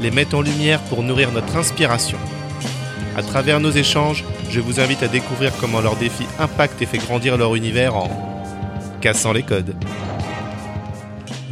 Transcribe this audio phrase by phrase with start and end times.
[0.00, 2.18] les met en lumière pour nourrir notre inspiration.
[3.16, 6.98] À travers nos échanges, je vous invite à découvrir comment leurs défis impactent et fait
[6.98, 8.10] grandir leur univers en
[9.00, 9.74] cassant les codes.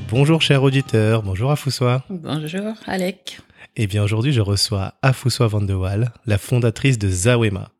[0.08, 2.04] Bonjour chers auditeurs, bonjour Afoussois.
[2.10, 3.40] Bonjour Alec.
[3.76, 7.70] Eh bien aujourd'hui je reçois Afoussois Van de Waal, la fondatrice de Zawema.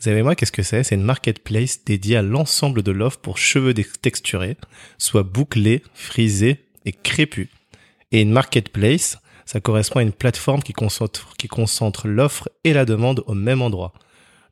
[0.00, 0.84] Zawema, qu'est-ce que c'est?
[0.84, 4.56] C'est une marketplace dédiée à l'ensemble de l'offre pour cheveux texturés,
[4.96, 7.48] soit bouclés, frisés et crépus.
[8.12, 13.32] Et une marketplace, ça correspond à une plateforme qui concentre, l'offre et la demande au
[13.32, 13.94] même endroit.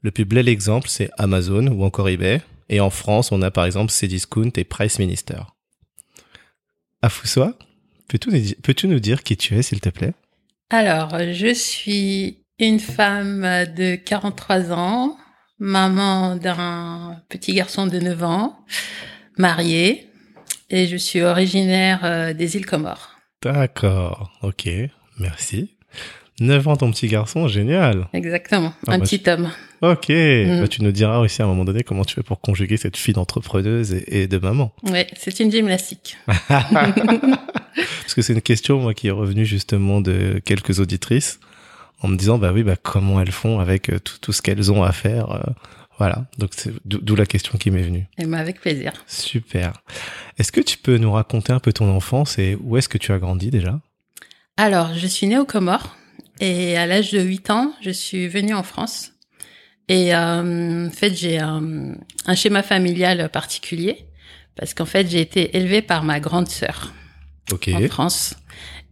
[0.00, 2.40] Le plus bel exemple, c'est Amazon ou encore eBay.
[2.70, 5.36] Et en France, on a par exemple Cdiscount et Price Minister.
[7.02, 7.58] Afoussois,
[8.08, 8.30] peux-tu
[8.62, 10.14] peux nous dire qui tu es, s'il te plaît?
[10.70, 13.42] Alors, je suis une femme
[13.76, 15.18] de 43 ans,
[15.58, 18.64] maman d'un petit garçon de 9 ans,
[19.36, 20.08] mariée,
[20.70, 23.15] et je suis originaire euh, des îles Comores.
[23.52, 24.68] D'accord, ok,
[25.18, 25.70] merci.
[26.40, 28.08] 9 ans ton petit garçon, génial.
[28.12, 29.50] Exactement, ah, un bah, petit homme.
[29.82, 30.60] Ok, mm.
[30.60, 32.96] bah, tu nous diras aussi à un moment donné comment tu fais pour conjuguer cette
[32.96, 34.72] fille d'entrepreneuse et, de maman.
[34.82, 36.18] Oui, c'est une gymnastique.
[36.48, 41.40] Parce que c'est une question moi qui est revenue justement de quelques auditrices
[42.02, 44.72] en me disant bah oui bah comment elles font avec euh, tout, tout ce qu'elles
[44.72, 45.30] ont à faire.
[45.30, 45.42] Euh,
[45.98, 48.06] voilà, donc c'est d'où la question qui m'est venue.
[48.18, 48.92] Et moi avec plaisir.
[49.06, 49.72] Super.
[50.38, 53.12] Est-ce que tu peux nous raconter un peu ton enfance et où est-ce que tu
[53.12, 53.80] as grandi déjà?
[54.58, 55.96] Alors, je suis née aux Comores
[56.40, 59.12] et à l'âge de 8 ans, je suis venue en France.
[59.88, 61.94] Et euh, en fait, j'ai un,
[62.26, 64.06] un, schéma familial particulier
[64.56, 66.92] parce qu'en fait, j'ai été élevée par ma grande sœur
[67.52, 68.34] en France.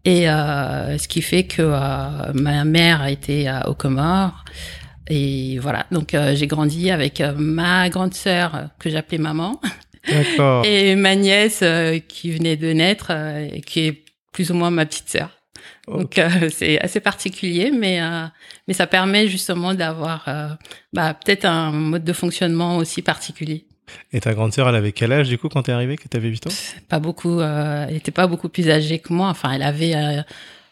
[0.05, 4.45] Et euh, ce qui fait que euh, ma mère a été aux Comores.
[5.09, 9.61] Et voilà, donc euh, j'ai grandi avec euh, ma grande sœur que j'appelais maman.
[10.65, 11.65] Et ma nièce
[12.09, 15.31] qui venait de naître et qui est plus ou moins ma petite sœur.
[15.89, 16.21] Donc
[16.51, 18.01] c'est assez particulier, mais
[18.69, 20.27] mais ça permet justement d'avoir
[20.93, 23.65] bah, peut-être un mode de fonctionnement aussi particulier.
[24.13, 26.29] Et ta grande sœur, elle avait quel âge du coup quand t'es arrivée, que t'avais
[26.29, 26.51] 8 ans?
[26.89, 27.41] Pas beaucoup.
[27.41, 29.29] Euh, elle était pas beaucoup plus âgée que moi.
[29.29, 29.95] Enfin, elle avait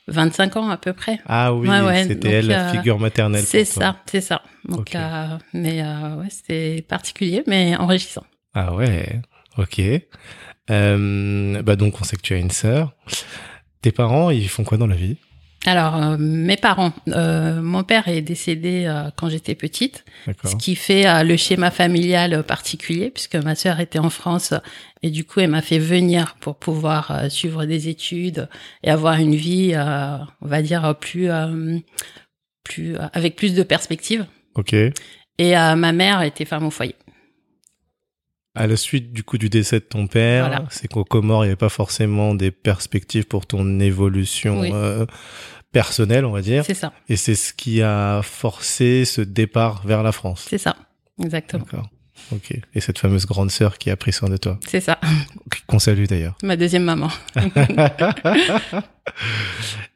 [0.09, 1.21] 25 euh, ans à peu près.
[1.27, 1.69] Ah oui,
[2.03, 3.45] c'était elle la euh, figure maternelle.
[3.45, 4.43] C'est ça, c'est ça.
[4.69, 4.97] Donc,
[5.53, 8.25] mais ouais, c'était particulier, mais enrichissant.
[8.55, 9.21] Ah ouais,
[9.59, 9.81] ok.
[10.69, 12.95] bah donc on sait que tu as une sœur.
[13.81, 15.17] Tes parents, ils font quoi dans la vie?
[15.65, 20.05] Alors, euh, mes parents, euh, mon père est décédé euh, quand j'étais petite,
[20.45, 24.55] ce qui fait le schéma familial particulier, puisque ma sœur était en France
[25.03, 28.49] et du coup, elle m'a fait venir pour pouvoir suivre des études
[28.83, 31.29] et avoir une vie, on va dire, plus,
[32.65, 34.27] plus avec plus de perspectives.
[34.55, 34.75] Ok.
[35.39, 36.97] Et ma mère était femme au foyer.
[38.55, 41.53] À la suite du coup du décès de ton père, c'est qu'au Comores, il n'y
[41.53, 44.63] avait pas forcément des perspectives pour ton évolution
[45.73, 46.65] personnel, on va dire.
[46.65, 46.93] C'est ça.
[47.09, 50.47] Et c'est ce qui a forcé ce départ vers la France.
[50.49, 50.77] C'est ça,
[51.23, 51.65] exactement.
[51.65, 51.89] D'accord.
[52.31, 52.55] Ok.
[52.75, 54.59] Et cette fameuse grande sœur qui a pris soin de toi.
[54.67, 55.01] C'est ça.
[55.67, 56.37] Qu'on salue d'ailleurs.
[56.43, 57.09] Ma deuxième maman.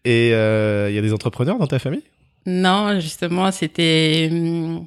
[0.04, 2.02] Et il euh, y a des entrepreneurs dans ta famille?
[2.46, 4.28] Non, justement, c'était.
[4.30, 4.86] Hum,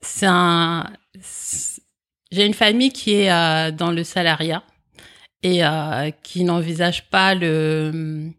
[0.00, 0.90] c'est un.
[2.32, 4.62] J'ai une famille qui est euh, dans le salariat
[5.42, 8.32] et euh, qui n'envisage pas le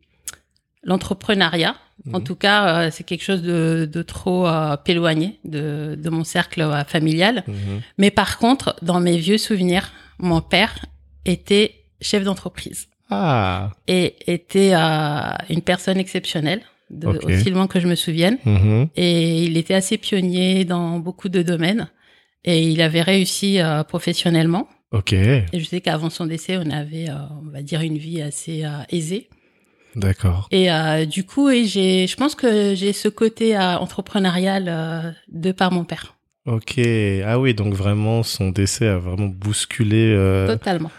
[0.83, 1.75] l'entrepreneuriat.
[2.13, 2.23] En mhm.
[2.23, 6.61] tout cas, euh, c'est quelque chose de, de trop euh, éloigné de, de, mon cercle
[6.61, 7.43] euh, familial.
[7.47, 7.81] Mhm.
[7.97, 10.85] Mais par contre, dans mes vieux souvenirs, mon père
[11.25, 12.87] était chef d'entreprise.
[13.09, 13.71] Ah.
[13.87, 18.37] Et était une personne exceptionnelle, de, aussi loin que je me souvienne.
[18.45, 18.89] Mhm.
[18.95, 21.89] Et il était assez pionnier dans beaucoup de domaines.
[22.43, 24.67] Et il avait réussi professionnellement.
[24.91, 25.13] Ok.
[25.13, 29.29] Et je sais qu'avant son décès, on avait, on va dire, une vie assez aisée.
[29.97, 30.47] D'accord.
[30.51, 35.11] Et euh, du coup, et j'ai, je pense que j'ai ce côté euh, entrepreneurial euh,
[35.27, 36.15] de par mon père.
[36.45, 36.79] Ok.
[37.25, 40.13] Ah oui, donc vraiment, son décès a vraiment bousculé.
[40.15, 40.91] Euh, Totalement.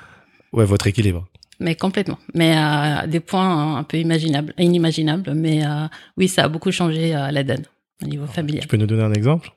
[0.52, 1.28] Ouais, votre équilibre.
[1.60, 2.18] Mais complètement.
[2.34, 5.32] Mais à des points un peu imaginables, inimaginables.
[5.34, 5.62] Mais
[6.16, 7.64] oui, ça a beaucoup changé la donne
[8.02, 8.62] au niveau familial.
[8.62, 9.50] Tu peux nous donner un exemple?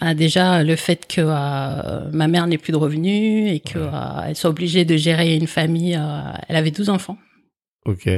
[0.00, 4.84] Bah, déjà le fait que ma mère n'ait plus de revenus et qu'elle soit obligée
[4.84, 5.98] de gérer une famille.
[6.48, 7.18] elle avait 12 enfants.
[7.86, 8.08] Ok.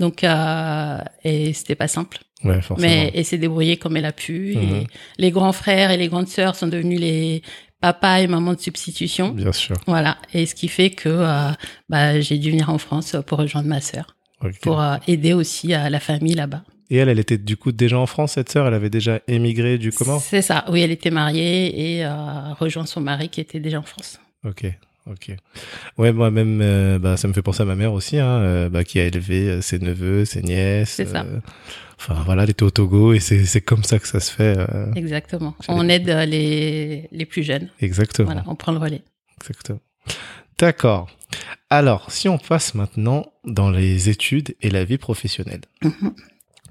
[0.00, 2.18] Donc, euh, et c'était pas simple.
[2.44, 2.88] Ouais, forcément.
[2.88, 4.56] Mais elle s'est débrouillée comme elle a pu.
[4.56, 4.62] Mhm.
[4.62, 4.86] Et
[5.18, 7.42] les grands frères et les grandes sœurs sont devenus les
[7.80, 9.30] papas et mamans de substitution.
[9.30, 9.76] Bien sûr.
[9.86, 10.16] Voilà.
[10.34, 11.50] Et ce qui fait que euh,
[11.88, 14.60] bah, j'ai dû venir en France pour rejoindre ma sœur, Ok.
[14.62, 16.62] pour euh, aider aussi à la famille là-bas.
[16.92, 18.66] Et elle, elle était du coup déjà en France, cette sœur?
[18.66, 20.66] Elle avait déjà émigré du Comore C'est ça.
[20.68, 24.20] Oui, elle était mariée et euh, rejoint son mari qui était déjà en France.
[24.44, 24.66] Ok,
[25.10, 25.34] ok.
[25.96, 28.84] Ouais, moi-même, euh, bah, ça me fait penser à ma mère aussi, hein, euh, bah,
[28.84, 30.90] qui a élevé euh, ses neveux, ses nièces.
[30.90, 31.24] C'est ça.
[31.98, 34.54] enfin, voilà, elle était au Togo et c'est comme ça que ça se fait.
[34.94, 35.56] Exactement.
[35.68, 37.70] On aide les, les plus jeunes.
[37.80, 38.26] exactement.
[38.26, 39.00] Voilà, on prend le relais.
[39.40, 39.80] Exactement.
[40.58, 41.08] D'accord.
[41.70, 45.62] Alors, si on passe maintenant dans les études et la vie professionnelle.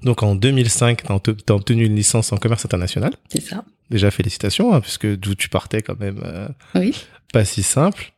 [0.04, 3.12] Donc, en 2005, tu as obtenu une licence en commerce international.
[3.28, 3.64] C'est ça.
[3.90, 6.94] Déjà, félicitations, hein, puisque d'où tu partais quand même euh, Oui.
[7.32, 8.12] pas si simple.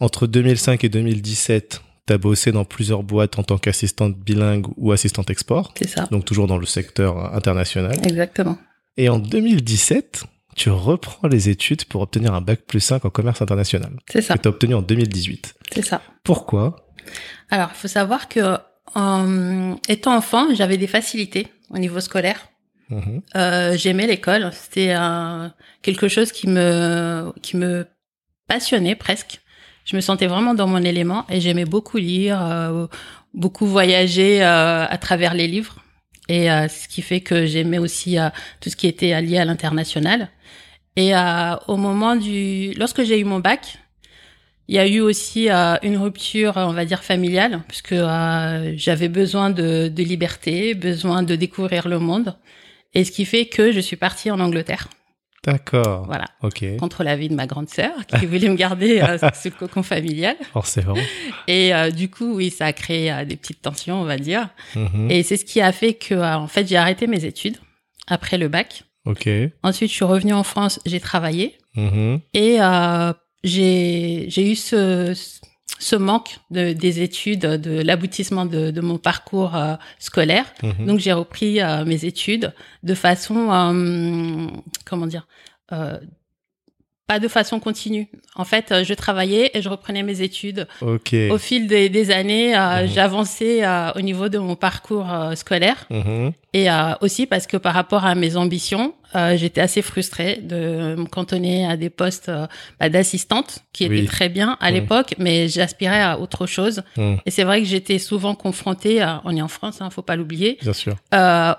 [0.00, 4.92] Entre 2005 et 2017, tu as bossé dans plusieurs boîtes en tant qu'assistante bilingue ou
[4.92, 6.06] assistante export, C'est ça.
[6.10, 7.98] donc toujours dans le secteur international.
[8.06, 8.58] Exactement.
[8.96, 10.24] Et en 2017,
[10.54, 14.34] tu reprends les études pour obtenir un bac plus 5 en commerce international, C'est ça.
[14.36, 15.54] que tu as obtenu en 2018.
[15.72, 16.00] C'est ça.
[16.24, 16.76] Pourquoi?
[17.50, 18.56] Alors, il faut savoir que
[18.96, 22.48] en étant enfant, j'avais des facilités au niveau scolaire.
[22.88, 23.20] Mhm.
[23.36, 24.50] Euh, J'aimais l'école.
[24.52, 25.48] C'était euh,
[25.82, 27.86] quelque chose qui me qui me
[28.48, 29.40] passionnait presque.
[29.84, 32.86] Je me sentais vraiment dans mon élément et j'aimais beaucoup lire, euh,
[33.34, 35.76] beaucoup voyager euh, à travers les livres.
[36.28, 39.44] Et euh, ce qui fait que j'aimais aussi euh, tout ce qui était lié à
[39.44, 40.30] l'international.
[40.96, 43.78] Et euh, au moment du, lorsque j'ai eu mon bac,
[44.68, 49.08] il y a eu aussi euh, une rupture, on va dire familiale, puisque euh, j'avais
[49.08, 52.36] besoin de, de liberté, besoin de découvrir le monde,
[52.94, 54.88] et ce qui fait que je suis partie en Angleterre,
[55.44, 56.06] D'accord.
[56.06, 56.64] voilà, Ok.
[56.78, 60.34] contre l'avis de ma grande sœur qui voulait me garder euh, ce cocon familial.
[60.52, 60.94] Forcément.
[61.46, 64.48] Et euh, du coup, oui, ça a créé euh, des petites tensions, on va dire.
[64.74, 65.08] Mhm.
[65.10, 67.58] Et c'est ce qui a fait que, euh, en fait, j'ai arrêté mes études
[68.08, 68.82] après le bac.
[69.04, 69.28] Ok.
[69.62, 71.56] Ensuite, je suis revenue en France, j'ai travaillé.
[71.76, 72.18] Mhm.
[72.34, 73.12] Et euh,
[73.46, 75.14] j'ai j'ai eu ce
[75.78, 80.46] ce manque de, des études, de l'aboutissement de, de mon parcours euh, scolaire.
[80.62, 80.86] Mhm.
[80.86, 82.52] Donc j'ai repris euh, mes études
[82.82, 84.46] de façon, euh,
[84.84, 85.26] comment dire,
[85.72, 85.98] euh,
[87.06, 88.08] pas de façon continue.
[88.34, 90.66] En fait, euh, je travaillais et je reprenais mes études.
[90.80, 91.14] Ok.
[91.30, 92.88] Au fil des, des années, euh, Mhm.
[92.92, 95.86] j'avançais euh, au niveau de mon parcours euh, scolaire.
[95.90, 96.32] Mhm.
[96.52, 96.68] Et
[97.02, 98.94] aussi parce que par rapport à mes ambitions,
[99.34, 102.30] j'étais assez frustrée de me cantonner à des postes
[102.80, 106.82] bah, d'assistante, qui étaient très bien à l'époque, mais j'aspirais à autre chose.
[106.96, 107.18] Mhm.
[107.26, 110.16] Et c'est vrai que j'étais souvent confrontée, à, on est en France, hein, faut pas
[110.16, 110.58] l'oublier,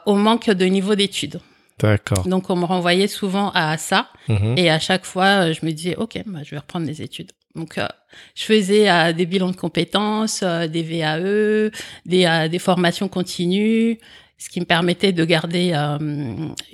[0.07, 1.39] au manque de niveau d'études.
[1.79, 2.27] D'accord.
[2.27, 4.55] Donc on me renvoyait souvent à ça, Mhm.
[4.57, 7.31] et à chaque fois, euh, je me disais, ok, bah, je vais reprendre mes études.
[7.55, 7.87] Donc, euh,
[8.35, 11.71] je faisais euh, des bilans de compétences, euh, des VAE,
[12.05, 13.97] des, des formations continues,
[14.37, 15.73] ce qui me permettait de garder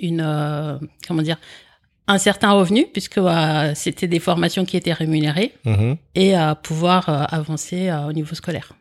[0.00, 1.38] une, comment dire,
[2.06, 3.18] un certain revenu puisque
[3.74, 5.96] c'était des formations qui étaient rémunérées Mhm.
[6.14, 8.72] et pouvoir avancer au niveau scolaire.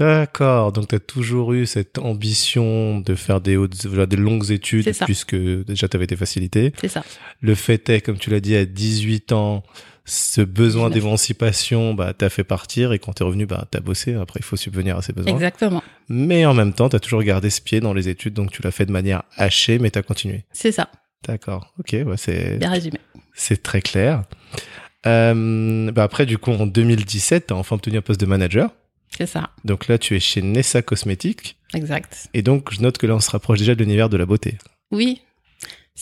[0.00, 0.72] D'accord.
[0.72, 5.36] Donc, tu as toujours eu cette ambition de faire des, hautes, des longues études, puisque
[5.36, 6.72] déjà tu avais des facilités.
[6.80, 7.04] C'est ça.
[7.42, 9.62] Le fait est, comme tu l'as dit, à 18 ans,
[10.06, 10.94] ce besoin 19.
[10.94, 14.14] d'émancipation, bah, t'as fait partir et quand t'es revenu, bah, t'as bossé.
[14.14, 15.34] Après, il faut subvenir à ses besoins.
[15.34, 15.82] Exactement.
[16.08, 18.70] Mais en même temps, t'as toujours gardé ce pied dans les études, donc tu l'as
[18.70, 20.44] fait de manière hachée, mais t'as continué.
[20.50, 20.90] C'est ça.
[21.28, 21.74] D'accord.
[21.78, 22.98] Ok, c'est, Bien résumé.
[23.34, 24.24] c'est très clair.
[25.06, 28.70] Euh, bah après, du coup, en 2017, t'as enfin obtenu un poste de manager.
[29.16, 29.50] C'est ça.
[29.64, 31.56] Donc là, tu es chez Nessa Cosmetics.
[31.74, 32.28] Exact.
[32.34, 34.58] Et donc, je note que là, on se rapproche déjà de l'univers de la beauté.
[34.90, 35.22] Oui,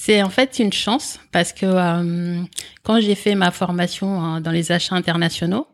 [0.00, 2.41] c'est en fait une chance parce que euh,
[2.85, 5.67] quand j'ai fait ma formation hein, dans les achats internationaux,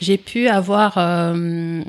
[0.00, 1.82] j'ai pu avoir euh,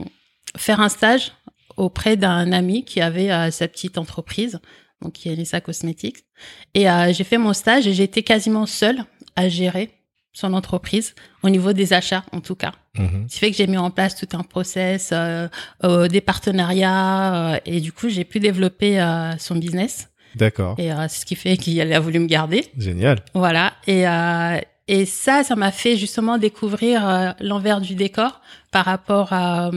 [0.58, 1.34] faire un stage
[1.78, 4.60] auprès d'un ami qui avait euh, sa petite entreprise,
[5.02, 6.26] donc qui est Lisa Cosmetics.
[6.74, 9.92] Et j'ai fait mon stage et j'étais quasiment seule à gérer
[10.36, 12.74] son entreprise au niveau des achats en tout cas.
[13.00, 13.26] Mhm.
[13.28, 15.48] Ce qui fait que j'ai mis en place tout un process, euh,
[15.84, 20.10] euh, des partenariats euh, et du coup j'ai pu développer euh, son business.
[20.36, 20.76] D'accord.
[20.78, 22.66] Et euh, c'est ce qui fait qu'il a voulu me garder.
[22.78, 23.20] Génial.
[23.34, 23.74] Voilà.
[23.88, 29.32] Et, euh, et ça, ça m'a fait justement découvrir euh, l'envers du décor par rapport
[29.32, 29.72] à,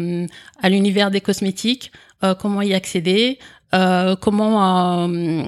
[0.60, 1.92] à l'univers des cosmétiques,
[2.24, 3.38] euh, comment y accéder,
[3.74, 5.42] euh, comment euh,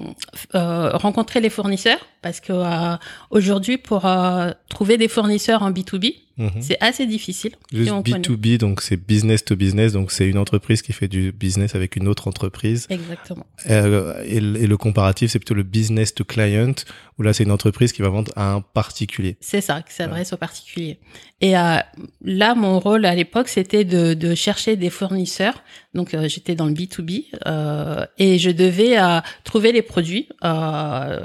[0.54, 1.98] euh, rencontrer les fournisseurs.
[2.22, 2.96] Parce que euh,
[3.30, 6.50] aujourd'hui, pour euh, trouver des fournisseurs en B2B, Mhm.
[6.60, 7.52] C'est assez difficile.
[7.72, 8.18] Juste on connaît.
[8.18, 11.96] B2B, donc c'est business to business, donc c'est une entreprise qui fait du business avec
[11.96, 12.86] une autre entreprise.
[12.88, 13.44] Exactement.
[13.68, 16.72] Euh, et, le- et le comparatif, c'est plutôt le business to client,
[17.18, 19.36] où là c'est une entreprise qui va vendre à un particulier.
[19.40, 20.98] C'est ça, qui s'adresse aux particuliers.
[21.42, 21.76] Et euh,
[22.22, 25.62] là, mon rôle à l'époque, c'était de, de chercher des fournisseurs.
[25.94, 28.96] Donc, euh, j'étais dans le B2B euh, et je devais
[29.44, 30.28] trouver les produits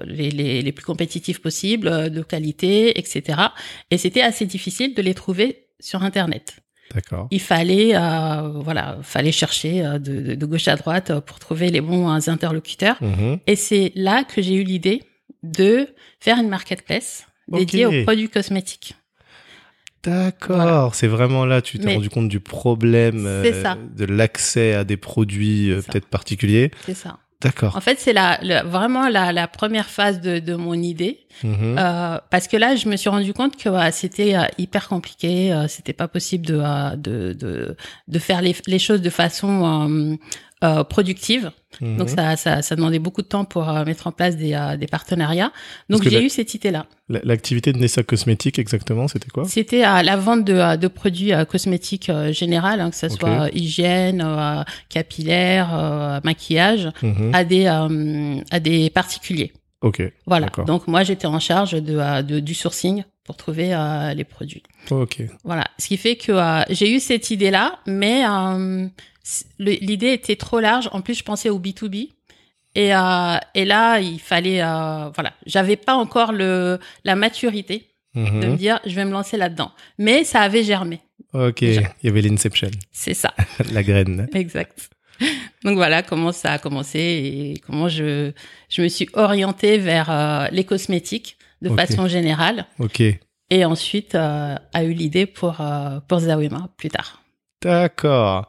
[0.05, 3.39] les, les, les plus compétitifs possibles, de qualité, etc.
[3.91, 6.55] Et c'était assez difficile de les trouver sur Internet.
[6.93, 7.27] D'accord.
[7.31, 11.39] Il fallait, euh, voilà, fallait chercher euh, de, de- de gauche à droite euh, pour
[11.39, 12.97] trouver les bons interlocuteurs.
[13.01, 13.39] Mhm.
[13.47, 15.01] Et c'est là que j'ai eu l'idée
[15.43, 15.87] de
[16.19, 18.95] faire une marketplace dédiée aux produits cosmétiques.
[20.03, 24.83] D'accord, c'est vraiment là, tu t'es Mais- rendu compte du problème euh, de l'accès à
[24.83, 26.69] des produits euh, peut-être particuliers.
[26.85, 27.17] C'est ça.
[27.41, 27.75] D'accord.
[27.75, 31.75] En fait, c'est la, la- vraiment la, la première phase de, de mon idée, Mhm.
[31.77, 35.51] euh, parce que là, je me suis rendu compte que euh, c'était euh, hyper compliqué,
[35.51, 37.75] euh, c'était pas possible de, euh, de, de,
[38.07, 40.17] de faire les, les choses de façon
[40.63, 41.51] euh, productive.
[41.81, 41.97] Mhm.
[41.97, 44.77] Donc ça, ça, ça demandait beaucoup de temps pour euh, mettre en place des, euh,
[44.77, 45.51] des partenariats.
[45.89, 46.85] Donc j'ai eu cette idée-là.
[47.09, 49.43] La- L'activité de Nessa Cosmétique, exactement, c'était quoi?
[49.45, 53.49] C'était à la vente de, euh, de produits euh, cosmétiques généraux, hein, que ce soit
[53.53, 54.25] hygiène,
[54.89, 57.31] capillaire, maquillage, Mhm.
[57.33, 59.51] à des à des particuliers.
[59.81, 60.47] Ok, Voilà.
[60.65, 63.75] Donc moi j'étais en charge de, de du sourcing pour trouver
[64.15, 64.63] les produits.
[64.89, 65.23] ok.
[65.43, 65.65] Voilà.
[65.77, 66.33] Ce qui fait que
[66.69, 68.23] j'ai eu cette idée-là, mais
[69.59, 70.89] l'idée était trop large.
[70.91, 72.09] En plus, je pensais au B2B.
[72.77, 78.19] Et, euh, et là, il fallait, euh, voilà, j'avais pas encore le la maturité de
[78.21, 78.55] me Mhm.
[78.57, 79.71] dire, je vais me lancer là-dedans.
[79.97, 80.99] Mais ça avait germé.
[81.33, 81.81] Ok, Déjà.
[82.03, 83.33] il y avait l'inception, C'est ça,
[83.73, 84.27] la graine.
[84.33, 84.89] exact.
[85.63, 88.31] Donc voilà comment ça a commencé et comment je
[88.69, 92.65] je me suis orientée vers euh, les cosmétiques de façon générale.
[92.79, 93.01] Ok,
[93.49, 95.61] Et ensuite, a eu l'idée pour,
[96.09, 97.21] pour Zawema plus tard.
[97.61, 98.47] D'accord.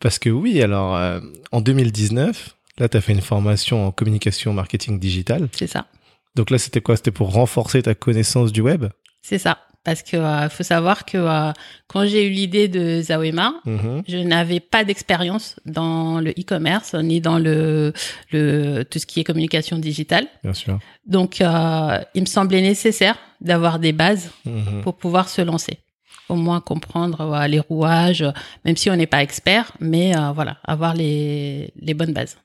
[0.00, 1.20] Parce que oui, alors euh,
[1.52, 5.48] en 2019, là, tu as fait une formation en communication marketing digital.
[5.52, 5.86] C'est ça.
[6.34, 6.96] Donc là, c'était quoi?
[6.96, 8.86] C'était pour renforcer ta connaissance du web?
[9.22, 9.58] C'est ça.
[9.84, 11.52] Parce que euh, faut savoir que euh,
[11.86, 14.02] quand j'ai eu l'idée de Zawema, Mhm.
[14.08, 17.92] je n'avais pas d'expérience dans le e-commerce ni dans le,
[18.32, 20.26] le tout ce qui est communication digitale.
[20.42, 20.80] Bien sûr.
[21.06, 24.82] Donc, euh, il me semblait nécessaire d'avoir des bases Mhm.
[24.82, 25.78] pour pouvoir se lancer.
[26.28, 28.24] Au moins comprendre les rouages,
[28.64, 32.36] même si on n'est pas expert, mais euh, voilà, avoir les, les bonnes bases.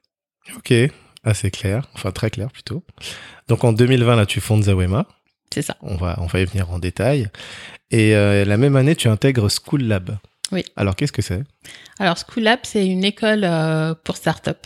[0.55, 0.73] Ok,
[1.23, 2.83] assez clair, enfin très clair plutôt.
[3.47, 5.07] Donc en 2020, là, tu fondes Zawema.
[5.53, 5.77] C'est ça.
[5.81, 7.29] On va, on va y venir en détail.
[7.89, 10.17] Et euh, la même année, tu intègres School Lab.
[10.51, 10.63] Oui.
[10.75, 11.43] Alors, qu'est-ce que c'est?
[11.99, 14.65] Alors, School Lab, c'est une école euh, pour start-up.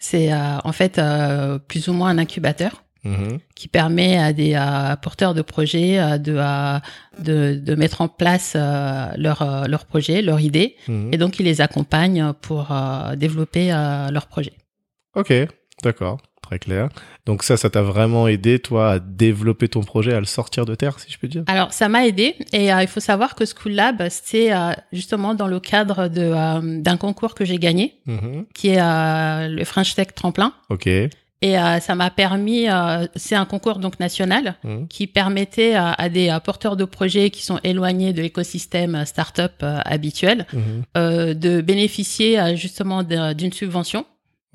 [0.00, 1.00] C'est en fait
[1.66, 3.38] plus ou moins un incubateur Mhm.
[3.54, 4.52] qui permet à des
[5.02, 6.34] porteurs de projets euh, de,
[7.22, 10.74] de, de mettre en place euh, leur, euh, leur projet, leur idée.
[10.88, 11.10] Mhm.
[11.12, 14.52] Et donc, il les accompagne pour euh, développer euh, leur projet.
[15.14, 15.32] Ok,
[15.84, 16.88] d'accord, très clair.
[17.24, 20.74] Donc ça, ça t'a vraiment aidé, toi, à développer ton projet, à le sortir de
[20.74, 21.44] terre, si je peux dire?
[21.46, 22.34] Alors, ça m'a aidé.
[22.52, 24.50] Et il faut savoir que School Lab, c'est
[24.92, 28.46] justement dans le cadre d'un concours que j'ai gagné, Mhm.
[28.54, 30.52] qui est le French Tech Tremplin.
[30.70, 30.88] Ok.
[31.40, 34.88] Et euh, ça m'a permis, euh, c'est un concours donc national Mhm.
[34.88, 39.04] qui permettait à, à des euh, porteurs de projets qui sont éloignés de l'écosystème euh,
[39.04, 40.46] startup euh, habituel
[40.96, 44.04] euh, de bénéficier euh, justement d'une subvention,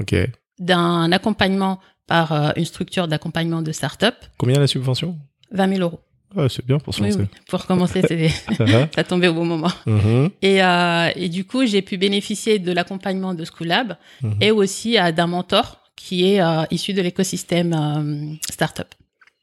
[0.02, 0.14] Ok.
[0.60, 5.18] d'un accompagnement par euh, une structure d'accompagnement de startup, Combien la subvention?
[5.52, 6.00] 20 000 euros.
[6.36, 7.26] Ah, C'est bien pour se Oui, oui.
[7.48, 8.02] Pour commencer,
[8.96, 9.72] Ça tombait au bon moment.
[9.86, 10.32] Mhm.
[10.42, 14.34] Et, euh, et du coup, j'ai pu bénéficier de l'accompagnement de School Lab Mhm.
[14.42, 18.88] et aussi euh, d'un mentor qui est euh, issu de l'écosystème euh, startup.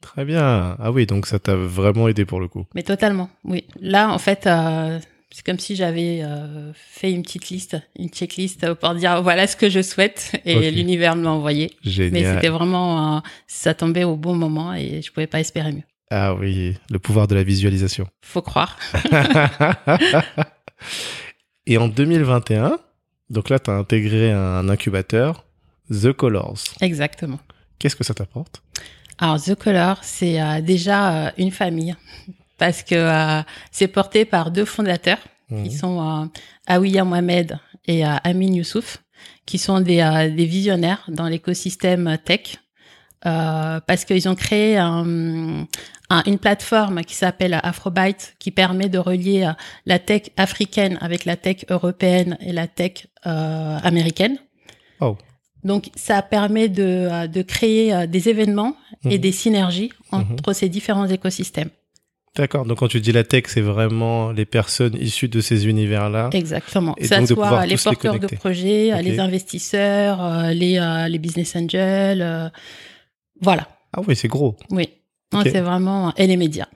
[0.01, 0.75] Très bien.
[0.79, 2.65] Ah oui, donc ça t'a vraiment aidé pour le coup.
[2.75, 3.65] Mais totalement, oui.
[3.79, 8.73] Là, en fait, euh, c'est comme si j'avais euh, fait une petite liste, une checklist
[8.73, 11.71] pour dire voilà ce que je souhaite et l'univers me l'a envoyé.
[11.85, 12.35] Mais Génial.
[12.35, 15.83] c'était vraiment, euh, ça tombait au bon moment et je pouvais pas espérer mieux.
[16.09, 18.07] Ah oui, le pouvoir de la visualisation.
[18.21, 18.77] Faut croire.
[21.67, 22.79] Et en 2021,
[23.29, 25.45] donc là, tu as intégré un incubateur,
[25.89, 26.59] The Colors.
[26.81, 27.39] Exactement.
[27.79, 28.61] Qu'est-ce que ça t'apporte?
[29.17, 31.95] Alors The Color, c'est euh, déjà euh, une famille
[32.57, 35.19] parce que euh, c'est porté par deux fondateurs
[35.49, 35.63] Mhm.
[35.63, 36.25] qui sont euh,
[36.67, 39.03] Aouya Mohamed et Amin Youssouf,
[39.45, 39.97] qui sont des,
[40.33, 42.55] des visionnaires dans l'écosystème tech,
[43.21, 45.67] parce qu'ils ont créé un-
[46.09, 49.51] un- une plateforme qui s'appelle Afrobyte, qui permet de relier
[49.85, 54.37] la tech africaine avec la tech européenne et la tech américaine.
[55.01, 55.17] Oh.
[55.63, 58.75] Donc, ça permet de, euh, de créer euh, des événements
[59.05, 59.17] et Mhm.
[59.17, 60.53] des synergies entre Mhm.
[60.53, 61.69] ces différents écosystèmes.
[62.35, 62.65] D'accord.
[62.65, 66.29] Donc quand tu dis la tech, c'est vraiment les personnes issues de ces univers-là.
[66.31, 66.95] Exactement.
[66.97, 71.19] Et Que ça donc de soit les porteurs de projets, euh, les investisseurs, les, les
[71.19, 72.51] business angels.
[73.41, 73.67] voilà.
[73.93, 74.55] Ah oui, c'est gros.
[74.69, 74.87] Oui.
[75.43, 76.13] C'est vraiment...
[76.15, 76.67] Et les médias.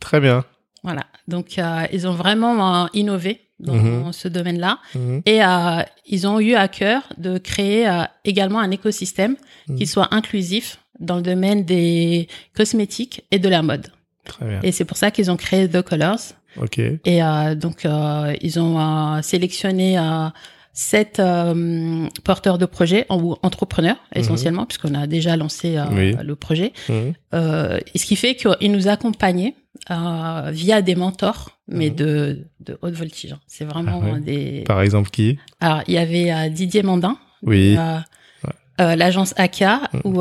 [0.00, 0.44] Très bien.
[0.84, 1.04] Voilà.
[1.26, 4.12] Donc, euh, ils ont vraiment euh, innové dans Mhm.
[4.12, 4.78] ce domaine-là.
[4.94, 5.22] Mhm.
[5.26, 9.36] Et euh, ils ont eu à cœur de créer euh, également un écosystème
[9.68, 9.76] Mhm.
[9.76, 13.86] qui soit inclusif dans le domaine des cosmétiques et de la mode.
[14.24, 14.60] Très bien.
[14.62, 16.18] Et c'est pour ça qu'ils ont créé The Colors.
[16.60, 16.78] Ok.
[16.78, 20.28] Et euh, donc, euh, ils ont euh, sélectionné euh,
[20.72, 25.96] sept euh, porteurs de projets ou entrepreneurs essentiellement, puisqu'on a déjà lancé euh, Mhm.
[25.98, 26.14] Oui.
[26.22, 26.72] le projet.
[26.88, 27.12] Mhm.
[27.34, 29.54] Euh, et ce qui fait qu'ils nous accompagnaient
[29.90, 31.96] euh, via des mentors, mais Mhm.
[31.96, 33.32] de, de haute voltige.
[33.32, 33.40] hein.
[33.46, 34.20] C'est vraiment Ah ouais.
[34.20, 34.64] des.
[34.66, 35.38] Par exemple, qui?
[35.60, 37.76] Alors, il y avait euh, Didier Mandin, Oui.
[37.76, 37.98] euh,
[38.44, 38.50] Ouais.
[38.80, 40.00] euh, l'agence AKA Mhm.
[40.04, 40.20] ou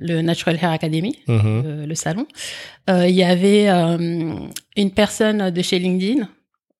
[0.00, 1.62] le Natural Hair Academy, Mhm.
[1.64, 2.26] le, le salon.
[2.88, 3.66] Il y avait
[4.76, 6.28] une personne de chez LinkedIn.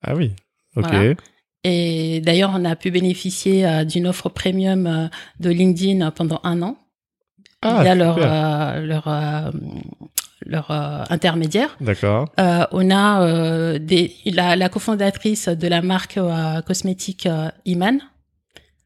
[0.03, 0.31] Ah oui.
[0.75, 0.85] Ok.
[0.89, 1.13] Voilà.
[1.63, 6.77] Et d'ailleurs, on a pu bénéficier d'une offre premium de LinkedIn pendant un an
[7.63, 8.81] Ah, via leur, super.
[8.81, 9.51] leur, euh,
[10.45, 11.75] leur euh, intermédiaire.
[11.81, 12.29] D'accord.
[12.39, 16.19] Euh, on a euh, des, la, la cofondatrice de la marque
[16.65, 17.27] cosmétique
[17.65, 17.99] Iman.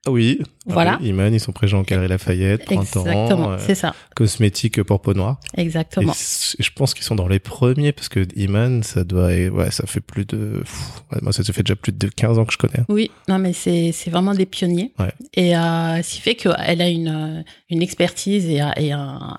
[0.08, 0.40] Ah Oui.
[0.42, 0.98] Ah Voilà.
[1.02, 3.94] oui, Iman, ils sont présents au Carré Lafayette, Printemps, Exactement, euh, c'est ça.
[4.16, 5.42] cosmétique pour peau noire.
[5.58, 6.14] Exactement.
[6.14, 9.86] Et je pense qu'ils sont dans les premiers parce que Iman, ça doit, ouais, ça
[9.88, 12.86] fait plus de, pff, moi, ça fait déjà plus de 15 ans que je connais.
[12.88, 14.94] Oui, non, mais c'est c'est vraiment des pionniers.
[15.00, 15.12] Ouais.
[15.34, 19.36] Et euh, ce qui fait qu'elle a une, une expertise et, et un-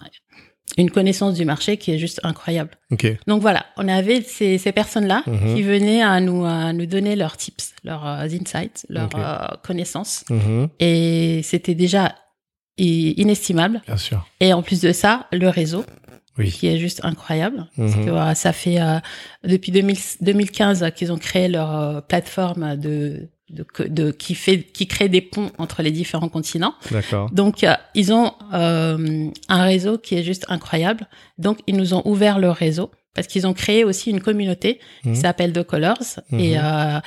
[0.79, 2.71] une connaissance du marché qui est juste incroyable.
[2.93, 3.07] Ok.
[3.27, 5.55] Donc voilà, on avait ces, ces personnes-là Mhm.
[5.55, 10.25] qui venaient à nous, à nous donner leurs tips, leurs euh, insights, leurs euh, connaissances.
[10.31, 10.69] Mhm.
[10.79, 12.15] Et c'était déjà
[12.79, 13.83] inestimable.
[13.87, 14.27] Bien sûr.
[14.41, 15.85] Et en plus de ça, le réseau,
[16.39, 16.51] Oui.
[16.51, 17.67] qui est juste incroyable.
[17.77, 18.05] Parce Mhm.
[18.07, 18.99] que ça fait euh,
[19.45, 24.87] depuis 2000 2015 qu'ils ont créé leur euh, plateforme de, de, de qui fait qui
[24.87, 26.75] crée des ponts entre les différents continents.
[26.91, 27.31] D'accord.
[27.31, 31.07] Donc euh, ils ont euh, un réseau qui est juste incroyable.
[31.39, 35.17] Donc ils nous ont ouvert leur réseau parce qu'ils ont créé aussi une communauté qui
[35.17, 36.63] s'appelle The Colors et Mhm.
[36.65, 37.01] euh,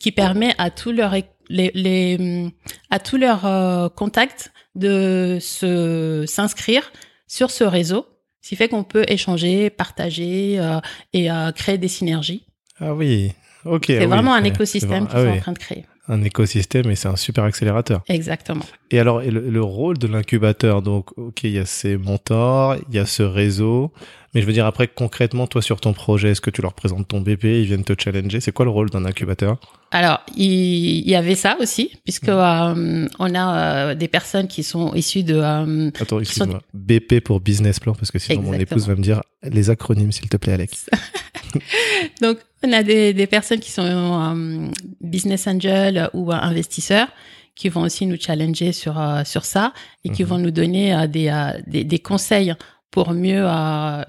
[0.00, 1.14] qui permet à tous leurs
[1.50, 2.50] les, les
[2.90, 6.92] à tous leurs euh, contacts de se s'inscrire
[7.26, 8.06] sur ce réseau,
[8.42, 10.78] ce qui fait qu'on peut échanger, partager euh,
[11.12, 12.44] et euh, créer des synergies.
[12.80, 13.32] Ah oui.
[13.70, 13.84] Ok.
[13.86, 15.84] C'est oui, vraiment un écosystème qu'ils sont ah en oui, train de créer.
[16.08, 18.02] Un écosystème et c'est un super accélérateur.
[18.08, 18.64] Exactement.
[18.90, 22.76] Et alors, et le, le rôle de l'incubateur, donc, ok, il y a ces mentors,
[22.88, 23.92] il y a ce réseau,
[24.34, 27.08] mais je veux dire, après, concrètement, toi, sur ton projet, est-ce que tu leur présentes
[27.08, 28.40] ton BP, ils viennent te challenger?
[28.40, 29.58] C'est quoi le rôle d'un incubateur?
[29.90, 34.92] Alors, il, y avait ça aussi, puisque euh, on a euh, des personnes qui sont
[34.94, 36.60] issues de euh, Attends, excuse-moi.
[36.74, 40.28] BP pour business plan, parce que sinon mon épouse va me dire les acronymes, s'il
[40.28, 40.90] te plaît, Alex.
[42.22, 47.08] Donc, on a des, des personnes qui sont euh, business angels ou euh, investisseurs
[47.54, 49.72] qui vont aussi nous challenger sur euh, sur ça
[50.04, 50.28] et qui Mhm.
[50.28, 52.54] vont nous donner des, des des conseils
[52.90, 53.42] pour mieux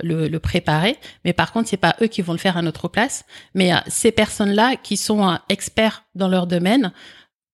[0.02, 0.95] le, le préparer.
[1.25, 4.12] Mais par contre, c'est pas eux qui vont le faire à notre place, mais ces
[4.12, 6.93] personnes-là qui sont experts dans leur domaine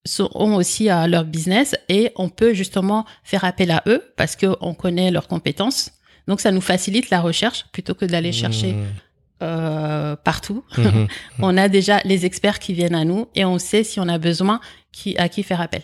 [0.06, 4.56] sont, ont aussi leur business et on peut justement faire appel à eux parce que
[4.62, 5.92] on connaît leurs compétences.
[6.28, 8.86] Donc, ça nous facilite la recherche plutôt que d'aller chercher Mmh.
[9.42, 10.64] Euh, partout.
[10.78, 11.08] Mhm.
[11.40, 14.18] on a déjà les experts qui viennent à nous et on sait si on a
[14.18, 14.60] besoin
[14.92, 15.82] qui, à qui faire appel.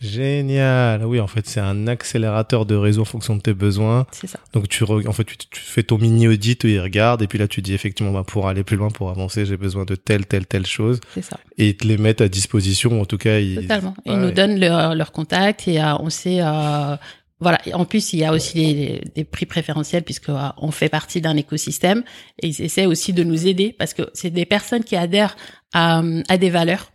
[0.00, 1.04] Génial.
[1.04, 4.06] Oui, en fait, c'est un accélérateur de réseau en fonction de tes besoins.
[4.12, 4.38] C'est ça.
[4.52, 7.36] Donc, tu, en fait, tu, tu fais ton mini audit, tu y regardes, et puis
[7.38, 10.24] là, tu dis effectivement, bah, pour aller plus loin, pour avancer, j'ai besoin de telle,
[10.26, 11.36] telle, telle chose, C'est ça.
[11.56, 13.00] et ils te les mettent à disposition.
[13.00, 13.94] En tout cas, ils, Totalement.
[14.06, 14.18] Ils Ouais.
[14.18, 16.38] nous donnent leur, leur contact et euh, on sait.
[16.42, 16.96] euh,
[17.40, 17.58] voilà.
[17.66, 20.88] Et en plus, il y a aussi des, des prix préférentiels puisque euh, on fait
[20.88, 22.02] partie d'un écosystème
[22.42, 25.36] et ils essaient aussi de nous aider parce que c'est des personnes qui adhèrent
[25.72, 26.90] à, à des valeurs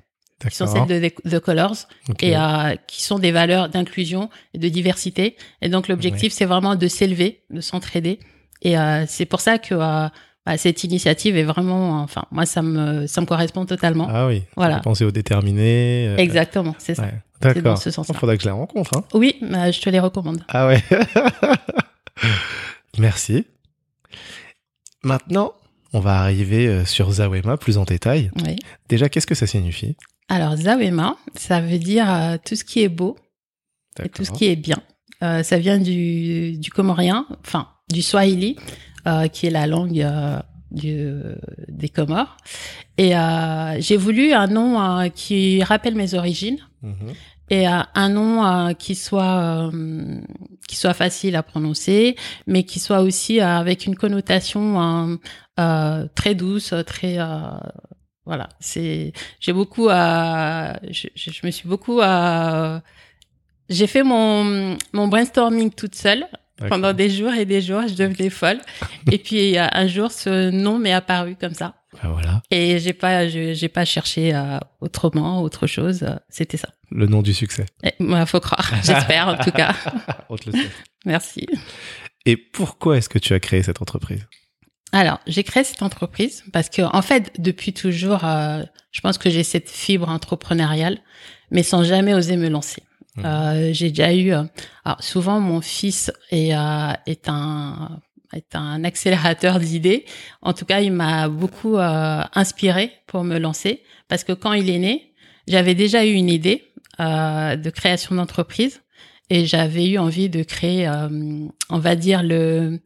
[0.50, 1.88] qui sont celles de The Colors
[2.22, 5.38] et euh, qui sont des valeurs d'inclusion et de diversité.
[5.62, 8.20] Et donc l'objectif, c'est vraiment de s'élever, de s'entraider.
[8.62, 10.08] Et euh, c'est pour ça que euh,
[10.46, 14.10] bah, cette initiative est vraiment, enfin, moi, ça me, ça me correspond totalement.
[14.12, 14.44] Ah oui.
[14.58, 14.80] Voilà.
[14.80, 16.08] Penser au déterminé.
[16.10, 17.04] euh, Exactement, c'est ça.
[17.04, 17.14] Ouais.
[17.44, 17.78] C'est dans D'accord.
[17.82, 18.14] ce sens-là.
[18.16, 18.92] Il faudra que je la rencontre.
[18.98, 19.04] Hein.
[19.14, 20.44] Oui, bah, je te les recommande.
[20.48, 20.82] Ah ouais.
[22.98, 23.46] Merci.
[25.04, 25.54] Maintenant,
[25.94, 28.32] on va arriver euh, sur Zawema plus en détail.
[28.46, 28.56] Oui.
[28.90, 29.98] Déjà, qu'est-ce que ça signifie?
[30.30, 33.18] Alors, Zawema, ça veut dire euh, tout ce qui est beau
[34.02, 34.82] et tout ce qui est bien.
[35.22, 38.58] Euh, ça vient du, du comorien, enfin, du swahili,
[39.08, 40.06] euh, qui est la langue
[40.72, 41.12] du,
[41.68, 42.38] des Comores.
[42.98, 43.14] Et
[43.80, 47.14] j'ai voulu un nom qui rappelle mes origines Mhm.
[47.50, 50.22] Et euh, un nom euh, qui soit euh,
[50.68, 52.16] qui soit facile à prononcer,
[52.48, 55.20] mais qui soit aussi avec une connotation
[56.16, 57.18] très douce, très
[58.26, 58.50] voilà.
[58.60, 62.82] C'est j'ai beaucoup à je, je, me suis beaucoup à
[63.70, 66.26] j'ai fait mon mon brainstorming toute seule
[66.70, 68.62] pendant des jours et des jours, je devenais folle.
[69.12, 71.74] et puis un jour, ce nom m'est apparu comme ça.
[72.02, 72.42] Ben voilà.
[72.52, 76.06] Et j'ai pas, j'ai pas cherché euh, autrement, autre chose.
[76.30, 76.70] C'était ça.
[76.92, 77.66] Le nom du succès.
[78.00, 78.72] Il faut croire.
[78.84, 79.76] J'espère en tout cas.
[80.30, 80.72] On te le souhaite.
[81.06, 81.48] Merci.
[82.26, 84.26] Et pourquoi est-ce que tu as créé cette entreprise?
[84.92, 89.30] Alors, j'ai créé cette entreprise parce que, en fait, depuis toujours, euh, je pense que
[89.30, 91.00] j'ai cette fibre entrepreneuriale,
[91.50, 92.84] mais sans jamais oser me lancer.
[93.16, 93.26] Mmh.
[93.26, 94.32] Euh, j'ai déjà eu.
[94.32, 94.44] Euh,
[94.86, 96.54] alors souvent, mon fils est
[97.06, 98.00] est un
[98.34, 100.06] est un accélérateur d'idées.
[100.42, 104.70] En tout cas, il m'a beaucoup euh, inspiré pour me lancer parce que quand il
[104.70, 105.14] est né,
[105.48, 108.82] j'avais déjà eu une idée euh, de création d'entreprise
[109.30, 110.88] et j'avais eu envie de créer,
[111.70, 112.80] on va dire le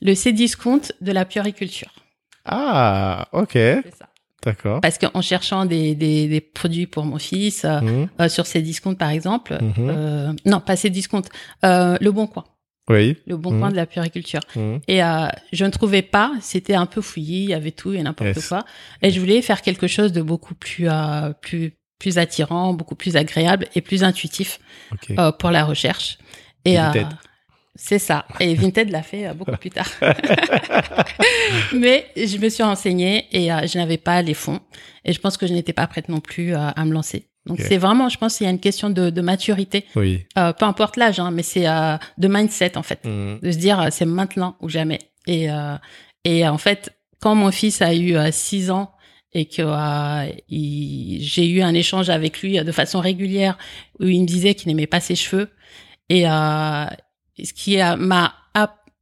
[0.00, 1.92] le Cdiscount de la puériculture.
[2.44, 3.52] Ah, ok.
[3.52, 4.08] C'est ça.
[4.44, 4.80] D'accord.
[4.80, 8.08] Parce qu'en cherchant des, des, des, produits pour mon fils, euh, mmh.
[8.20, 9.72] euh, sur ses discounts par exemple, mmh.
[9.80, 11.28] euh, non pas ses discounts,
[11.64, 12.44] euh, le Bon Coin.
[12.88, 13.16] Oui.
[13.26, 13.72] Le Bon Coin mmh.
[13.72, 14.40] de la puériculture.
[14.86, 18.02] Et euh, je ne trouvais pas, c'était un peu fouillis, il y avait tout et
[18.02, 18.64] n'importe quoi.
[19.02, 20.88] Et je voulais faire quelque chose de beaucoup plus
[21.40, 24.60] plus plus attirant, beaucoup plus agréable et plus intuitif
[24.92, 25.16] okay.
[25.40, 26.18] pour la recherche.
[26.64, 26.78] Et,
[27.80, 28.26] c'est ça.
[28.40, 29.88] Et Vinted l'a fait euh, beaucoup plus tard.
[31.72, 34.58] Mais je me suis renseignée et euh, je n'avais pas les fonds.
[35.04, 37.27] Et je pense que je n'étais pas prête non plus euh, à me lancer.
[37.48, 39.84] Donc c'est vraiment, je pense, qu'il y a une question de, de maturité.
[39.96, 40.24] Oui.
[40.34, 43.38] peu importe l'âge, hein, mais c'est de mindset en fait, mmh.
[43.42, 44.98] de se dire c'est maintenant ou jamais.
[45.26, 45.48] Et
[46.24, 48.92] et en fait, quand mon fils a eu 6 ans
[49.32, 49.62] et que
[50.48, 53.58] j'ai eu un échange avec lui de façon régulière
[54.00, 55.48] où il me disait qu'il n'aimait pas ses cheveux
[56.08, 58.34] et ce qui m'a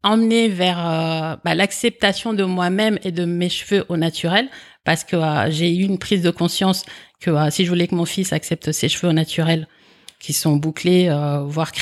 [0.07, 4.49] emmené vers euh, bah, l'acceptation de moi-même et de mes cheveux au naturel
[4.85, 6.85] parce que euh, j'ai eu une prise de conscience
[7.21, 9.69] que euh, si je voulais que mon fils accepte ses cheveux au naturel
[10.19, 11.11] qui sont bouclés
[11.47, 11.73] voire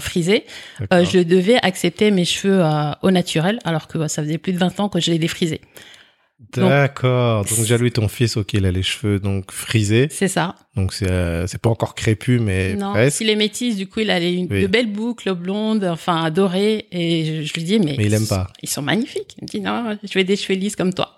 [0.00, 0.44] frisés
[0.90, 2.60] je devais accepter mes cheveux
[3.02, 5.60] au naturel alors que ça faisait plus de 20 ans que je les défrisais
[6.56, 7.44] D'accord.
[7.44, 10.06] Donc, déjà lui, ton fils, ok, il a les cheveux donc frisés.
[10.10, 10.54] C'est ça.
[10.76, 12.92] Donc c'est euh, c'est pas encore crépus, mais non.
[12.92, 13.20] presque.
[13.20, 17.44] Il est métis, du coup, il a une, de belles boucles blondes, enfin dorées, et
[17.44, 17.96] je, lui dis mais.
[17.98, 18.46] Mais il aime pas.
[18.62, 19.36] Ils sont magnifiques.
[19.38, 21.17] Il me dit non, je veux des cheveux lisses comme toi.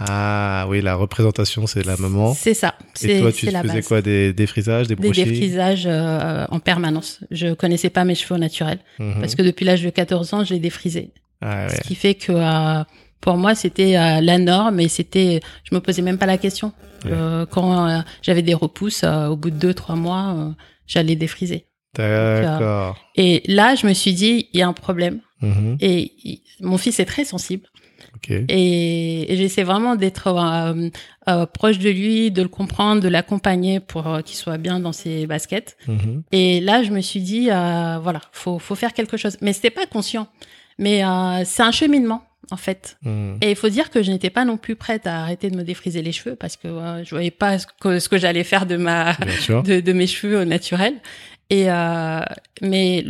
[0.00, 2.32] Ah oui, la représentation, c'est la maman.
[2.34, 2.74] C'est ça.
[3.02, 7.20] Et toi, tu faisais quoi Des défrisages, des brochis Des défrisages euh, en permanence.
[7.30, 9.20] Je connaissais pas mes cheveux naturels mhm.
[9.20, 11.10] parce que depuis l'âge de 14 ans, je les défrisais.
[11.40, 11.76] Ah, ouais.
[11.76, 12.84] Ce qui fait que euh,
[13.20, 16.72] pour moi, c'était euh, la norme et c'était, je me posais même pas la question.
[17.06, 20.54] Euh, quand j'avais des repousses, au bout de deux, trois mois,
[20.86, 21.66] j'allais défriser.
[21.94, 22.96] D'accord.
[23.16, 25.20] et là, je me suis dit, il y a un problème.
[25.42, 25.76] Mm-hmm.
[25.80, 27.68] Et mon fils est très sensible.
[28.18, 28.44] Okay.
[28.48, 30.32] Et, j'essaie vraiment d'être
[31.54, 35.76] proche de lui, de le comprendre, de l'accompagner pour qu'il soit bien dans ses baskets.
[35.86, 36.22] Mm-hmm.
[36.32, 39.36] Et là, je me suis dit, voilà, faut faut faire quelque chose.
[39.40, 40.28] Mais c'était pas conscient.
[40.78, 41.02] Mais
[41.44, 42.96] c'est un cheminement en fait.
[43.02, 43.34] Hmm.
[43.42, 45.62] Et il faut dire que je n'étais pas non plus prête à arrêter de me
[45.62, 48.66] défriser les cheveux parce que euh, je voyais pas ce que, ce que j'allais faire
[48.66, 49.12] de ma
[49.48, 50.94] de, de, mes cheveux au naturel.
[51.50, 52.20] Et euh,
[52.62, 53.04] mais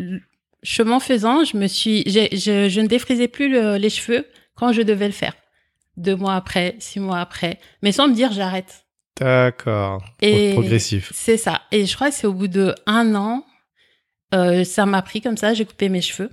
[0.62, 4.26] chemin faisant, je me suis, je, je, ne défrisais plus les cheveux
[4.58, 5.34] quand je devais le faire.
[5.96, 8.84] Deux mois après, six mois après, mais sans me dire j'arrête.
[9.18, 10.04] D'accord.
[10.20, 11.10] Et progressif.
[11.14, 11.62] C'est ça.
[11.72, 13.44] Et je crois que c'est au bout de un an,
[14.34, 15.54] euh, ça m'a pris comme ça.
[15.54, 16.30] J'ai coupé mes cheveux.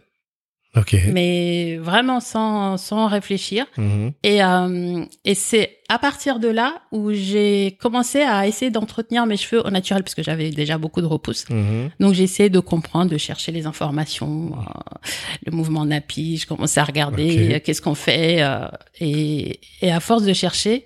[1.14, 3.66] Mais vraiment sans, sans réfléchir.
[3.78, 4.12] Mhm.
[4.24, 9.38] Et, euh, et c'est à partir de là où j'ai commencé à essayer d'entretenir mes
[9.38, 11.48] cheveux au naturel parce que j'avais déjà beaucoup de repousses.
[11.50, 11.92] Mhm.
[12.00, 15.08] Donc j'ai essayé de comprendre, de chercher les informations, euh,
[15.46, 18.42] le mouvement nappy, je commençais à regarder euh, qu'est-ce qu'on fait.
[18.42, 18.68] Euh,
[19.00, 20.86] et, et à force de chercher,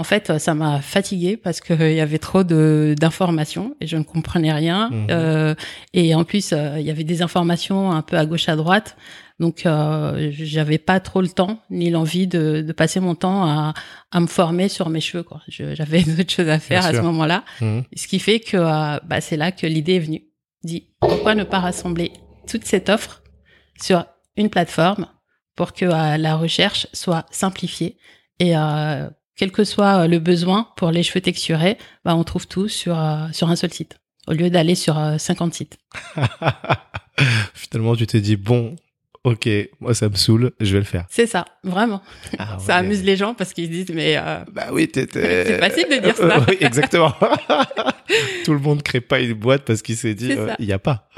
[0.00, 4.52] en fait, ça m'a fatiguée parce qu'il y avait trop d'informations et je ne comprenais
[4.52, 4.88] rien.
[4.90, 5.06] Mhm.
[5.10, 5.54] Euh,
[5.92, 8.96] et en plus, euh, il y avait des informations un peu à gauche à droite,
[9.40, 13.72] donc euh, j'avais pas trop le temps ni l'envie de, de, passer mon temps à,
[14.10, 15.24] à me former sur mes cheveux.
[15.48, 17.84] J'avais d'autres choses à faire à ce moment-là, mhm.
[17.96, 20.24] ce qui fait que euh, bah, c'est là que l'idée est venue.
[20.62, 22.12] Dit pourquoi ne pas rassembler
[22.46, 23.22] toute cette offre
[23.80, 24.04] sur
[24.36, 25.06] une plateforme
[25.56, 27.96] pour que euh, la recherche soit simplifiée
[28.40, 28.54] et
[29.40, 33.00] quel que soit euh, le besoin pour les cheveux texturés, bah, on trouve tout sur,
[33.00, 33.98] euh, sur un seul site,
[34.28, 35.78] au lieu d'aller sur 50 euh, sites.
[37.54, 38.76] Finalement, tu t'es dit, bon,
[39.24, 39.48] ok,
[39.80, 41.06] moi ça me saoule, je vais le faire.
[41.08, 42.02] C'est ça, vraiment.
[42.38, 44.16] Ah ça amuse les gens parce qu'ils se disent, mais...
[44.52, 46.44] bah oui, c'est facile de dire ça.
[46.46, 47.14] oui, exactement.
[48.44, 51.08] Tout le monde crée pas une boîte parce qu'il s'est dit, il n'y a pas.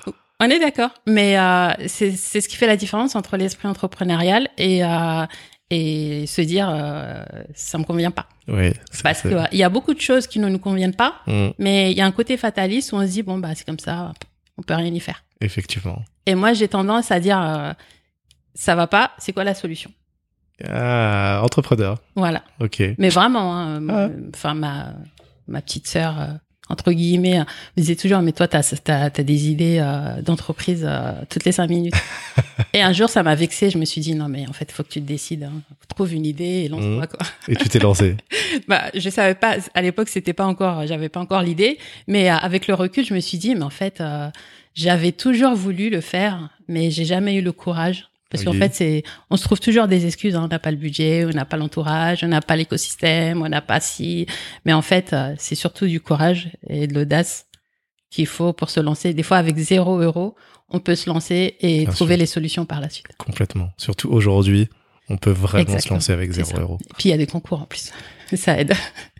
[0.44, 4.48] On est d'accord, mais euh, c'est c'est ce qui fait la différence entre l'esprit entrepreneurial
[4.58, 5.24] et euh,
[5.72, 8.26] et se dire euh, ça me convient pas.
[8.48, 8.72] Oui.
[9.02, 11.90] Parce qu'il il y a beaucoup de choses qui ne nous conviennent pas, Mm, mais
[11.92, 14.12] il y a un côté fataliste où on se dit bon bah c'est comme ça,
[14.58, 15.24] on peut rien y faire.
[15.40, 16.02] effectivement.
[16.26, 17.72] Et moi j'ai tendance à dire euh,
[18.54, 19.90] ça va pas, c'est quoi la solution?
[20.68, 21.98] Ah, entrepreneur.
[22.14, 22.42] Voilà.
[22.61, 22.82] Ok.
[22.98, 23.92] Mais vraiment, hein, Ah.
[24.02, 24.92] euh, enfin ma
[25.48, 26.26] ma petite sœur euh,
[26.72, 31.12] entre guillemets me disait toujours mais toi t'as t'as as des idées euh, d'entreprise euh,
[31.28, 31.94] toutes les cinq minutes.
[32.72, 34.82] et un jour ça m'a vexé, je me suis dit non mais en fait faut
[34.82, 35.52] que tu te décides, hein.
[35.88, 37.06] trouve une idée et lance-toi Mhm.
[37.06, 37.26] quoi.
[37.48, 38.16] Et tu t'es lancé.
[38.68, 42.35] bah je savais pas à l'époque c'était pas encore j'avais pas encore l'idée, mais euh,
[42.37, 44.28] avec le recul je me suis dit mais en fait euh,
[44.74, 48.08] j'avais toujours voulu le faire, mais j'ai jamais eu le courage.
[48.33, 50.35] Parce qu'en fait, c'est, on se trouve toujours des excuses.
[50.35, 50.42] hein.
[50.45, 53.61] On n'a pas le budget, on n'a pas l'entourage, on n'a pas l'écosystème, on n'a
[53.61, 54.27] pas si.
[54.64, 57.47] Mais en fait, euh, c'est surtout du courage et de l'audace
[58.11, 59.14] qu'il faut pour se lancer.
[59.14, 60.35] Des fois, avec zéro euro,
[60.71, 62.21] on peut se lancer et Bien trouver sûr.
[62.21, 63.07] les solutions par la suite.
[63.18, 63.71] Complètement.
[63.77, 64.68] Surtout aujourd'hui,
[65.09, 66.79] on peut vraiment se lancer avec zéro euro.
[66.90, 67.92] Et puis, il y a des concours en plus.
[68.35, 68.73] ça aide.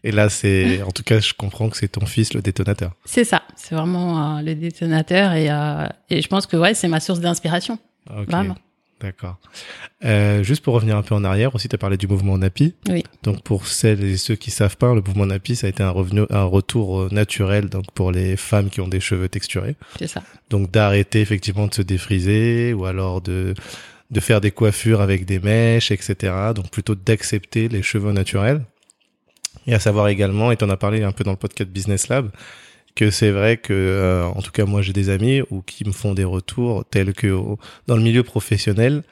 [0.05, 2.93] Et là, c'est, en tout cas, je comprends que c'est ton fils le détonateur.
[3.05, 3.43] C'est ça.
[3.57, 7.21] C'est vraiment euh, le détonateur et, euh, et je pense que ouais, c'est ma source
[7.21, 7.79] d'inspiration.
[8.11, 8.31] Ok.
[8.31, 8.57] Vraiment.
[9.03, 9.39] D'accord.
[10.05, 12.75] Euh, juste pour revenir un peu en arrière, aussi, tu as parlé du mouvement NAPI.
[12.89, 13.03] Oui.
[13.25, 15.91] Donc, pour celles et ceux qui savent pas, le mouvement NAPI, ça a été un
[15.91, 19.75] revenu, un retour euh, naturel, donc, pour les femmes qui ont des cheveux texturés.
[19.99, 20.23] C'est ça.
[20.51, 23.55] Donc, d'arrêter, effectivement, de se défriser, ou alors de,
[24.13, 26.53] de faire des coiffures avec des mèches, etc.
[26.55, 28.63] Donc, plutôt d'accepter les cheveux naturels.
[29.67, 32.09] Et à savoir également, et tu en as parlé un peu dans le podcast Business
[32.09, 32.31] Lab,
[32.95, 35.93] que c'est vrai que, euh, en tout cas, moi, j'ai des amis ou qui me
[35.93, 39.03] font des retours tels que au- dans le milieu professionnel,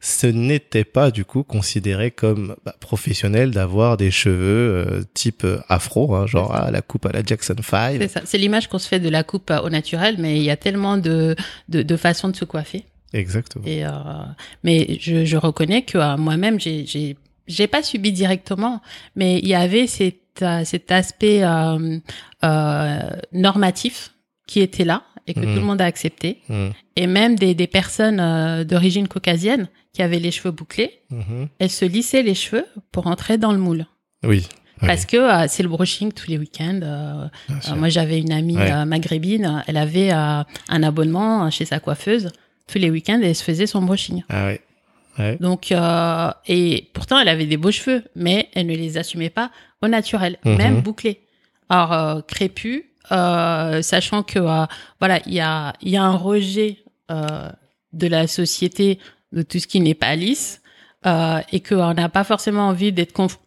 [0.00, 5.58] ce n'était pas du coup considéré comme bah, professionnel d'avoir des cheveux euh, type euh,
[5.68, 7.96] afro, hein, genre ah, la coupe à la Jackson 5.
[8.00, 8.20] C'est ça.
[8.24, 10.56] C'est l'image qu'on se fait de la coupe euh, au naturel, mais il y a
[10.56, 11.34] tellement de,
[11.68, 12.84] de, de façons de se coiffer.
[13.12, 13.64] Exactement.
[13.66, 13.90] Et euh,
[14.62, 17.16] mais je, je reconnais que euh, moi-même j'ai
[17.48, 18.80] j'ai pas subi directement,
[19.16, 21.98] mais il y avait cet euh, cet aspect euh,
[22.44, 22.98] euh,
[23.32, 24.12] normatif
[24.46, 25.46] qui était là et que Mhm.
[25.54, 26.72] tout le monde a accepté, Mhm.
[26.96, 31.48] et même des des personnes euh, d'origine caucasienne qui avaient les cheveux bouclés, Mhm.
[31.58, 33.86] elles se lissaient les cheveux pour entrer dans le moule.
[34.22, 34.46] Oui.
[34.80, 37.28] Oui, Parce que euh, c'est le brushing tous les week-ends.
[37.76, 38.84] moi, j'avais une amie Ouais.
[38.84, 39.64] maghrébine.
[39.66, 40.44] Elle avait un
[40.84, 42.30] abonnement chez sa coiffeuse
[42.68, 44.22] tous les week-ends et elle se faisait son brushing.
[44.28, 44.60] Ah ouais.
[45.18, 45.36] Ouais.
[45.40, 49.50] Donc, euh, et pourtant, elle avait des beaux cheveux, mais elle ne les assumait pas
[49.82, 50.56] au naturel, Mhm.
[50.56, 51.20] même bouclés.
[51.68, 54.64] Alors, euh, crépus, euh, sachant que euh,
[55.00, 56.78] voilà, il y a, il y a un rejet
[57.10, 57.50] euh,
[57.92, 58.98] de la société
[59.32, 60.62] de tout ce qui n'est pas lisse
[61.06, 63.38] euh, et qu'on n'a pas forcément envie d'être conf-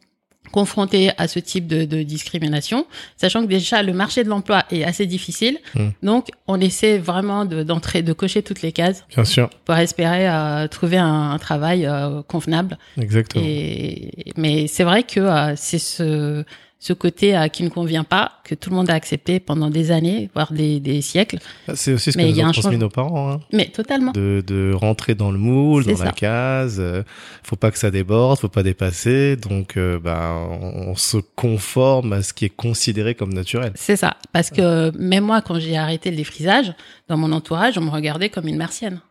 [0.51, 2.85] confronté à ce type de, de discrimination,
[3.17, 5.57] sachant que déjà le marché de l'emploi est assez difficile.
[5.75, 5.87] Mm.
[6.03, 9.49] Donc, on essaie vraiment de- d'entrer, de cocher toutes les cases Bien sûr.
[9.65, 12.77] pour espérer euh, trouver un, un travail euh, convenable.
[12.99, 13.43] Exactement.
[13.45, 16.43] Et, mais c'est vrai que euh, c'est ce,
[16.84, 19.91] ce côté euh, qui ne convient pas, que tout le monde a accepté pendant des
[19.91, 21.38] années, voire des, des siècles.
[21.67, 23.32] Ah, C'est aussi ce que mais il nous ont transmis nos parents.
[23.32, 23.39] Hein.
[23.54, 24.12] Mais totalement.
[24.13, 26.78] de, de rentrer dans le moule, dans la case.
[26.80, 27.04] euh,
[27.44, 29.36] faut pas que ça déborde, faut pas dépasser.
[29.36, 33.74] Donc, euh, bah, on, on se conforme à ce qui est considéré comme naturel.
[33.76, 34.15] C'est ça.
[34.34, 36.74] Parce que même moi, quand j'ai arrêté le défrisage,
[37.08, 39.02] dans mon entourage, on me regardait comme une martienne.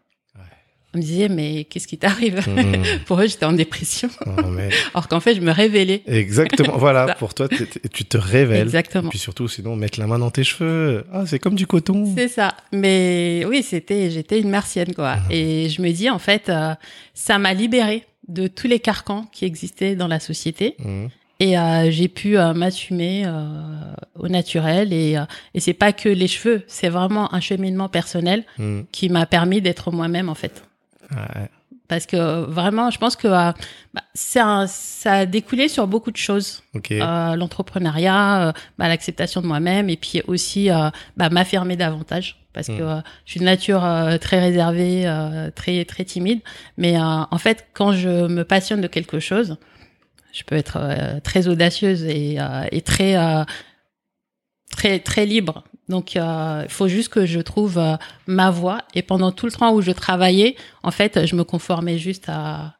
[0.92, 2.83] On me disait, mais qu'est-ce qui t'arrive Mhm.
[3.07, 4.09] Pour eux, j'étais en dépression.
[4.26, 6.03] Non, mais Alors qu'en fait, je me révélais.
[6.07, 6.76] exactement.
[6.79, 7.14] voilà.
[7.14, 7.48] Pour toi,
[7.92, 8.62] tu te révèles.
[8.62, 9.09] Exactement.
[9.09, 11.05] Puis surtout, sinon, mettre la main dans tes cheveux.
[11.12, 12.12] Ah, c'est comme du coton.
[12.16, 12.57] C'est ça.
[12.72, 15.16] Mais oui, c'était, j'étais une martienne, quoi.
[15.16, 15.22] Mhm.
[15.31, 16.74] Et je me dis, en fait, euh,
[17.14, 20.74] ça m'a libérée de tous les carcans qui existaient dans la société.
[20.81, 21.09] Mhm.
[21.42, 23.24] Et euh, j'ai pu euh, m'assumer
[24.18, 24.92] au naturel.
[24.92, 25.16] Et,
[25.55, 28.44] et c'est pas que les cheveux, c'est vraiment un cheminement personnel
[28.90, 30.64] qui m'a permis d'être moi-même, en fait.
[31.14, 31.49] Ouais.
[31.88, 33.51] Parce que vraiment, je pense que euh,
[33.94, 36.62] bah, c'est un- ça a découlé sur beaucoup de choses.
[36.75, 36.92] Ok.
[36.92, 42.37] Euh, L'entrepreneuriat, euh, bah, l'acceptation de moi-même, et puis aussi euh, bah, m'affirmer davantage.
[42.53, 42.79] Parce Mm.
[42.79, 42.96] que euh,
[43.27, 43.81] je suis de nature
[44.20, 46.40] très réservée, euh, très très timide.
[46.77, 49.57] Mais euh, en fait, quand je me passionne de quelque chose,
[50.33, 50.79] je peux être
[51.25, 53.42] très audacieuse et, euh, et très euh,
[54.70, 55.64] très très libre.
[55.90, 58.79] Donc, euh, il faut juste que je trouve euh, ma voie.
[58.94, 62.74] Et pendant tout le temps où je travaillais, en fait, je me conformais juste à,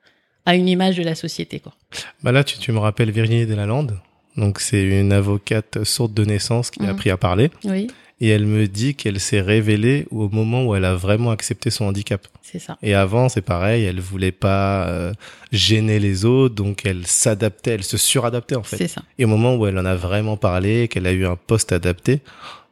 [0.47, 1.61] à une image de la société.
[1.61, 1.75] Quoi.
[2.23, 3.99] Bah là, tu, tu me rappelles Virginie Delalande.
[4.37, 6.91] Donc, c'est une avocate sourde de naissance qui a Mhm.
[6.91, 7.51] appris à parler.
[7.65, 7.89] Oui,
[8.23, 11.87] Et elle me dit qu'elle s'est révélée au moment où elle a vraiment accepté son
[11.87, 12.27] handicap.
[12.43, 12.77] c'est ça.
[12.83, 15.13] Et avant, c'est pareil, elle voulait pas euh,
[15.53, 18.77] gêner les autres, donc elle s'adaptait, elle se suradaptait en fait.
[18.77, 19.03] C'est ça.
[19.19, 22.21] Et au moment où elle en a vraiment parlé, qu'elle a eu un poste adapté,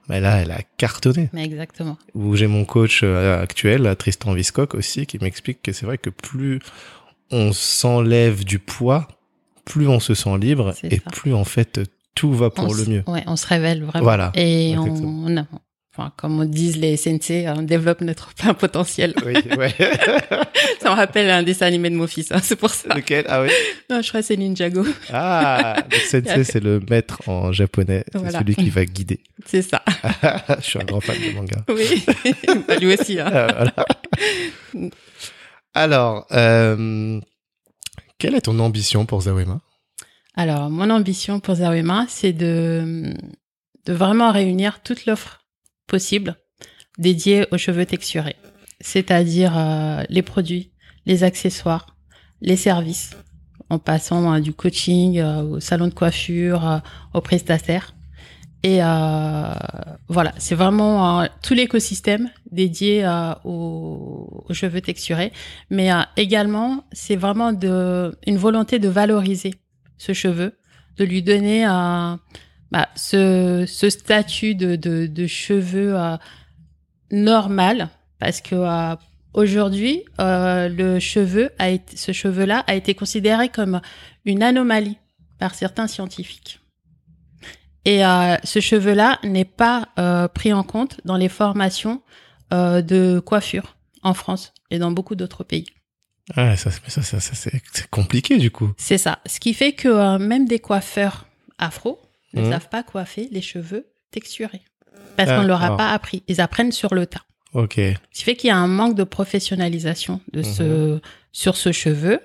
[0.09, 1.29] Mais là, elle a cartonné.
[1.33, 1.99] Mais exactement.
[2.14, 6.11] Où j'ai mon coach euh, actuel, Tristan Viscock aussi, qui m'explique que c'est vrai que
[6.11, 6.61] plus
[7.31, 9.07] on s'enlève du poids,
[9.64, 11.11] plus on se sent libre et ça.
[11.11, 11.81] plus en fait
[12.14, 13.05] tout va On pour le mieux.
[13.07, 14.03] Ouais, on se révèle vraiment.
[14.05, 14.33] Voilà.
[14.35, 15.47] Et on, on
[15.99, 19.15] enfin, comme on disent les sensei, on développe notre plein potentiel.
[19.27, 19.75] Oui, ouais.
[20.81, 22.95] ça me rappelle un dessin animé de mon fils, hein, c'est pour ça.
[22.95, 23.25] Lequel?
[23.29, 23.49] Ah oui?
[23.91, 24.85] Non, je crois que c'est Ninjago.
[25.13, 28.05] Ah, le sensei, c'est le maître en japonais.
[28.13, 29.21] C'est celui qui va guider.
[29.45, 29.83] C'est ça.
[30.61, 31.65] Je suis un grand fan de manga.
[31.69, 32.05] Oui.
[32.67, 33.19] Bah, lui aussi.
[33.19, 33.31] Hein.
[33.33, 33.47] Ah,
[34.73, 34.93] voilà.
[35.75, 37.21] Alors, euh,
[38.19, 39.61] quelle est ton ambition pour Zawema?
[40.37, 43.13] Alors, mon ambition pour Zawema, c'est de,
[43.87, 45.41] de vraiment réunir toute l'offre
[45.88, 46.37] possible
[46.98, 48.37] dédiée aux cheveux texturés.
[48.81, 50.70] C'est-à-dire euh, les produits,
[51.07, 51.96] les accessoires,
[52.40, 53.16] les services,
[53.70, 56.79] en passant euh, du coaching euh, au salon de coiffure, euh,
[57.14, 57.94] aux prestataires.
[58.62, 59.55] Et euh,
[60.09, 63.07] voilà, c'est vraiment tout l'écosystème dédié
[63.44, 65.33] aux, aux cheveux texturés.
[65.70, 69.55] Mais également, c'est vraiment de, une volonté de valoriser
[69.96, 70.59] ce cheveu,
[70.96, 72.16] de lui donner euh,
[72.71, 76.17] bah, ce, ce statut de, de, de cheveux euh,
[77.11, 78.95] normal, parce que euh,
[79.33, 83.81] aujourd'hui, euh, le cheveu a été, ce cheveu-là a été considéré comme
[84.25, 84.99] une anomalie
[85.39, 86.61] par certains scientifiques.
[87.85, 92.03] Et euh, ce cheveu-là n'est pas euh, pris en compte dans les formations
[92.53, 95.67] euh, de coiffure en France et dans beaucoup d'autres pays.
[96.35, 98.73] ah, ça, ça, ça, ça, c'est compliqué du coup.
[98.77, 99.21] C'est ça.
[99.25, 101.27] Ce qui fait que même des coiffeurs
[101.57, 101.99] afro
[102.35, 102.53] ne Mhm.
[102.53, 104.62] savent pas coiffer les cheveux texturés.
[105.17, 106.23] Parce qu'on ne leur a pas appris.
[106.29, 107.23] Ils apprennent sur le tas.
[107.55, 107.75] Ok.
[107.77, 111.01] Ce qui fait qu'il y a un manque de professionnalisation de ce,
[111.33, 112.21] sur ce cheveu.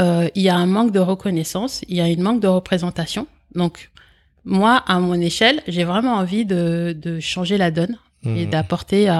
[0.00, 1.82] Euh, il y a un manque de reconnaissance.
[1.88, 3.26] Il y a une manque de représentation.
[3.54, 3.90] Donc,
[4.44, 8.50] moi, à mon échelle, j'ai vraiment envie de, de changer la donne et Mhm.
[8.50, 9.14] d'apporter euh,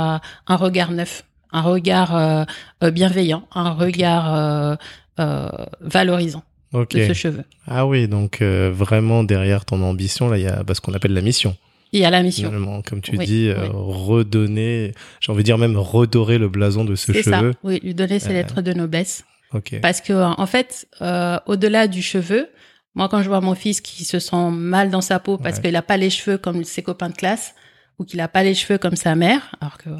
[0.46, 2.44] un regard neuf, un regard euh,
[2.84, 4.76] euh, bienveillant, un regard euh,
[5.18, 5.48] euh,
[5.80, 6.94] valorisant Ok.
[6.96, 7.44] de ce cheveu.
[7.66, 10.94] Ah oui, donc euh, vraiment derrière ton ambition, là, il y a bah, ce qu'on
[10.94, 11.56] appelle la mission.
[11.92, 12.48] Il y a la mission.
[12.48, 13.68] Finalement, comme tu Oui, dis, euh, oui.
[13.74, 17.38] redonner, j'ai envie de dire même redorer le blason de ce C'est ça.
[17.40, 17.54] cheveu.
[17.64, 19.24] Oui, lui donner ses Euh, lettres de noblesse.
[19.52, 19.80] Ok.
[19.82, 22.48] Parce que en fait, euh, au-delà du cheveu,
[22.94, 25.62] moi quand je vois mon fils qui se sent mal dans sa peau parce Ouais.
[25.62, 27.54] qu'il a pas les cheveux comme ses copains de classe
[27.98, 29.96] ou qu'il a pas les cheveux comme sa mère, alors que euh,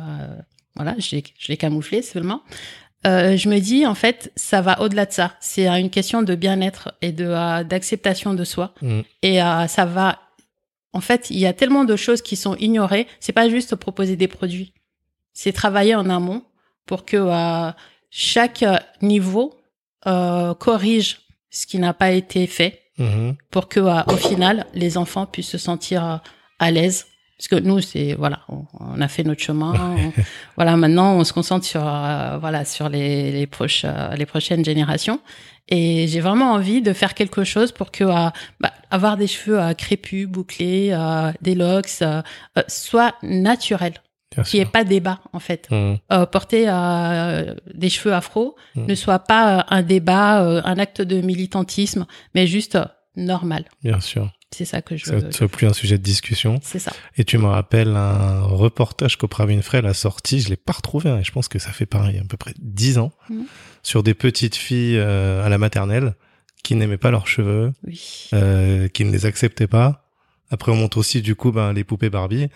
[0.76, 2.42] voilà, je l'ai je l'ai camouflé seulement.
[3.06, 5.32] Euh, je me dis en fait, ça va au-delà de ça.
[5.40, 8.74] C'est une question de bien-être et de euh, d'acceptation de soi.
[8.82, 9.00] Mm.
[9.22, 10.18] Et euh, ça va.
[10.92, 13.06] En fait, il y a tellement de choses qui sont ignorées.
[13.20, 14.72] C'est pas juste proposer des produits.
[15.32, 16.42] C'est travailler en amont
[16.84, 17.70] pour que euh,
[18.10, 18.64] chaque
[19.00, 19.54] niveau
[20.02, 23.36] corrige ce qui n'a pas été fait Mhm.
[23.50, 26.20] pour que au final les enfants puissent se sentir
[26.58, 27.06] à l'aise
[27.40, 29.72] parce que nous c'est voilà on, on a fait notre chemin.
[29.96, 30.12] On-
[30.57, 34.62] voilà maintenant on se concentre sur euh, voilà sur les les proches euh, les prochaines
[34.64, 35.20] générations.
[35.72, 38.29] Et j'ai vraiment envie de faire quelque chose pour que euh,
[38.61, 40.94] bah, avoir des cheveux crépus bouclés
[41.40, 42.03] des locks
[42.68, 43.94] soit naturel.
[44.44, 45.68] Qu'il n'y ait pas débat en fait.
[45.72, 46.66] Euh, porter
[47.74, 48.87] des cheveux afro Mm.
[48.87, 52.79] ne soit pas un débat, un acte de militantisme, mais juste
[53.16, 53.64] normal.
[53.83, 54.31] Bien sûr.
[54.52, 55.26] C'est ça que je Ça veux.
[55.28, 56.58] ne soit plus un sujet de discussion.
[56.62, 56.92] C'est ça.
[57.16, 61.18] Et tu me rappelles un reportage qu'Oprah Winfrey a sorti, je l'ai pas retrouvé, hein,
[61.20, 63.44] et je pense que ça fait pareil, à peu près dix ans, Mhm.
[63.84, 66.14] sur des petites filles euh, à la maternelle
[66.64, 68.28] qui n'aimaient pas leurs cheveux, Oui.
[68.34, 70.10] euh, qui ne les acceptaient pas.
[70.50, 72.48] Après, on montre aussi du coup ben, les poupées Barbie.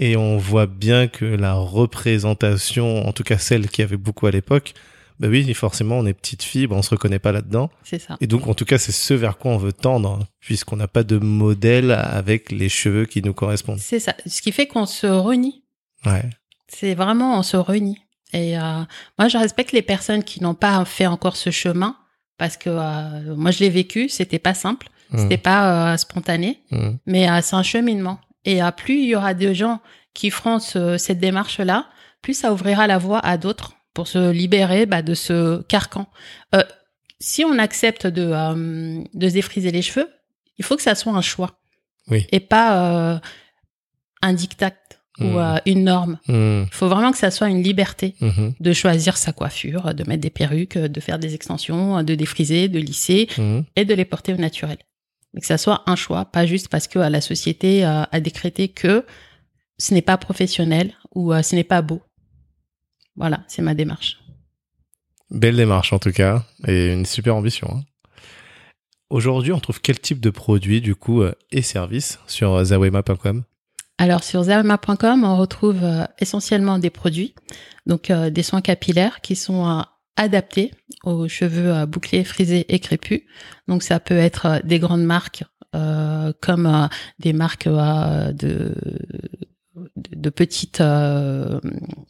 [0.00, 4.30] Et on voit bien que la représentation, en tout cas celle qui avait beaucoup à
[4.32, 4.74] l'époque,
[5.20, 7.70] bah oui, forcément, on est petite fille, ben, on se reconnaît pas là-dedans.
[7.84, 8.16] C'est ça.
[8.20, 11.02] Et donc, en tout cas, c'est ce vers quoi on veut tendre, puisqu'on n'a pas
[11.02, 13.78] de modèle avec les cheveux qui nous correspondent.
[13.80, 14.14] C'est ça.
[14.26, 15.62] Ce qui fait qu'on se renie.
[16.06, 16.24] Ouais.
[16.68, 17.98] C'est vraiment, on se renie.
[18.32, 18.82] Et euh,
[19.18, 21.96] moi, je respecte les personnes qui n'ont pas fait encore ce chemin
[22.36, 24.08] parce que euh, moi, je l'ai vécu.
[24.08, 24.88] C'était pas simple.
[25.10, 25.18] Mmh.
[25.18, 26.60] C'était pas euh, spontané.
[26.70, 26.90] Mmh.
[27.06, 28.20] mais euh, c'est un cheminement.
[28.44, 29.80] Et euh, plus il y aura de gens
[30.14, 31.86] qui feront ce- cette démarche-là,
[32.22, 36.06] plus ça ouvrira la voie à d'autres pour se libérer bah, de ce carcan.
[36.54, 36.62] Euh,
[37.20, 40.08] si on accepte de, euh, de se défriser les cheveux,
[40.58, 41.58] il faut que ça soit un choix
[42.08, 42.26] Oui.
[42.32, 43.18] et pas euh,
[44.22, 44.72] un diktat
[45.20, 46.20] ou euh, une norme.
[46.28, 46.62] Mmh.
[46.66, 48.50] Il faut vraiment que ça soit une liberté Mmh.
[48.60, 52.78] de choisir sa coiffure, de mettre des perruques, de faire des extensions, de défriser, de
[52.78, 53.60] lisser Mmh.
[53.74, 54.78] et de les porter au naturel.
[55.34, 58.20] Mais que ça soit un choix, pas juste parce que euh, la société euh, a
[58.20, 59.04] décrété que
[59.78, 62.00] ce n'est pas professionnel ou ce n'est pas beau.
[63.18, 64.18] Voilà, c'est ma démarche.
[65.30, 67.68] Belle démarche en tout cas, et une super ambition.
[67.70, 67.82] hein.
[69.10, 73.42] Aujourd'hui, on trouve quel type de produits du coup euh, et services sur euh, zawema.com
[73.98, 77.34] Alors sur zerma.com, on retrouve euh, essentiellement des produits,
[77.86, 79.82] donc euh, des soins capillaires qui sont euh,
[80.16, 80.72] adaptés
[81.04, 83.22] aux cheveux bouclés, frisés et crépus.
[83.66, 85.44] Donc ça peut être des grandes marques
[86.40, 86.88] comme
[87.20, 88.74] des marques de
[89.96, 91.60] de petites euh,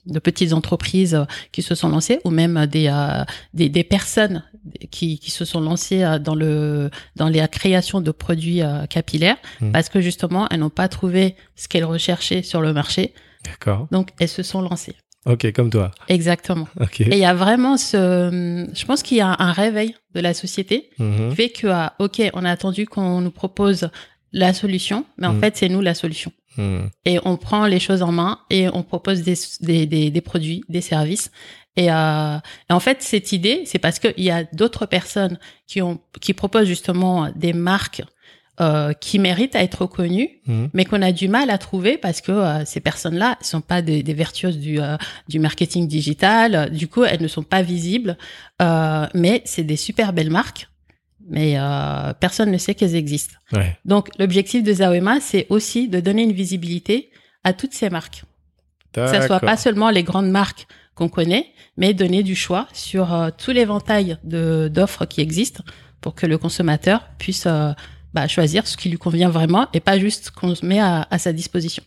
[0.06, 4.44] de petites entreprises qui se sont lancées ou même des euh, des, des, personnes
[4.90, 9.72] qui, qui se sont lancées euh, dans le dans la création de produits capillaires hmm.
[9.72, 13.14] parce que justement elles n'ont pas trouvé ce qu'elles recherchaient sur le marché.
[13.44, 13.88] D'accord.
[13.90, 14.96] Donc elles se sont lancées.
[15.26, 15.90] Ok, comme toi.
[16.08, 16.68] Exactement.
[16.80, 17.00] Ok.
[17.02, 20.32] Et il y a vraiment ce, je pense qu'il y a un réveil de la
[20.32, 21.30] société mhm.
[21.30, 23.90] qui fait que, ok, on a attendu qu'on nous propose
[24.32, 25.40] la solution, mais en hmm.
[25.40, 26.32] fait, c'est nous la solution.
[27.04, 30.64] Et on prend les choses en main et on propose des, des, des, des produits,
[30.68, 31.30] des services.
[31.76, 32.38] Et, euh,
[32.68, 36.34] et, en fait, cette idée, c'est parce qu'il y a d'autres personnes qui, ont, qui
[36.34, 38.02] proposent justement des marques
[38.60, 40.66] euh, qui méritent à être reconnues, hmm.
[40.72, 43.82] mais qu'on a du mal à trouver parce que euh, ces personnes-là ne sont pas
[43.82, 44.96] des, des vertueuses du, euh,
[45.28, 46.68] du marketing digital.
[46.70, 48.18] Du coup, elles ne sont pas visibles,
[48.60, 50.68] euh, mais c'est des super belles marques
[51.28, 53.36] mais euh, personne ne sait qu'elles existent.
[53.52, 53.76] Ouais.
[53.84, 57.10] Donc l'objectif de Zawema, c'est aussi de donner une visibilité
[57.44, 58.24] à toutes ces marques.
[58.92, 63.14] Que ça soit pas seulement les grandes marques qu'on connaît, mais donner du choix sur
[63.14, 65.62] euh, tout l'éventail d'offres qui existent
[66.00, 67.72] pour que le consommateur puisse euh,
[68.14, 71.18] bah, choisir ce qui lui convient vraiment et pas juste qu'on se met à, à
[71.18, 71.84] sa disposition.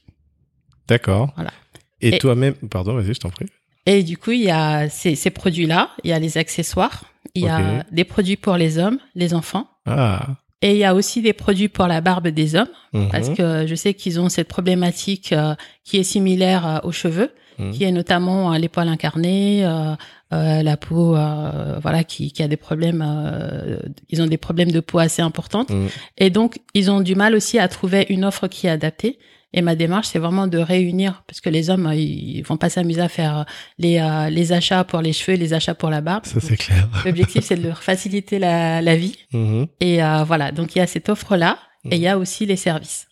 [0.87, 1.33] D'accord.
[1.35, 1.51] Voilà.
[1.99, 3.47] Et, et toi-même, pardon, vas-y, je t'en prie.
[3.85, 7.05] Et du coup, il y a ces, ces produits-là, il y a les accessoires,
[7.35, 9.67] il y a des produits pour les hommes, les enfants.
[9.85, 10.27] Ah.
[10.63, 13.09] Et il y a aussi des produits pour la barbe des hommes, Mhm.
[13.09, 17.31] parce que je sais qu'ils ont cette problématique euh, qui est similaire euh, aux cheveux,
[17.57, 17.71] Mhm.
[17.71, 19.93] qui est notamment euh, les poils incarnés, euh,
[20.33, 23.03] euh, la peau, euh, voilà, qui, qui a des problèmes.
[23.05, 23.77] euh,
[24.09, 25.89] ils ont des problèmes de peau assez importantes, Mhm.
[26.19, 29.17] et donc ils ont du mal aussi à trouver une offre qui est adaptée.
[29.53, 32.69] Et ma démarche, c'est vraiment de réunir, parce que les hommes, euh, ils vont pas
[32.69, 33.45] s'amuser à faire
[33.77, 36.25] les euh, les achats pour les cheveux, les achats pour la barbe.
[36.25, 36.87] Ça, c'est clair.
[37.05, 39.17] L'objectif, c'est de leur faciliter la, la vie.
[39.33, 39.67] Mhm.
[39.81, 42.55] Et euh, voilà, donc il y a cette offre-là et il y a aussi les
[42.55, 43.07] services.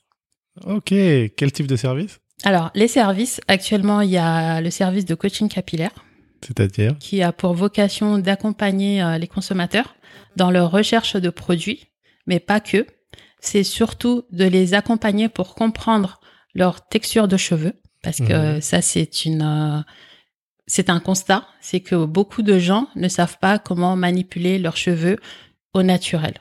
[0.66, 0.94] Ok.
[1.36, 2.20] Quel type de service?
[2.44, 5.92] Alors, les services, actuellement, il y a le service de coaching capillaire
[6.42, 6.98] C'est-à-dire?
[7.00, 9.96] Qui a pour vocation d'accompagner euh, les consommateurs
[10.38, 11.88] dans leur recherche de produits,
[12.28, 12.86] mais pas que.
[13.42, 16.20] C'est surtout de les accompagner pour comprendre
[16.54, 17.74] leur texture de cheveux,
[18.04, 18.62] parce que Mhm.
[18.62, 19.42] ça, c'est une...
[19.42, 19.82] euh,
[20.68, 25.18] c'est un constat, c'est que beaucoup de gens ne savent pas comment manipuler leurs cheveux
[25.74, 26.34] au naturel.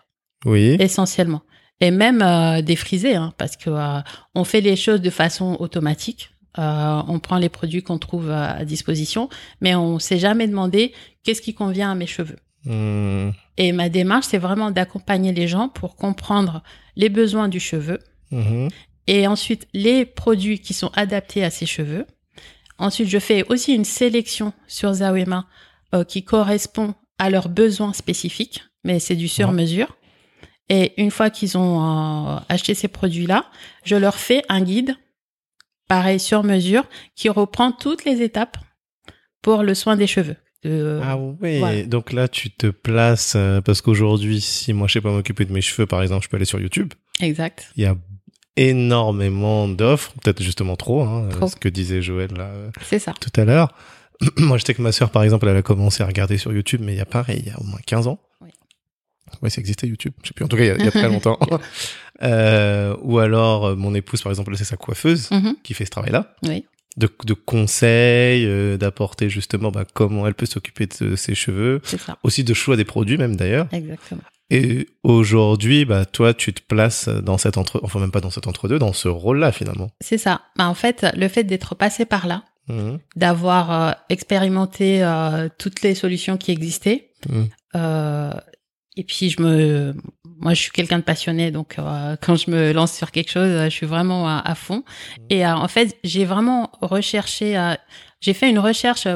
[0.45, 0.77] Oui.
[0.79, 1.43] essentiellement.
[1.81, 4.01] Et même euh, des frisés, hein, parce que euh,
[4.35, 6.31] on fait les choses de façon automatique.
[6.59, 9.29] Euh, on prend les produits qu'on trouve à, disposition,
[9.61, 10.93] mais on s'est jamais demandé
[11.25, 12.39] qu'est-ce qui convient à mes cheveux.
[12.65, 13.31] Hmm.
[13.57, 16.63] Et ma démarche, c'est vraiment d'accompagner les gens pour comprendre
[16.97, 17.99] les besoins du cheveu
[18.31, 18.69] Mhm.
[19.09, 22.07] Et ensuite les produits qui sont adaptés à ces cheveux.
[22.79, 25.47] Ensuite, je fais aussi une sélection sur Zawema
[25.95, 29.97] euh, qui correspond à leurs besoins spécifiques, mais c'est du sur-mesure.
[30.69, 33.47] Et une fois qu'ils ont euh, acheté ces produits-là,
[33.85, 34.95] je leur fais un guide,
[35.89, 36.85] pareil sur mesure,
[37.17, 38.59] qui reprend toutes les étapes
[39.43, 40.37] pour le soin des cheveux.
[40.65, 41.83] De- Ah ouais, voilà.
[41.85, 45.53] donc là tu te places euh, parce qu'aujourd'hui si moi je sais pas m'occuper de
[45.53, 46.93] mes cheveux par exemple, je peux aller sur YouTube.
[47.21, 47.71] Exact.
[47.77, 47.97] Il y a
[48.59, 51.49] énormément d'offres, peut-être justement trop, hein, Trop.
[51.49, 53.15] ce que disait Joël là, euh, C'est ça.
[53.21, 53.73] tout à l'heure.
[54.37, 56.81] moi je sais que ma sœur par exemple, elle a commencé à regarder sur YouTube,
[56.85, 58.19] mais il y a pareil, il y a au moins 15 ans.
[58.41, 58.51] Oui.
[59.43, 60.13] Ouais, ça existait YouTube.
[60.23, 60.45] Je sais plus.
[60.45, 61.39] En tout cas, il y a, il y a très longtemps.
[62.23, 65.55] euh, ou alors, euh, mon épouse, par exemple, c'est sa coiffeuse Mhm.
[65.63, 66.35] qui fait ce travail-là.
[66.45, 66.65] Oui.
[66.97, 71.81] De, de conseils, euh, d'apporter justement bah, comment elle peut s'occuper de ses cheveux.
[71.85, 72.19] C'est ça.
[72.25, 73.69] Aussi de choix des produits même d'ailleurs.
[73.71, 74.23] Exactement.
[74.51, 78.47] Et aujourd'hui, bah toi, tu te places dans cet entre, enfin même pas dans cet
[78.47, 79.91] entre-deux, dans ce rôle-là finalement.
[80.01, 80.41] C'est ça.
[80.57, 82.99] Bah, en fait, le fait d'être passé par là, Mhm.
[83.17, 87.11] d'avoir euh, expérimenté euh, toutes les solutions qui existaient.
[87.29, 87.49] Mhm.
[87.77, 88.33] Euh,
[88.97, 89.95] et puis je me,
[90.39, 93.65] moi je suis quelqu'un de passionné, donc euh, quand je me lance sur quelque chose,
[93.65, 94.83] je suis vraiment à, à fond.
[95.31, 97.57] Et euh, en fait, j'ai vraiment recherché,
[98.21, 99.09] j'ai fait une recherche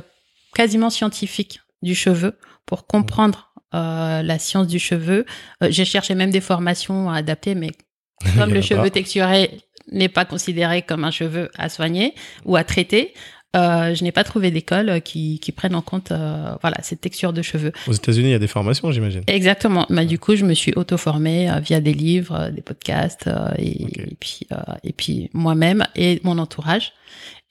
[0.54, 5.24] quasiment scientifique du cheveu pour comprendre euh, la science du cheveu.
[5.62, 7.70] Euh, j'ai cherché même des formations adaptées, mais
[8.24, 8.90] Il y comme le cheveu pas.
[8.90, 9.50] texturé
[9.90, 12.14] n'est pas considéré comme un cheveu à soigner
[12.44, 13.14] ou à traiter,
[13.54, 17.34] euh, je n'ai pas trouvé d'école qui, qui prenne en compte euh, voilà cette texture
[17.34, 17.72] de cheveux.
[17.86, 19.22] Aux États-Unis, il y a des formations, j'imagine.
[19.26, 19.86] Exactement.
[19.90, 23.50] Bah, du coup, je me suis auto-formée euh, via des livres, euh, des podcasts euh,
[23.58, 26.92] et, et puis euh, et puis moi-même et mon entourage.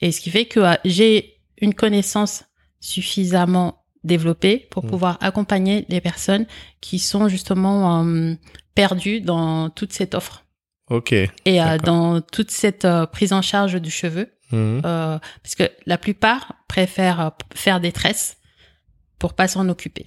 [0.01, 2.45] Et ce qui fait que j'ai une connaissance
[2.79, 4.89] suffisamment développée pour Mm.
[4.89, 6.45] pouvoir accompagner les personnes
[6.81, 8.33] qui sont justement euh,
[8.75, 10.43] perdues dans toute cette offre.
[10.89, 11.11] Ok.
[11.13, 11.29] Et
[11.61, 14.81] euh, dans toute cette euh, prise en charge du cheveu, Mhm.
[14.85, 18.37] euh, parce que la plupart préfèrent euh, faire des tresses
[19.19, 20.03] pour pas s'en occuper,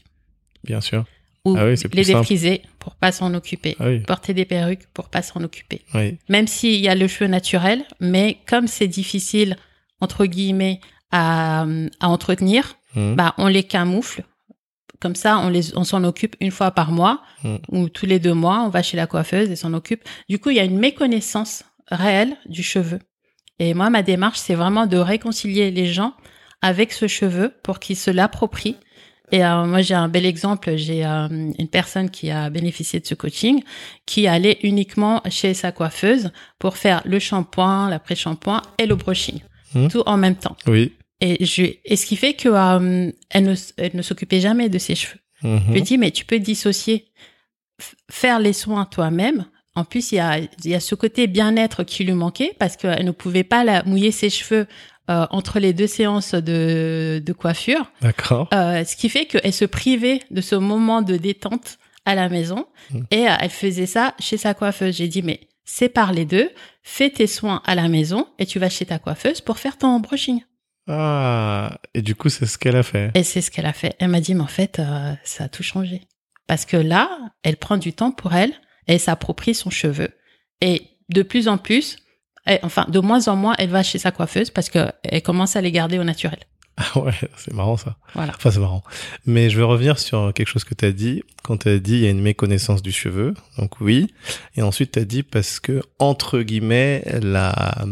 [0.64, 1.05] Bien sûr.
[1.47, 4.01] ou Ah oui, les défriser pour pas s'en occuper, Ah oui.
[4.01, 5.82] porter des perruques pour pas s'en occuper.
[5.95, 6.18] Oui.
[6.28, 9.57] Même s'il y a le cheveu naturel, mais comme c'est difficile
[10.01, 10.80] entre guillemets
[11.12, 11.64] à,
[12.01, 13.16] à entretenir, Mhm.
[13.16, 14.22] bah on les camoufle.
[15.01, 17.57] Comme ça, on les, on s'en occupe une fois par mois Mm.
[17.72, 20.03] ou tous les deux mois, on va chez la coiffeuse et s'en occupe.
[20.30, 23.01] Du coup, il y a une méconnaissance réelle du cheveu.
[23.59, 26.14] Et moi, ma démarche, c'est vraiment de réconcilier les gens
[26.62, 28.76] avec ce cheveu pour qu'ils se l'approprient.
[29.32, 30.76] Et euh, moi, j'ai un bel exemple.
[30.76, 31.28] J'ai euh,
[31.59, 33.62] une personne qui a bénéficié de ce coaching,
[34.07, 39.40] qui allait uniquement chez sa coiffeuse pour faire le shampoing, l'après-shampoing et le brushing,
[39.74, 39.88] Mm.
[39.88, 40.57] tout en même temps.
[40.66, 40.95] Oui.
[41.20, 44.78] Et, je, et ce qui fait que euh, elle ne, elle ne s'occupait jamais de
[44.78, 45.20] ses cheveux.
[45.42, 45.60] Mhm.
[45.68, 47.06] Je lui dis, mais tu peux dissocier,
[48.10, 49.46] faire les soins toi-même.
[49.74, 52.76] En plus, il y a, il y a ce côté bien-être qui lui manquait parce
[52.76, 54.66] qu'elle ne pouvait pas la, mouiller ses cheveux
[55.10, 57.90] euh, entre les deux séances de, de coiffure.
[58.00, 58.48] D'accord.
[58.54, 62.66] Euh, ce qui fait qu'elle se privait de ce moment de détente à la maison
[62.90, 63.00] Mm.
[63.10, 64.96] et euh, elle faisait ça chez sa coiffeuse.
[64.96, 66.50] J'ai dit, mais sépare les deux,
[66.82, 70.00] fais tes soins à la maison et tu vas chez ta coiffeuse pour faire ton
[70.00, 70.42] brushing.
[70.89, 71.78] Ah.
[71.95, 73.11] Et du coup, c'est ce qu'elle a fait.
[73.14, 73.97] Et c'est ce qu'elle a fait.
[73.99, 76.03] Elle m'a dit, mais en fait, euh, ça a tout changé.
[76.47, 77.09] Parce que là,
[77.43, 78.53] elle prend du temps pour elle,
[78.87, 80.09] elle s'approprie son cheveu.
[80.61, 81.97] Et de plus en plus,
[82.45, 85.61] elle- enfin, de moins en moins, elle va chez sa coiffeuse parce qu'elle commence à
[85.62, 86.41] les garder au naturel.
[86.76, 87.97] Ah ouais, c'est marrant ça.
[88.14, 88.32] Voilà.
[88.35, 88.82] Enfin, c'est marrant.
[89.26, 91.22] Mais je veux revenir sur quelque chose que tu as dit.
[91.45, 94.12] Quand tu as dit il y a une méconnaissance du cheveu, donc oui.
[94.57, 97.85] Et ensuite, tu as dit parce que, entre guillemets, la,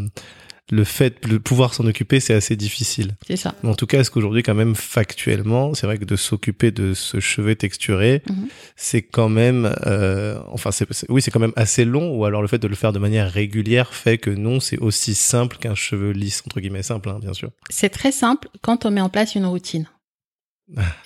[0.70, 3.16] le fait de pouvoir s'en occuper, c'est assez difficile.
[3.26, 3.54] C'est ça.
[3.64, 7.20] En tout cas, est-ce qu'aujourd'hui, quand même, factuellement, c'est vrai que de s'occuper de ce
[7.20, 8.48] cheveu texturé, Mhm.
[8.76, 12.48] c'est quand même, euh, enfin, c'est- oui, c'est quand même assez long, ou alors le
[12.48, 16.12] fait de le faire de manière régulière fait que non, c'est aussi simple qu'un cheveu
[16.12, 17.50] lisse, entre guillemets, simple, hein, bien sûr.
[17.68, 19.86] C'est très simple quand on met en place une routine.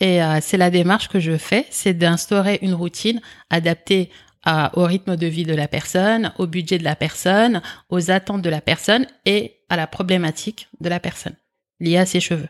[0.01, 4.11] Et euh, c'est la démarche que je fais, c'est d'instaurer une routine adaptée
[4.47, 8.41] à- au rythme de vie de la personne, au budget de la personne, aux attentes
[8.43, 11.35] de la personne et à la problématique de la personne
[11.81, 12.49] liée à ses cheveux.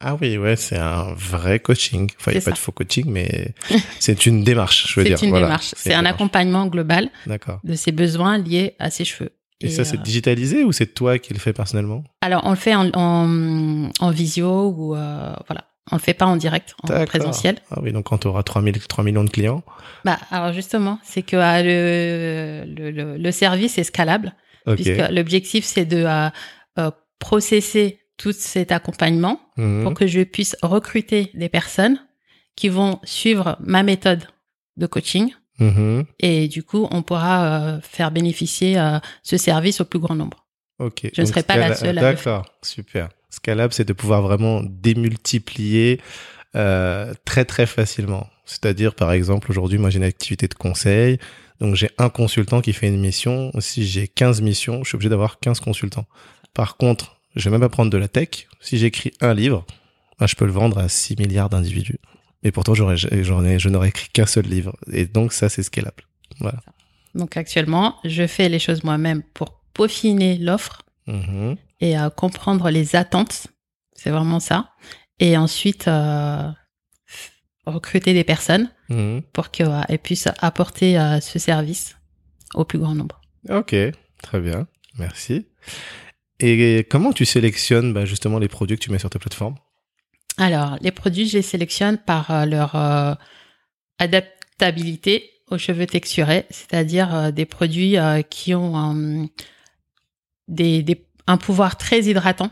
[0.00, 2.10] Ah oui, ouais, c'est un vrai coaching.
[2.20, 3.54] Enfin, il n'y a pas de faux coaching, mais
[4.00, 5.18] c'est une démarche, je veux dire.
[5.18, 6.14] C'est une Voilà, démarche, c'est un démarche.
[6.14, 7.10] accompagnement global
[7.64, 9.30] de ses besoins liés à ses cheveux.
[9.60, 12.04] Et, ça, c'est euh, digitalisé ou c'est toi qui le fais personnellement?
[12.20, 15.64] Alors, on le fait en, en, en visio ou euh, voilà.
[15.92, 17.58] On le fait pas en direct, en présentiel.
[17.70, 19.62] Ah oui, donc quand tu auras 3, 3 millions de clients.
[20.04, 24.32] Bah, alors justement, c'est que euh, le, le, le, le service est scalable,
[24.74, 26.28] puisque l'objectif c'est de euh,
[26.78, 29.82] euh, processer tout cet accompagnement Mhm.
[29.84, 31.98] pour que je puisse recruter des personnes
[32.56, 34.24] qui vont suivre ma méthode
[34.76, 36.04] de coaching Mhm.
[36.18, 37.44] et du coup on pourra
[37.76, 40.44] euh, faire bénéficier euh, ce service au plus grand nombre.
[40.80, 41.08] Ok.
[41.14, 43.08] Je ne serai pas la seule à D'accord, super.
[43.34, 46.00] Scalable, c'est de pouvoir vraiment démultiplier
[46.54, 48.28] euh, très très facilement.
[48.46, 51.18] C'est-à-dire, par exemple, aujourd'hui, moi j'ai une activité de conseil,
[51.60, 53.50] donc j'ai un consultant qui fait une mission.
[53.58, 56.06] Si j'ai 15 missions, je suis obligé d'avoir 15 consultants.
[56.52, 58.46] Par contre, je vais même pas prendre de la tech.
[58.60, 59.66] Si j'écris un livre,
[60.20, 61.98] bah, je peux le vendre à 6 milliards d'individus.
[62.44, 64.76] Mais pourtant, j'aurais, ai, je n'aurais écrit qu'un seul livre.
[64.92, 66.04] Et donc, ça, c'est scalable.
[66.38, 66.60] Voilà.
[67.14, 71.56] Donc actuellement, je fais les choses moi-même pour peaufiner l'offre Mhm.
[71.84, 73.46] Et euh, comprendre les attentes.
[73.94, 74.70] C'est vraiment ça.
[75.20, 76.48] Et ensuite, euh,
[77.66, 79.22] recruter des personnes Mhm.
[79.32, 81.96] pour qu'elles puissent apporter euh, ce service
[82.54, 83.20] au plus grand nombre.
[83.48, 83.74] Ok,
[84.22, 84.66] très bien,
[84.98, 85.46] merci.
[86.40, 89.56] Et comment tu sélectionnes bah, justement les produits que tu mets sur ta plateforme?
[90.36, 93.14] Alors, les produits, je les sélectionne par euh, leur euh,
[93.98, 99.26] adaptabilité aux cheveux texturés, c'est-à-dire euh, des produits euh, qui ont euh,
[100.48, 102.50] des, des- un pouvoir très hydratant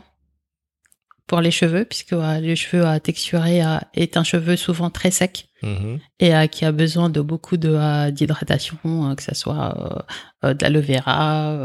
[1.27, 5.11] pour les cheveux, puisque euh, le cheveu euh, texturé euh, est un cheveu souvent très
[5.11, 5.99] sec Mhm.
[6.19, 10.03] et euh, qui a besoin de beaucoup de d'hydratation, que ce soit
[10.43, 11.55] de l'aloe vera,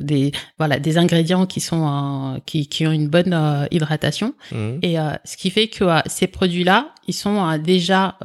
[0.00, 3.38] des voilà des ingrédients qui sont qui qui ont une bonne
[3.70, 4.32] hydratation.
[4.50, 4.78] Mhm.
[4.80, 4.96] Et
[5.26, 8.16] ce qui fait que ces produits-là, ils sont déjà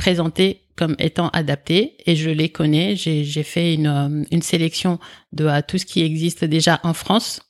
[0.00, 2.96] présentés comme étant adaptés et je les connais.
[2.96, 4.98] J'ai fait une euh, une sélection
[5.32, 7.42] de tout ce qui existe déjà en France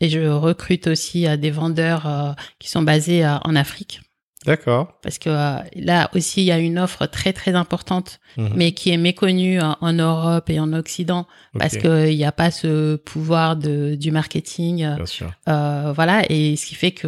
[0.00, 4.00] et je recrute aussi euh, des vendeurs euh, qui sont basés euh, en Afrique
[4.46, 4.84] D'accord.
[5.02, 8.52] parce que euh, là aussi il y a une offre très très importante Mhm.
[8.56, 11.24] mais qui est méconnue en Europe et en Occident
[11.60, 15.30] parce Ok, qu'il n'y a pas ce pouvoir de du marketing Bien sûr.
[15.46, 17.06] voilà, et ce qui fait que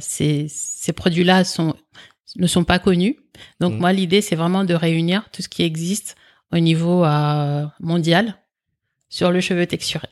[0.00, 1.74] ces, ces produits-là sont
[2.36, 3.16] ne sont pas connus.
[3.60, 3.80] Donc Mhm.
[3.80, 6.16] moi, l'idée, c'est vraiment de réunir tout ce qui existe
[6.52, 8.36] au niveau euh, mondial
[9.08, 10.08] sur le cheveu texturé.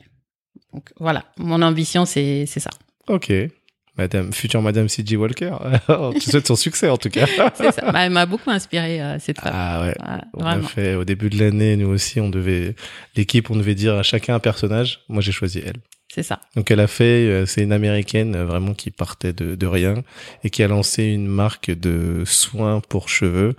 [0.73, 2.69] Donc voilà, mon ambition c'est ça.
[3.07, 3.31] Ok.
[3.95, 5.17] Madame, future Madame C.J.
[5.17, 5.53] Walker.
[6.15, 7.27] tu souhaites son succès en tout cas.
[7.53, 7.91] c'est ça.
[7.91, 9.53] Bah, elle m'a beaucoup inspiré euh, cette femme.
[9.55, 9.95] Ah ouais.
[10.33, 12.75] on a fait au début de l'année, nous aussi, on devait
[13.15, 15.01] l'équipe, on devait dire à chacun un personnage.
[15.09, 15.75] Moi, j'ai choisi elle.
[16.13, 16.41] C'est ça.
[16.55, 20.03] Donc elle a fait, euh, c'est une américaine euh, vraiment qui partait de, de rien
[20.43, 23.55] et qui a lancé une marque de soins pour cheveux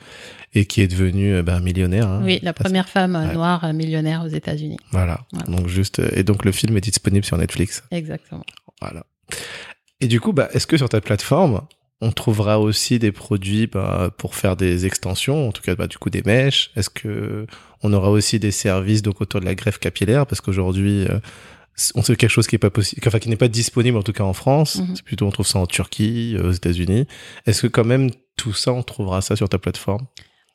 [0.55, 2.07] et qui est devenue ben, millionnaire.
[2.07, 4.77] Hein, oui, la première femme noire millionnaire aux États-Unis.
[4.93, 5.27] Voilà.
[5.33, 5.47] voilà.
[5.47, 7.83] Donc juste et donc le film est disponible sur Netflix.
[7.91, 8.45] Exactement.
[8.81, 9.05] Voilà.
[10.01, 11.63] Et du coup, bah, est-ce que sur ta plateforme,
[12.01, 15.99] on trouvera aussi des produits bah, pour faire des extensions, en tout cas bah, du
[15.99, 16.71] coup des mèches?
[16.77, 17.47] Est-ce que
[17.83, 20.25] on aura aussi des services donc autour de la greffe capillaire?
[20.27, 21.19] Parce qu'aujourd'hui, euh,
[21.95, 24.13] on sait quelque chose qui est pas possible, enfin qui n'est pas disponible en tout
[24.13, 24.77] cas en France.
[24.77, 24.97] Mhm.
[24.97, 27.07] C'est plutôt on trouve ça en Turquie, euh, aux États-Unis.
[27.47, 30.07] Est-ce que quand même tout ça, on trouvera ça sur ta plateforme?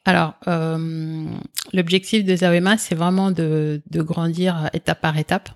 [0.05, 1.25] Alors, euh,
[1.73, 5.49] l'objectif de Zawema, c'est vraiment de, de grandir étape par étape.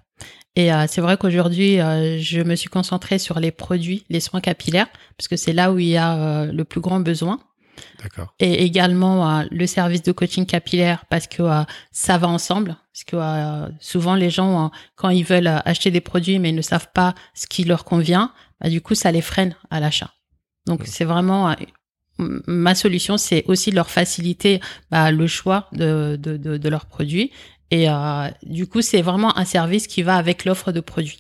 [0.55, 4.41] Et euh, c'est vrai qu'aujourd'hui, euh, je me suis concentrée sur les produits, les soins
[4.41, 4.87] capillaires,
[5.17, 7.39] parce que c'est là où il y a euh, le plus grand besoin.
[8.01, 8.35] D'accord.
[8.39, 11.43] Et également le service de coaching capillaire, parce que
[11.91, 12.77] ça va ensemble.
[12.93, 16.89] Parce que souvent les gens, quand ils veulent acheter des produits mais ils ne savent
[16.93, 18.31] pas ce qui leur convient,
[18.61, 20.11] bah, du coup ça les freine à l'achat.
[20.67, 21.55] Donc c'est vraiment
[22.19, 26.85] ma solution, c'est aussi de leur faciliter bah, le choix de, de, de, de leurs
[26.85, 27.31] produits
[27.73, 31.17] et euh, du coup, c'est vraiment un service qui va avec l'offre de produits.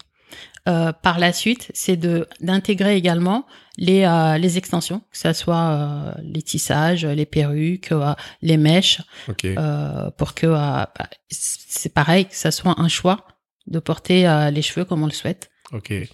[0.69, 3.45] Euh, par la suite, c'est de d'intégrer également
[3.75, 9.01] les euh, les extensions, que ce soit euh, les tissages, les perruques, euh, les mèches,
[9.43, 10.93] euh, pour que bah,
[11.29, 13.27] c'est pareil, que ça soit un choix
[13.67, 15.49] de porter les cheveux comme on le souhaite.
[15.71, 16.07] Okay.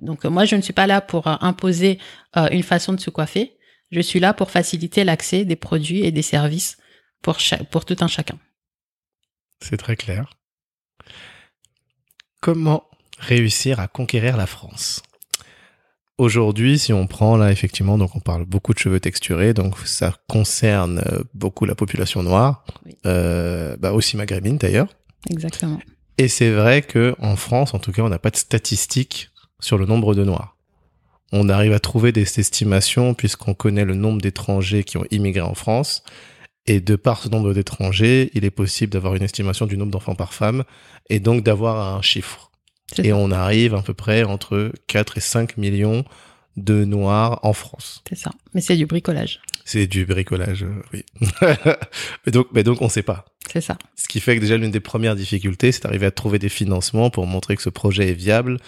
[0.00, 1.98] donc moi, je ne suis pas là pour imposer
[2.50, 3.56] une façon de se coiffer.
[3.90, 6.78] Je suis là pour faciliter l'accès des produits et des services
[7.22, 7.38] pour
[7.70, 8.38] pour tout un chacun.
[9.60, 10.30] C'est très clair.
[12.40, 12.89] Comment
[13.20, 15.02] réussir à conquérir la France
[16.20, 20.14] Aujourd'hui, si on prend là effectivement, donc on parle beaucoup de cheveux texturés, donc ça
[20.28, 22.66] concerne euh, beaucoup la population noire,
[23.06, 24.88] euh, bah aussi maghrébine d'ailleurs.
[25.30, 25.78] Exactement.
[26.18, 29.78] Et c'est vrai que en France, en tout cas, on n'a pas de statistiques sur
[29.78, 30.58] le nombre de noirs.
[31.32, 35.54] On arrive à trouver des estimations puisqu'on connaît le nombre d'étrangers qui ont immigré en
[35.54, 36.02] France,
[36.66, 40.14] et de par ce nombre d'étrangers, il est possible d'avoir une estimation du nombre d'enfants
[40.14, 40.64] par femme
[41.08, 42.49] et donc d'avoir un chiffre.
[42.98, 46.04] Et on arrive à peu près entre 4 et 5 millions
[46.56, 48.02] de noirs en France.
[48.08, 48.30] C'est ça.
[48.54, 49.40] Mais c'est du bricolage.
[49.64, 51.04] C'est du bricolage, euh, oui.
[52.26, 53.24] mais donc, mais donc on sait pas.
[53.52, 53.78] C'est ça.
[53.94, 57.10] Ce qui fait que déjà l'une des premières difficultés, c'est d'arriver à trouver des financements
[57.10, 58.58] pour montrer que ce projet est viable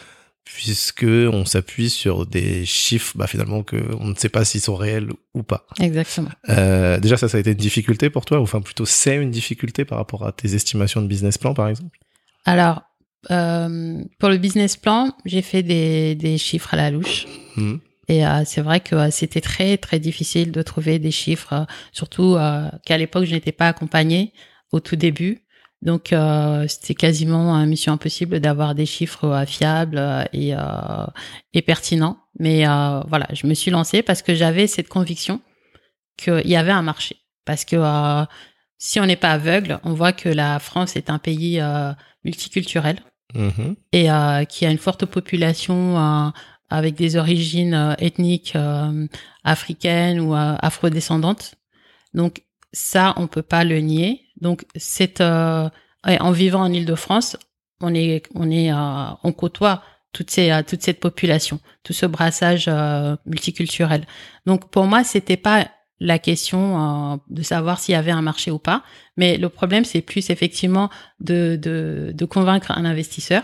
[0.45, 4.75] puisque on s'appuie sur des chiffres bah, finalement que on ne sait pas s'ils sont
[4.75, 5.67] réels ou pas.
[5.81, 6.31] Exactement.
[6.49, 9.31] Euh, déjà ça ça a été une difficulté pour toi ou enfin plutôt c'est une
[9.31, 11.97] difficulté par rapport à tes estimations de business plan par exemple?
[12.45, 12.83] Alors
[13.31, 17.27] euh, pour le business plan j'ai fait des, des chiffres à la louche.
[17.57, 17.77] Mmh.
[18.09, 21.65] Et euh, c'est vrai que euh, c'était très très difficile de trouver des chiffres, euh,
[21.93, 22.37] surtout
[22.85, 24.33] qu'à l'époque je n'étais pas accompagnée
[24.73, 25.47] au tout début.
[25.83, 30.53] Donc euh, c'était quasiment mission impossible d'avoir des chiffres fiables euh, et,
[31.55, 32.19] et pertinents.
[32.39, 32.65] Mais
[33.09, 35.41] voilà, je me suis lancée parce que j'avais cette conviction
[36.17, 37.17] qu'il y avait un marché.
[37.45, 37.77] Parce que
[38.79, 41.61] si on n'est pas aveugle, on voit que la France est un pays
[42.25, 43.01] multiculturel
[43.35, 43.75] mm-hmm.
[43.93, 46.33] et qui a une forte population
[46.71, 48.57] avec des origines ethniques
[49.45, 51.55] africaines ou afrodescendantes.
[52.15, 54.23] Donc ça, on peut pas le nier.
[54.41, 55.69] Donc, c'est euh,
[56.05, 57.37] en vivant en Île-de-France,
[57.81, 62.07] on est, on est, euh, on côtoie toute, ces, euh, toute cette population, tout ce
[62.07, 62.71] brassage
[63.27, 64.07] multiculturel.
[64.47, 65.69] Donc, pour moi, c'était pas
[66.03, 68.83] la question de savoir s'il y avait un marché ou pas,
[69.17, 70.91] mais le problème, c'est plus effectivement
[71.21, 73.43] de, de, de convaincre un investisseur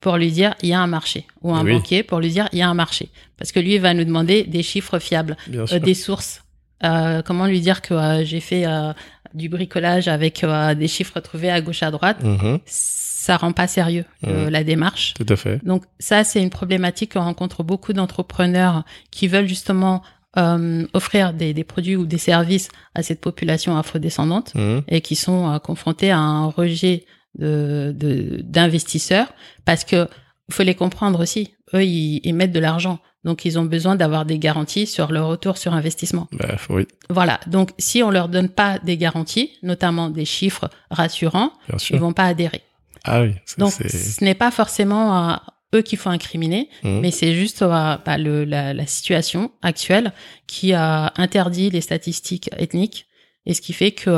[0.00, 2.58] pour lui dire il y a un marché ou un banquier pour lui dire il
[2.58, 3.10] y a un marché.
[3.36, 6.42] Parce que lui il va nous demander des chiffres fiables, des sources.
[6.82, 8.94] Euh, comment lui dire que euh, j'ai fait euh,
[9.34, 10.44] du bricolage avec
[10.78, 12.60] des chiffres trouvés à gauche à droite mm-hmm.
[12.64, 14.48] ça rend pas sérieux mm-hmm.
[14.48, 15.12] la démarche.
[15.14, 15.62] Tout à fait.
[15.64, 20.02] Donc ça c'est une problématique qu'on rencontre beaucoup d'entrepreneurs qui veulent justement
[20.36, 24.82] offrir des, des, produits ou des services à cette population afrodescendante mm-hmm.
[24.88, 27.04] et qui sont confrontés à un rejet
[27.38, 29.32] de d'investisseurs
[29.64, 30.08] parce que
[30.50, 34.24] faut les comprendre aussi eux ils, ils mettent de l'argent donc, ils ont besoin d'avoir
[34.24, 36.26] des garanties sur leur retour sur investissement.
[36.32, 36.86] Bah, oui.
[37.10, 37.38] Voilà.
[37.46, 41.52] Donc, si on leur donne pas des garanties, notamment des chiffres rassurants,
[41.90, 42.62] ils vont pas adhérer.
[43.04, 43.34] Ah oui.
[43.58, 45.38] Donc, ce n'est pas forcément
[45.74, 47.00] eux qu'il faut incriminer, mmh.
[47.00, 50.12] mais c'est juste bah, le, la, la, situation actuelle
[50.46, 53.06] qui a interdit les statistiques ethniques
[53.46, 54.10] et ce qui fait que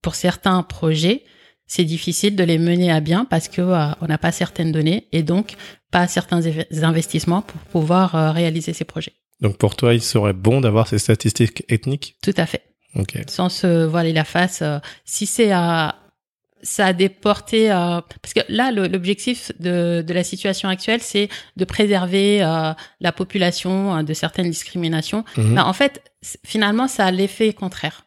[0.00, 1.24] pour certains projets,
[1.66, 5.08] c'est difficile de les mener à bien parce que euh, on n'a pas certaines données
[5.12, 5.54] et donc
[5.90, 6.42] pas certains
[6.82, 9.12] investissements pour pouvoir euh, réaliser ces projets.
[9.40, 12.16] Donc pour toi, il serait bon d'avoir ces statistiques ethniques?
[12.22, 12.62] Tout à fait.
[12.96, 13.18] Ok.
[13.28, 14.62] Sans se voiler la face.
[14.62, 15.96] euh, si c'est à
[16.64, 21.28] ça a des portées euh, parce que là l'objectif de, de la situation actuelle c'est
[21.56, 25.52] de préserver euh, la population euh, de certaines discriminations Mhm.
[25.54, 26.02] Mais en fait
[26.44, 28.00] finalement ça a l'effet contraire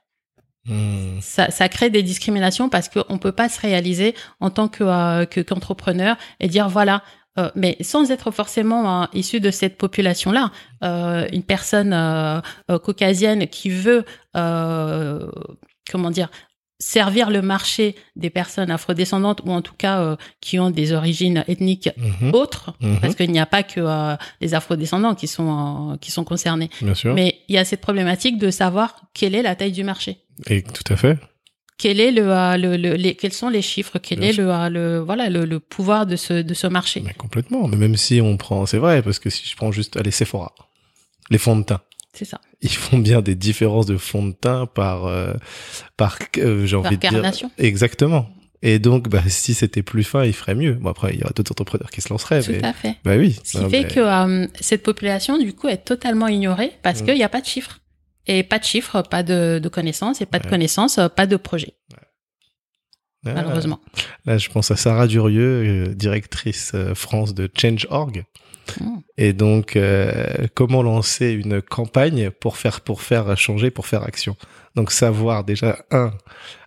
[0.69, 1.21] Hmm.
[1.21, 5.23] ça, ça crée des discriminations parce qu'on peut pas se réaliser en tant que euh,
[5.25, 7.03] que- qu'entrepreneur et dire voilà
[7.39, 10.51] euh, mais sans être forcément euh, issu de cette population-là,
[10.83, 11.93] euh, une personne
[12.83, 14.03] caucasienne qui veut
[15.89, 16.29] comment dire
[16.79, 21.43] servir le marché des personnes afrodescendantes ou en tout cas euh, qui ont des origines
[21.47, 22.33] ethniques Mhm.
[22.35, 22.99] autres, Mhm.
[23.01, 26.69] parce qu'il n'y a pas que euh, les afrodescendants qui sont euh, qui sont concernés,
[26.81, 27.13] Bien sûr.
[27.15, 30.61] mais il y a cette problématique de savoir quelle est la taille du marché Et
[30.61, 31.17] tout à fait.
[31.79, 34.51] quel est le, euh, le, le- les, quels sont les chiffres, quel Bien est le,
[34.53, 37.01] euh, le voilà le, le pouvoir de ce de ce marché?
[37.03, 37.67] Mais complètement.
[37.67, 40.53] Mais même si on prend, c'est vrai, parce que si je prends juste, allez, Sephora,
[41.31, 41.81] les fonds de teint.
[42.17, 42.41] C'est ça.
[42.61, 45.33] Ils font bien des différences de fonds de teint par, euh,
[45.97, 47.11] par, euh, j'ai Par envie de dire.
[47.11, 47.51] carnation.
[47.57, 48.29] Exactement.
[48.63, 50.73] Et donc, bah, si c'était plus fin, ils feraient mieux.
[50.73, 52.95] Bon, après, il y aura d'autres entrepreneurs qui se lanceraient, Tout mais, à fait.
[53.03, 53.39] bah oui.
[53.43, 57.01] Ce qui Non, fait mais- que euh, cette population du coup est totalement ignorée parce
[57.01, 57.05] Mm.
[57.05, 57.79] qu'il n'y a pas de chiffres.
[58.25, 61.75] Et pas de chiffres, pas de, de connaissances, et pas de connaissances, pas de projet,
[63.25, 63.79] Ah, malheureusement.
[64.25, 68.25] Là, je pense à Sarah Durieux, directrice France de Change.org.
[68.81, 68.97] Mm.
[69.17, 74.35] Et donc, euh, comment lancer une campagne pour faire, pour faire changer, pour faire action?
[74.75, 76.13] Donc, savoir déjà, un,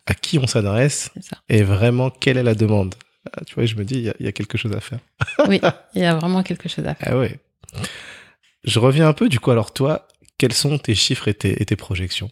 [0.06, 1.10] à qui on s'adresse
[1.48, 2.94] et vraiment quelle est la demande.
[3.32, 4.80] Ah, tu vois, je me dis, il y a- il y, a quelque chose à
[4.80, 4.98] faire.
[5.48, 5.60] Oui,
[5.94, 7.08] il y a vraiment quelque chose à faire.
[7.12, 7.38] Ah ouais.
[8.64, 11.66] Je reviens un peu, du coup, alors toi, quels sont tes chiffres et tes, et
[11.66, 12.30] tes projections?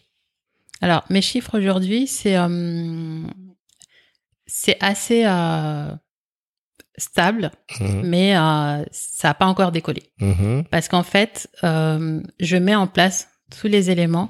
[0.81, 3.23] Alors, mes chiffres aujourd'hui, c'est euh,
[4.47, 5.91] c'est assez euh,
[6.99, 10.03] stable, Mhm, mais euh, ça n'a pas encore décollé.
[10.21, 13.29] mhm, Parce qu'en fait, euh, je mets en place
[13.59, 14.29] tous les éléments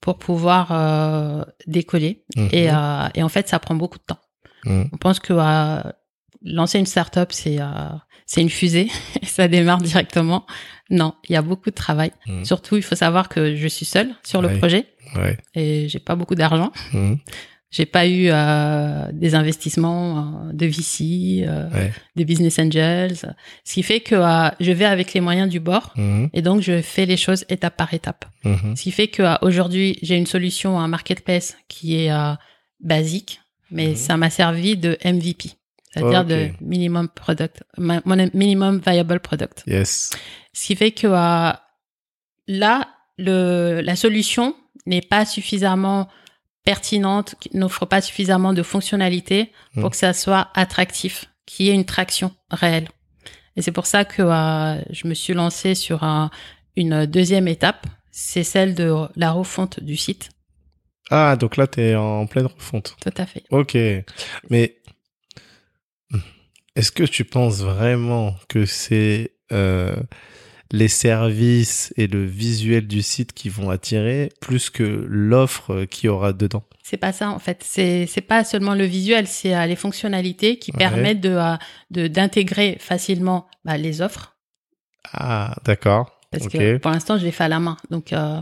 [0.00, 2.24] pour pouvoir euh, décoller.
[2.36, 4.20] mhm, Et, euh, et en fait, ça prend beaucoup de temps.
[4.64, 4.88] mhm.
[4.92, 5.82] On pense que euh,
[6.42, 7.66] lancer une startup, c'est euh,
[8.26, 8.88] c'est une fusée,
[9.22, 10.46] ça démarre directement.
[10.90, 12.12] Non, il y a beaucoup de travail.
[12.26, 12.44] Mhm.
[12.44, 14.86] Surtout, il faut savoir que je suis seule sur le projet
[15.16, 15.36] Ouais.
[15.54, 16.72] et j'ai pas beaucoup d'argent.
[17.76, 20.08] J'ai pas eu euh, des investissements
[20.48, 21.92] euh, de VC, euh, Ouais.
[22.14, 23.16] des business angels,
[23.64, 26.60] ce qui fait que euh, je vais avec les moyens du bord mhm, et donc
[26.62, 28.26] je fais les choses étape par étape.
[28.44, 28.76] mhm.
[28.76, 32.34] Ce qui fait qu'aujourd'hui, j'ai une solution, un marketplace qui est euh,
[32.78, 33.40] basique,
[33.72, 33.96] mais Mhm.
[33.96, 35.50] ça m'a servi de MVP,
[35.92, 37.64] c'est-à-dire de minimum product,
[38.34, 39.64] minimum viable product.
[39.66, 40.10] Yes.
[40.52, 41.50] Ce qui fait que euh,
[42.46, 44.54] là, le, la solution
[44.86, 46.06] n'est pas suffisamment
[46.64, 49.90] pertinente, qui n'offre pas suffisamment de fonctionnalités pour Mhm.
[49.90, 52.88] que ça soit attractif, qu'il y ait une traction réelle.
[53.56, 56.30] Et c'est pour ça que euh, je me suis lancée sur un-
[56.76, 60.30] une deuxième étape, c'est celle de la refonte du site.
[61.10, 62.96] Ah, donc là, t'es en pleine refonte.
[63.00, 63.44] Tout à fait.
[63.50, 63.76] Ok.
[64.50, 64.76] Mais
[66.76, 69.94] est-ce que tu penses vraiment que c'est euh,
[70.74, 76.08] les services et le visuel du site qui vont attirer plus que l'offre qu'il y
[76.10, 77.62] aura dedans C'est pas ça en fait.
[77.64, 80.78] C'est c'est pas seulement le visuel, c'est euh, les fonctionnalités qui Ouais.
[80.78, 81.38] permettent de
[81.90, 84.34] de d'intégrer facilement bah, les offres.
[85.12, 86.10] Ah, d'accord.
[86.30, 88.40] Parce que pour l'instant, je les fais à la main, donc euh,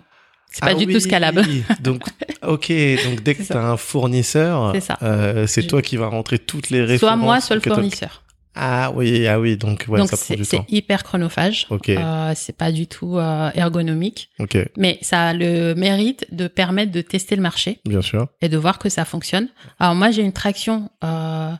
[0.50, 1.42] c'est pas Ah du oui, tout scalable.
[1.80, 2.02] Donc,
[2.42, 2.72] ok.
[3.04, 6.80] Donc, dès que tu as un fournisseur, C'est euh, toi qui vas rentrer toutes les
[6.80, 7.00] références.
[7.00, 8.21] Soit moi, soit le fournisseur.
[8.54, 9.56] Ah oui, ah oui.
[9.56, 11.66] Donc, ouais, donc ça prend c'est hyper chronophage.
[11.70, 11.88] Ok.
[11.88, 14.58] Euh, c'est pas du tout euh, ergonomique, Ok.
[14.76, 18.28] mais ça a le mérite de permettre de tester le marché Bien sûr.
[18.42, 19.48] et de voir que ça fonctionne.
[19.78, 21.52] Alors moi, j'ai une traction euh,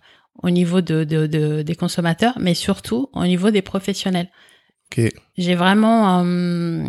[0.42, 4.28] au niveau de, de, de- des consommateurs, mais surtout au niveau des professionnels.
[4.92, 5.08] Ok.
[5.38, 6.84] J'ai vraiment euh,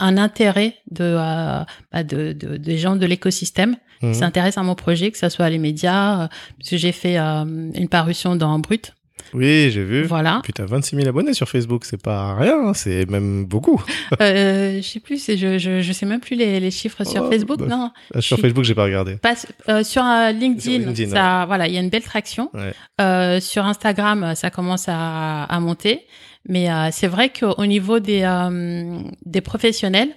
[0.00, 1.60] un intérêt de, euh,
[1.92, 4.12] bah, de, de des gens de l'écosystème Mhm.
[4.12, 6.28] qui s'intéressent à mon projet, que ce soit les médias, euh,
[6.58, 8.94] parce que j'ai fait euh, une parution dans Brut.
[9.34, 10.02] Oui, j'ai vu.
[10.04, 10.40] Voilà.
[10.44, 13.82] Putain, 26 000 abonnés sur Facebook, c'est pas rien, hein, c'est même beaucoup.
[14.20, 17.30] Euh, je sais plus, je, je je sais même plus les, les chiffres sur Oh,
[17.30, 17.58] Facebook.
[17.60, 18.42] bah, Non, Ah, Sur Si.
[18.42, 19.16] Facebook, j'ai pas regardé.
[19.16, 19.34] pas
[19.68, 20.78] euh, sur euh, LinkedIn.
[20.80, 22.50] Sur LinkedIn, ça, voilà, il y a une belle traction.
[22.54, 22.72] Ouais.
[23.00, 26.06] Euh, sur Instagram, ça commence à, à monter,
[26.48, 30.10] mais euh, c'est vrai qu'au niveau des euh, des professionnels,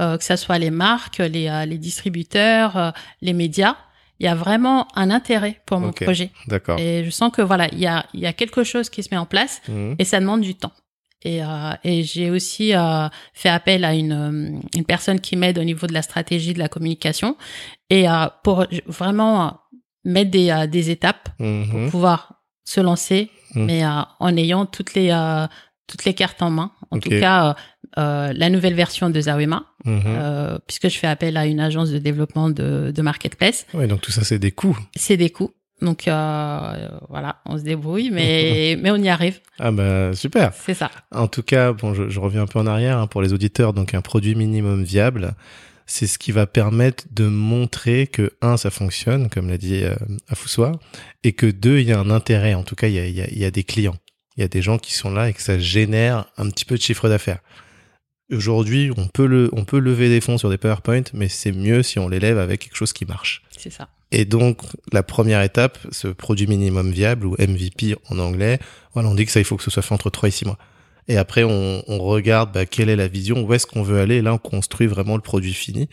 [0.00, 2.90] euh, que ça soit les marques, les euh, les distributeurs, euh,
[3.22, 3.76] les médias,
[4.18, 6.30] il y a vraiment un intérêt pour mon projet.
[6.46, 6.78] D'accord.
[6.78, 9.18] Et je sens que voilà, il y a y a quelque chose qui se met
[9.18, 9.60] en place.
[9.68, 9.96] Mhm.
[9.98, 10.72] et ça demande du temps.
[11.22, 15.58] Et, euh, et j'ai aussi euh, fait appel à une, euh, une personne qui m'aide
[15.58, 17.36] au niveau de la stratégie de la communication
[17.90, 19.50] et euh, pour vraiment euh,
[20.04, 21.90] mettre des, euh, des étapes pour Mhm.
[21.90, 23.64] pouvoir se lancer, Mhm.
[23.66, 25.46] mais euh, en ayant toutes les euh,
[25.88, 26.70] toutes les cartes en main.
[26.90, 27.54] En tout cas, euh,
[27.98, 30.02] euh, la nouvelle version de Zawema, Mhm.
[30.06, 34.00] euh, puisque je fais appel à une agence de développement de, de marketplace, Ouais, donc
[34.00, 34.78] tout ça, c'est des coûts.
[34.96, 35.52] c'est des coûts.
[35.82, 39.40] Donc euh, voilà, on se débrouille, mais mais on y arrive.
[39.58, 40.52] Ah bah super.
[40.54, 40.90] C'est ça.
[41.12, 43.72] En tout cas, bon, je, je reviens un peu en arrière hein, pour les auditeurs.
[43.74, 45.34] Donc, un produit minimum viable,
[45.84, 49.94] c'est ce qui va permettre de montrer que un, ça fonctionne, comme l'a dit euh,
[51.24, 52.54] et que deux, il y a un intérêt.
[52.54, 53.96] En tout cas, il y a, il y a- il y a des clients,
[54.36, 56.76] il y a des gens qui sont là et que ça génère un petit peu
[56.76, 57.38] de chiffre d'affaires.
[58.30, 61.82] Aujourd'hui, on peut le, on peut lever des fonds sur des PowerPoint, mais c'est mieux
[61.82, 63.42] si on l'élève avec quelque chose qui marche.
[63.56, 63.88] C'est ça.
[64.10, 64.62] Et donc,
[64.92, 68.58] la première étape, ce produit minimum viable ou MVP en anglais,
[68.94, 70.46] voilà, on dit que ça, il faut que ce soit fait entre 3 et 6
[70.46, 70.58] mois.
[71.08, 74.16] Et après, on, on regarde bah, quelle est la vision, où est-ce qu'on veut aller.
[74.16, 75.88] Et là, on construit vraiment le produit fini.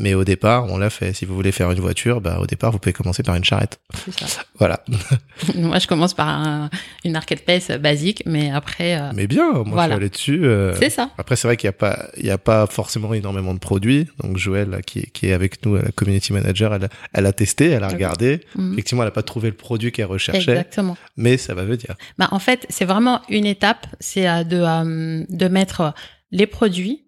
[0.00, 1.12] Mais au départ, on l'a fait.
[1.12, 3.80] Si vous voulez faire une voiture, bah, au départ, vous pouvez commencer par une charrette.
[4.04, 4.42] C'est ça.
[4.58, 4.82] Voilà.
[5.56, 6.70] Moi, je commence par un-
[7.04, 9.86] une marketplace basique, mais après, euh, Mais bien, moi, Voilà.
[9.86, 10.44] je suis allé dessus.
[10.46, 11.10] euh, c'est ça.
[11.18, 14.06] Après, c'est vrai qu'il n'y a pas, il y a pas forcément énormément de produits.
[14.22, 17.32] Donc, Joël, qui, est- qui est avec nous, la community manager, elle, a- elle a
[17.32, 18.40] testé, elle a regardé.
[18.56, 18.72] Mhm.
[18.72, 20.96] Effectivement, elle n'a pas trouvé le produit qu'elle recherchait, Exactement.
[21.16, 21.94] mais ça va venir.
[22.18, 25.92] Bah, en fait, c'est vraiment une étape, c'est euh, de, euh, de mettre
[26.32, 27.04] les produits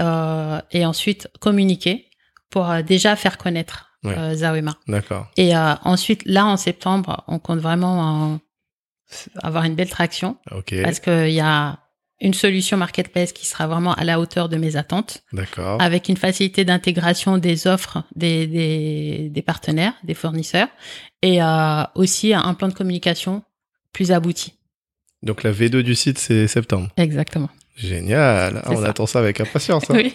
[0.00, 2.06] euh, et ensuite communiquer
[2.50, 4.16] pour euh, déjà faire connaître Ouais.
[4.16, 4.76] euh, Zawema.
[4.86, 5.26] D'accord.
[5.36, 8.38] Et euh, ensuite, là, en septembre, on compte vraiment
[9.42, 10.74] avoir une belle traction Ok.
[10.82, 11.78] parce qu'il y a
[12.20, 15.80] une solution marketplace qui sera vraiment à la hauteur de mes attentes, D'accord.
[15.82, 20.68] avec une facilité d'intégration des offres des, des, des partenaires, des fournisseurs,
[21.22, 23.42] et euh, aussi un plan de communication
[23.92, 24.54] plus abouti.
[25.22, 26.90] Donc la V2 du site, c'est septembre.
[26.96, 27.50] Exactement.
[27.76, 28.62] Génial.
[28.64, 28.88] Ah, on ça.
[28.88, 29.90] attend ça avec impatience.
[29.90, 29.94] hein.
[29.96, 30.14] Oui.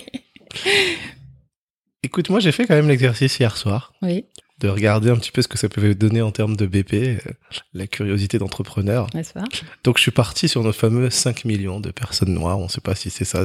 [2.04, 4.26] Écoute, moi j'ai fait quand même l'exercice hier soir Oui,
[4.60, 7.18] de regarder un petit peu ce que ça pouvait donner en termes de BP, euh,
[7.76, 9.08] la curiosité d'entrepreneur.
[9.14, 9.44] n'est-ce pas?
[9.84, 12.58] Donc je suis parti sur nos fameux 5 millions de personnes noires.
[12.60, 13.44] On sait pas si c'est ça.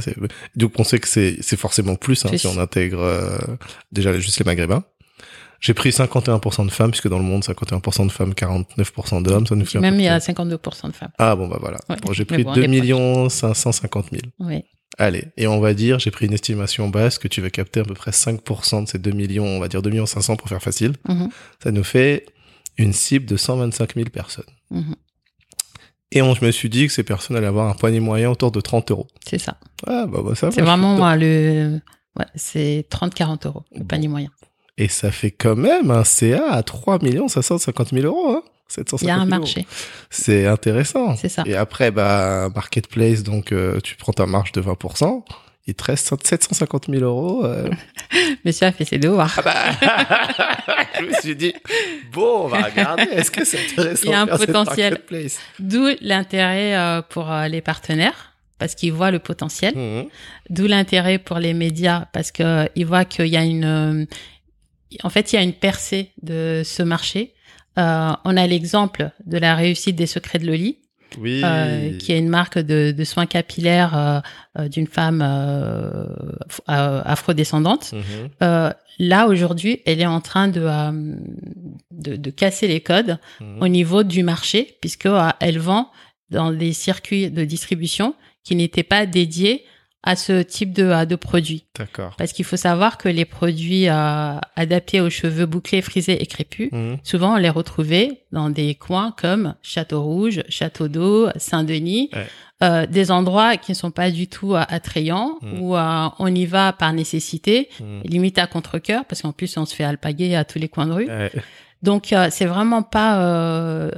[0.54, 2.38] Donc on sait que c'est forcément plus hein, Plus.
[2.38, 3.36] si on intègre euh,
[3.92, 4.84] déjà juste les maghrébins.
[5.60, 9.54] J'ai pris 51% de femmes, puisque dans le monde, 51% de femmes, 49% d'hommes, ça
[9.56, 11.10] nous fait Même il y a près- 52% de femmes.
[11.18, 11.78] Ah bon, bah voilà.
[11.88, 11.96] Ouais.
[12.02, 12.78] Bon, j'ai pris bon, on 2 est proche.
[12.80, 14.22] millions 550 000.
[14.40, 14.64] Oui,
[14.98, 17.84] Allez, et on va dire, j'ai pris une estimation basse que tu vas capter à
[17.84, 20.62] peu près 5% de ces 2 millions, on va dire 2 millions 500 pour faire
[20.62, 20.92] facile.
[21.08, 21.28] Mhm.
[21.62, 22.24] Ça nous fait
[22.78, 24.44] une cible de 125 000 personnes.
[24.70, 24.94] Mhm.
[26.12, 28.52] Et on, je me suis dit que ces personnes allaient avoir un panier moyen autour
[28.52, 29.06] de 30 euros.
[29.28, 29.58] c'est ça.
[29.86, 30.52] Ah, bah, bah ça va.
[30.52, 31.80] C'est vraiment moi, le.
[32.18, 33.86] Ouais, c'est 30-40 euros, le Bon.
[33.86, 34.30] panier moyen.
[34.78, 38.42] Et ça fait quand même un CA à 3 550 000 euros, hein.
[38.68, 39.40] 750 Il y a un 000 euros.
[39.40, 39.66] marché,
[40.10, 41.16] C'est intéressant.
[41.16, 41.42] c'est ça.
[41.46, 45.24] Et après, bah, marketplace, donc, euh, tu prends ta marge de 20%.
[45.68, 47.44] Il te reste 750 000 euros.
[47.44, 47.68] euh,
[48.44, 49.34] Monsieur a fait ses devoirs.
[49.38, 51.54] Ah bah, je me suis dit,
[52.12, 55.00] bon, on va regarder, est-ce que c'est intéressant Il y a un potentiel.
[55.58, 59.74] D'où l'intérêt euh, pour euh, les partenaires, parce qu'ils voient le potentiel.
[59.76, 60.06] Mhm.
[60.50, 63.64] D'où l'intérêt pour les médias, parce que ils voient qu'il y a une.
[63.64, 64.04] euh,
[65.02, 67.32] En fait, il y a une percée de ce marché.
[67.78, 70.78] Euh, on a l'exemple de la réussite des secrets de Loli,
[71.18, 71.42] Oui.
[71.44, 74.22] euh, qui est une marque de, de soins capillaires
[74.58, 77.92] euh, d'une femme af- afrodescendante.
[77.92, 78.72] Mhm.
[78.98, 80.62] Là aujourd'hui, elle est en train de,
[81.90, 83.58] de de casser les codes Mhm.
[83.62, 85.08] au niveau du marché, puisque
[85.40, 85.90] elle vend
[86.30, 89.64] dans des circuits de distribution qui n'étaient pas dédiés
[90.02, 91.64] à ce type de, de produits.
[91.76, 92.14] D'accord.
[92.16, 96.68] Parce qu'il faut savoir que les produits euh, adaptés aux cheveux bouclés, frisés et crépus,
[96.70, 96.98] Mhm.
[97.02, 102.26] souvent on les retrouvait dans des coins comme Château Rouge, Château d'Eau, Saint-Denis, Ouais.
[102.62, 105.60] euh, des endroits qui ne sont pas du tout euh, attrayants, Mhm.
[105.60, 108.02] où euh, on y va par nécessité, Mhm.
[108.04, 110.92] limite à contre-cœur, parce qu'en plus on se fait alpaguer à tous les coins de
[110.92, 111.08] rue.
[111.08, 111.32] Ouais.
[111.82, 113.90] Donc euh, c'est vraiment pas euh,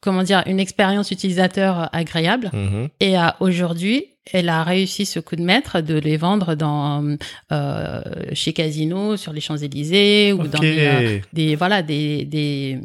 [0.00, 2.50] comment dire une expérience utilisateur agréable.
[2.54, 2.88] Mhm.
[3.00, 7.16] Et euh, aujourd'hui, elle a réussi ce coup de maître de les vendre dans
[7.50, 8.00] euh,
[8.34, 12.78] chez Casino sur les Champs Élysées ou dans des, euh, des voilà des, des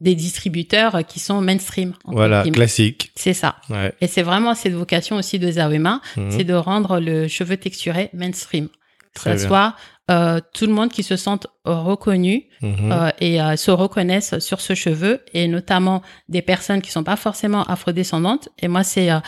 [0.00, 1.92] des distributeurs qui sont mainstream.
[2.06, 3.12] Voilà, classique.
[3.16, 3.56] C'est ça.
[3.68, 3.92] Ouais.
[4.00, 6.30] Et c'est vraiment cette vocation aussi de Zawema, Mhm.
[6.30, 8.68] c'est de rendre le cheveu texturé mainstream.
[9.14, 9.38] Que bien.
[9.38, 9.74] soit
[10.10, 12.92] euh, tout le monde qui se sente reconnu Mhm.
[12.92, 17.16] euh, et euh, se reconnaissent sur ce cheveu et notamment des personnes qui sont pas
[17.16, 19.18] forcément afrodescendantes et moi c'est euh,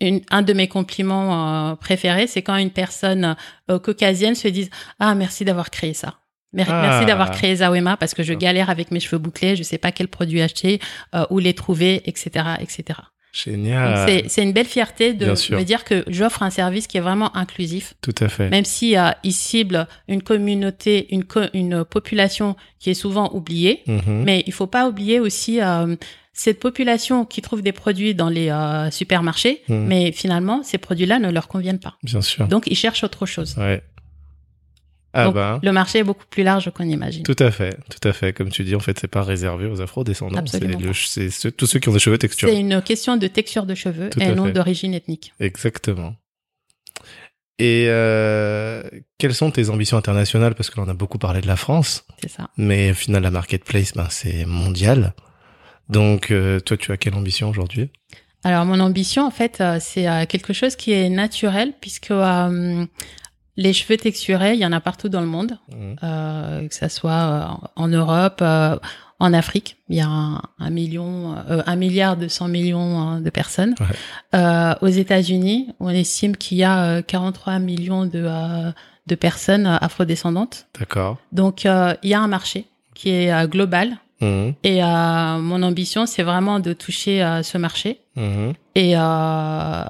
[0.00, 3.36] une, un de mes compliments euh, préférés c'est quand une personne
[3.70, 6.14] euh, caucasienne se dit ah merci d'avoir créé ça
[6.52, 6.82] Mer- Ah.
[6.82, 9.92] Merci d'avoir créé Zawema parce que je galère avec mes cheveux bouclés, je sais pas
[9.92, 10.80] quel produit acheter,
[11.14, 12.98] euh, où les trouver, etc., etc.
[13.32, 14.24] Génial.
[14.28, 17.94] C'est une belle fierté de me dire que j'offre un service qui est vraiment inclusif,
[18.02, 18.48] Tout à fait.
[18.50, 23.82] même si euh, il cible une communauté, une, co- une population qui est souvent oubliée.
[23.86, 24.22] Mhm.
[24.24, 25.94] Mais il faut pas oublier aussi euh,
[26.32, 29.84] cette population qui trouve des produits dans les euh, supermarchés, Mhm.
[29.86, 31.96] mais finalement, ces produits-là ne leur conviennent pas.
[32.02, 32.48] Bien sûr.
[32.48, 33.56] Donc, ils cherchent autre chose.
[33.58, 33.82] Ouais.
[35.12, 35.58] Ah Donc, bah.
[35.62, 37.24] le marché est beaucoup plus large qu'on imagine.
[37.24, 38.32] Tout à fait, tout à fait.
[38.32, 40.44] Comme tu dis, en fait, c'est pas réservé aux afro-descendants.
[40.46, 42.52] C'est tous ceux qui ont des cheveux texturés.
[42.52, 45.32] C'est une question de texture de cheveux Tout et non d'origine ethnique.
[45.40, 46.14] Exactement.
[47.58, 48.82] Et euh,
[49.18, 50.54] quelles sont tes ambitions internationales?
[50.54, 52.48] Parce que l'on a beaucoup parlé de la France, C'est ça.
[52.56, 55.12] mais au final, la marketplace, ben, c'est mondial.
[55.90, 57.90] Donc, euh, toi, tu as quelle ambition aujourd'hui?
[58.44, 62.86] Alors, mon ambition, en fait, euh, c'est euh, quelque chose qui est naturel puisque euh,
[63.56, 65.96] les cheveux texturés, il y en a partout dans le monde, Mhm.
[66.02, 67.44] euh, que ça soit euh,
[67.76, 68.76] en Europe, euh,
[69.18, 69.76] en Afrique.
[69.90, 73.74] Il y a un, un million, euh, un milliard de 100 millions hein, de personnes.
[73.80, 73.86] Ouais.
[74.34, 78.70] Euh, aux États-Unis, on estime qu'il y a euh, 43 millions de, euh,
[79.06, 80.66] de personnes euh, afrodescendantes.
[80.78, 81.18] D'accord.
[81.32, 83.98] Donc, euh, il y a un marché qui est euh, global.
[84.22, 84.54] Mhm.
[84.64, 88.52] Et euh, mon ambition, c'est vraiment de toucher euh, ce marché Mhm.
[88.74, 89.84] et euh,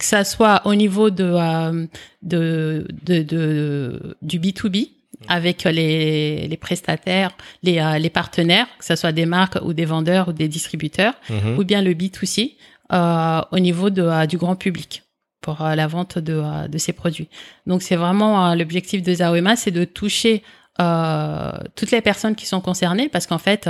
[0.00, 1.86] que ça soit au niveau de, euh,
[2.22, 4.90] de, de, de- du B2B
[5.28, 7.32] avec les, les prestataires,
[7.62, 11.14] les, euh, les partenaires, que ce soit des marques ou des vendeurs ou des distributeurs,
[11.28, 11.58] Mhm.
[11.58, 12.56] ou bien le B2C
[12.92, 15.02] euh, au niveau de, du grand public
[15.42, 17.28] pour la vente de, de ces produits.
[17.66, 20.42] Donc c'est vraiment l'objectif de Zaoema, c'est de toucher
[20.80, 23.68] euh, toutes les personnes qui sont concernées parce qu'en fait,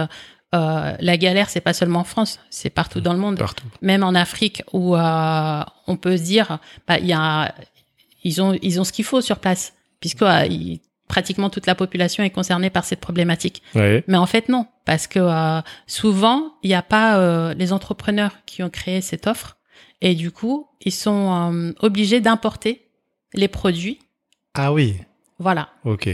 [0.55, 3.67] euh, la galère, c'est pas seulement en France, c'est partout dans le monde Partout.
[3.83, 7.55] même en Afrique où euh, on peut se dire bah y a
[8.25, 10.49] ils ont ils ont ce qu'il faut sur place puisque euh,
[11.07, 13.63] pratiquement toute la population est concernée par cette problématique.
[13.75, 14.05] Ouais.
[14.09, 18.33] Mais en fait non parce que euh, souvent il n'y a pas euh, les entrepreneurs
[18.47, 19.57] qui ont créé cette offre
[20.01, 22.89] et du coup ils sont euh, obligés d'importer
[23.35, 23.99] les produits.
[24.55, 24.97] Ah oui.
[25.39, 25.69] Voilà.
[25.85, 26.09] Ok.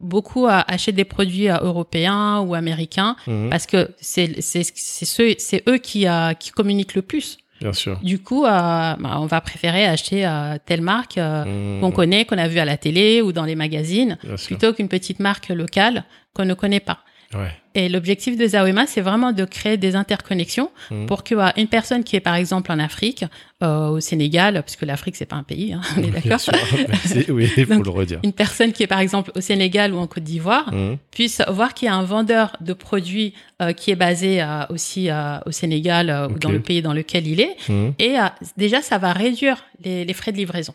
[0.00, 3.50] Beaucoup achètent des produits euh, européens ou américains Mhm.
[3.50, 7.38] parce que c'est c'est c'est ceux c'est eux qui euh, qui communiquent le plus.
[7.60, 7.98] Bien sûr.
[8.04, 11.80] Du coup, euh, bah, on va préférer acheter euh, telle marque euh, Mhm.
[11.80, 14.88] qu'on connaît, qu'on a vu à la télé ou dans les magazines, Bien plutôt qu'une
[14.88, 16.98] petite marque locale qu'on ne connaît pas.
[17.34, 17.50] Ouais.
[17.74, 21.06] Et l'objectif de Zaoema, c'est vraiment de créer des interconnexions Mhm.
[21.06, 23.24] pour que euh, une personne qui est par exemple en Afrique,
[23.62, 26.40] euh, au Sénégal, puisque l'Afrique c'est pas un pays, hein, on est d'accord.
[27.28, 28.20] Oui, il faut Donc, le redire.
[28.24, 30.96] Une personne qui est par exemple au Sénégal ou en Côte d'Ivoire Mhm.
[31.10, 35.10] puisse voir qu'il y a un vendeur de produits euh, qui est basé euh, aussi
[35.10, 37.92] euh, au Sénégal euh, ou dans le pays dans lequel il est, Mhm.
[37.98, 38.22] Et euh,
[38.56, 40.74] déjà, ça va réduire les, les frais de livraison.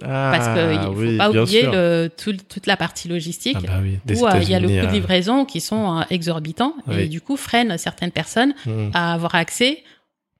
[0.00, 1.72] Parce Ah, qu'il ne faut oui, pas oublier sûr.
[1.72, 4.68] le, tout- toute la partie logistique Ah bah oui, où euh, il y a le
[4.68, 7.00] coût de euh, livraison qui sont euh, exorbitants Oui.
[7.00, 8.90] et du coup freinent certaines personnes mhm.
[8.94, 9.82] à avoir accès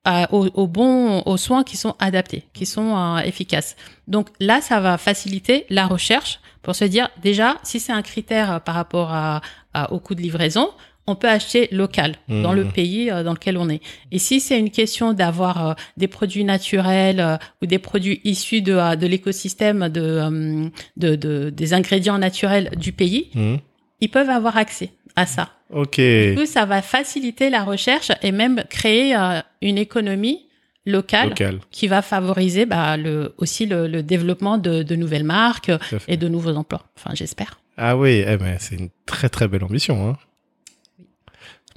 [0.04, 3.76] à- aux, aux bons aux soins qui sont adaptés, qui sont euh, efficaces.
[4.08, 8.60] Donc là, ça va faciliter la recherche pour se dire déjà si c'est un critère
[8.62, 9.42] par rapport à,
[9.74, 10.70] à- au coût de livraison,
[11.06, 12.72] on peut acheter local dans le Mhm.
[12.72, 13.80] pays euh, dans lequel on est.
[14.12, 18.62] Et si c'est une question d'avoir euh, des produits naturels euh, ou des produits issus
[18.62, 23.58] de, de l'écosystème de, de, de- des ingrédients naturels du pays, Mhm.
[24.00, 25.50] ils peuvent avoir accès à ça.
[25.70, 25.96] Ok.
[26.00, 29.14] Du coup, ça va faciliter la recherche et même créer
[29.62, 30.46] une économie
[30.84, 31.60] locale Local.
[31.70, 35.70] qui va favoriser bah, le, aussi le, le développement de, de nouvelles marques
[36.08, 36.82] et de nouveaux emplois.
[36.96, 37.60] Enfin, j'espère.
[37.76, 40.08] Ah oui, eh ben, c'est une très très belle ambition.
[40.08, 40.16] Hein.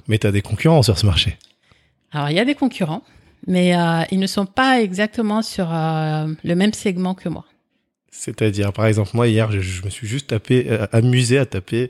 [0.08, 1.36] Mais t'as des concurrents sur ce marché.
[2.12, 3.02] Alors, il y a des concurrents,
[3.46, 7.44] mais euh, ils ne sont pas exactement sur euh, le même segment que moi.
[8.10, 11.88] C'est-à-dire, par exemple, moi hier, je, je me suis juste tapé, euh, amusé à taper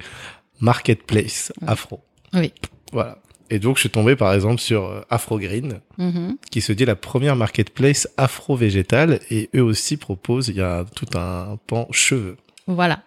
[0.60, 2.00] marketplace afro.
[2.32, 2.52] Oui.
[2.92, 3.18] Voilà.
[3.48, 6.36] Et donc, je suis tombé, par exemple, sur Afro Green, Mhm.
[6.50, 11.06] qui se dit la première marketplace afro-végétale, et eux aussi proposent, il y a tout
[11.16, 12.36] un pan cheveux.
[12.66, 13.02] Voilà.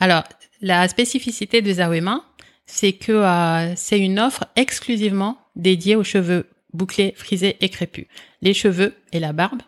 [0.00, 0.22] Alors,
[0.62, 2.24] la spécificité de Zawema,
[2.74, 8.06] c'est que euh, c'est une offre exclusivement dédiée aux cheveux bouclés, frisés et crépus.
[8.40, 9.60] Les cheveux et la barbe.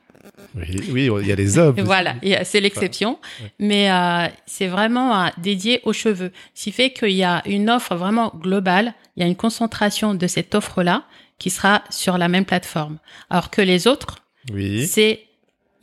[0.54, 1.74] Oui, oui, il y a les hommes.
[1.84, 3.18] Voilà, c'est l'exception.
[3.42, 3.50] ouais.
[3.58, 6.32] Mais euh, c'est vraiment euh, dédié aux cheveux.
[6.54, 8.94] Ce qui fait qu'il y a une offre vraiment globale.
[9.16, 11.04] Il y a une concentration de cette offre-là
[11.38, 12.96] qui sera sur la même plateforme.
[13.28, 14.86] Alors que les autres, Oui.
[14.86, 15.20] c'est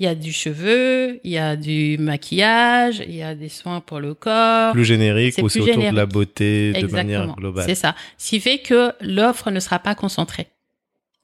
[0.01, 3.81] il y a du cheveu, il y a du maquillage, il y a des soins
[3.81, 4.71] pour le corps.
[4.73, 7.65] Plus générique ou c'est autour de la beauté de manière globale.
[7.67, 7.93] C'est ça.
[8.17, 10.47] Ce qui fait que l'offre ne sera pas concentrée.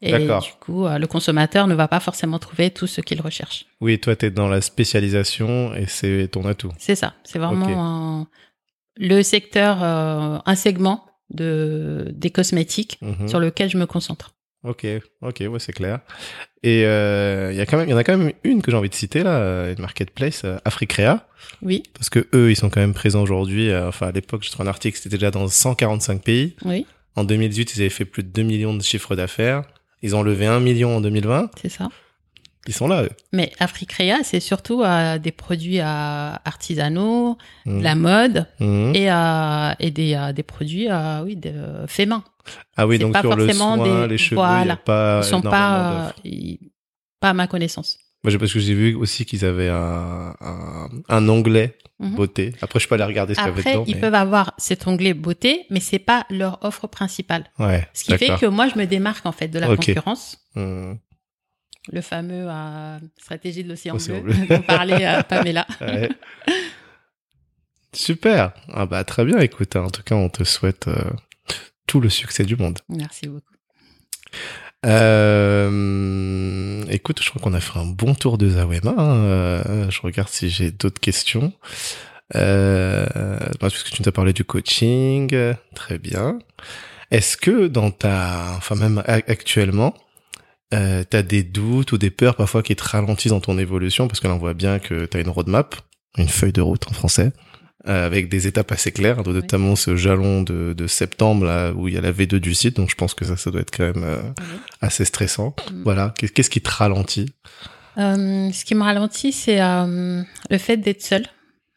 [0.03, 0.43] Et D'accord.
[0.43, 3.65] du coup, euh, le consommateur ne va pas forcément trouver tout ce qu'il recherche.
[3.81, 6.71] Oui, toi, t'es dans la spécialisation et c'est ton atout.
[6.77, 7.15] C'est ça.
[7.23, 8.27] C'est vraiment un-
[8.97, 13.27] le secteur, euh, un segment de des cosmétiques Mhm.
[13.27, 14.35] sur lequel je me concentre.
[14.67, 14.85] Ok,
[15.21, 15.99] ok, ouais, c'est clair.
[16.63, 18.71] Et euh, il y a quand même, il y en a quand même une que
[18.71, 21.25] j'ai envie de citer là, une marketplace, euh, Africrea,
[21.61, 23.69] Oui, parce que eux, ils sont quand même présents aujourd'hui.
[23.69, 26.55] euh, enfin, à l'époque, j'ai trouvé un article, c'était déjà dans 145 pays.
[26.65, 29.63] oui, En 2018, ils avaient fait plus de 2 millions de chiffres d'affaires.
[30.01, 31.51] Ils ont levé 1 million en 2020.
[31.61, 31.89] c'est ça.
[32.67, 33.09] Ils sont là, eux.
[33.31, 38.93] Mais Africrea, c'est surtout euh, des produits euh, artisanaux, de la mode Mhm.
[38.93, 41.53] et, euh, et des, euh, des produits, euh, oui, de,
[41.87, 42.23] faits main.
[42.75, 44.73] Ah oui, donc pas sur le soin, des- les cheveux, il y voilà.
[44.73, 46.71] a pas Ils sont pas, euh, ils-
[47.19, 47.97] pas à ma connaissance.
[48.23, 52.15] Moi, parce que j'ai vu aussi qu'ils avaient un, un, un onglet Mhm.
[52.15, 52.53] beauté.
[52.61, 53.83] Après, je peux aller regarder ce qu'il y avait Après, dedans.
[53.87, 57.45] ils mais- peuvent avoir cet onglet beauté, mais c'est pas leur offre principale.
[57.59, 60.37] Ouais, Ce qui fait que moi, je me démarque en fait de la concurrence.
[60.55, 60.97] Mhm.
[61.91, 64.45] Le fameux euh, stratégie de l'océan Océan bleu, bleu.
[64.57, 65.65] dont parlait euh, Pamela.
[65.81, 66.09] Ouais.
[67.93, 68.51] Super.
[68.73, 69.39] Ah bah très bien.
[69.39, 70.95] Écoute, hein, en tout cas, on te souhaite euh,
[71.87, 72.79] tout le succès du monde.
[72.89, 73.53] Merci beaucoup.
[74.85, 78.93] Euh, écoute, je crois qu'on a fait un bon tour de Zawema.
[78.97, 79.15] hein.
[79.25, 81.53] Euh, je regarde si j'ai d'autres questions.
[82.35, 83.05] Euh,
[83.59, 85.33] bah, puisque tu nous as parlé du coaching,
[85.73, 86.39] très bien.
[87.09, 89.93] Est-ce que dans ta, enfin même actuellement,
[90.73, 94.07] euh, t'as des doutes ou des peurs parfois qui te ralentissent dans ton évolution?
[94.09, 95.75] Parce que là on voit bien que t'as une roadmap,
[96.17, 97.31] une feuille de route en français,
[97.87, 101.93] avec des étapes assez claires, dont notamment ce jalon de, de septembre là où il
[101.93, 103.85] y a la V2 du site, donc je pense que ça, ça doit être quand
[103.93, 104.59] même euh, Oui.
[104.81, 105.55] assez stressant.
[105.71, 105.83] Mm.
[105.83, 107.33] Voilà, Qu'est- qu'est-ce qui te ralentit?
[107.97, 111.15] Euh, ce qui me ralentit, c'est euh, le fait d'être.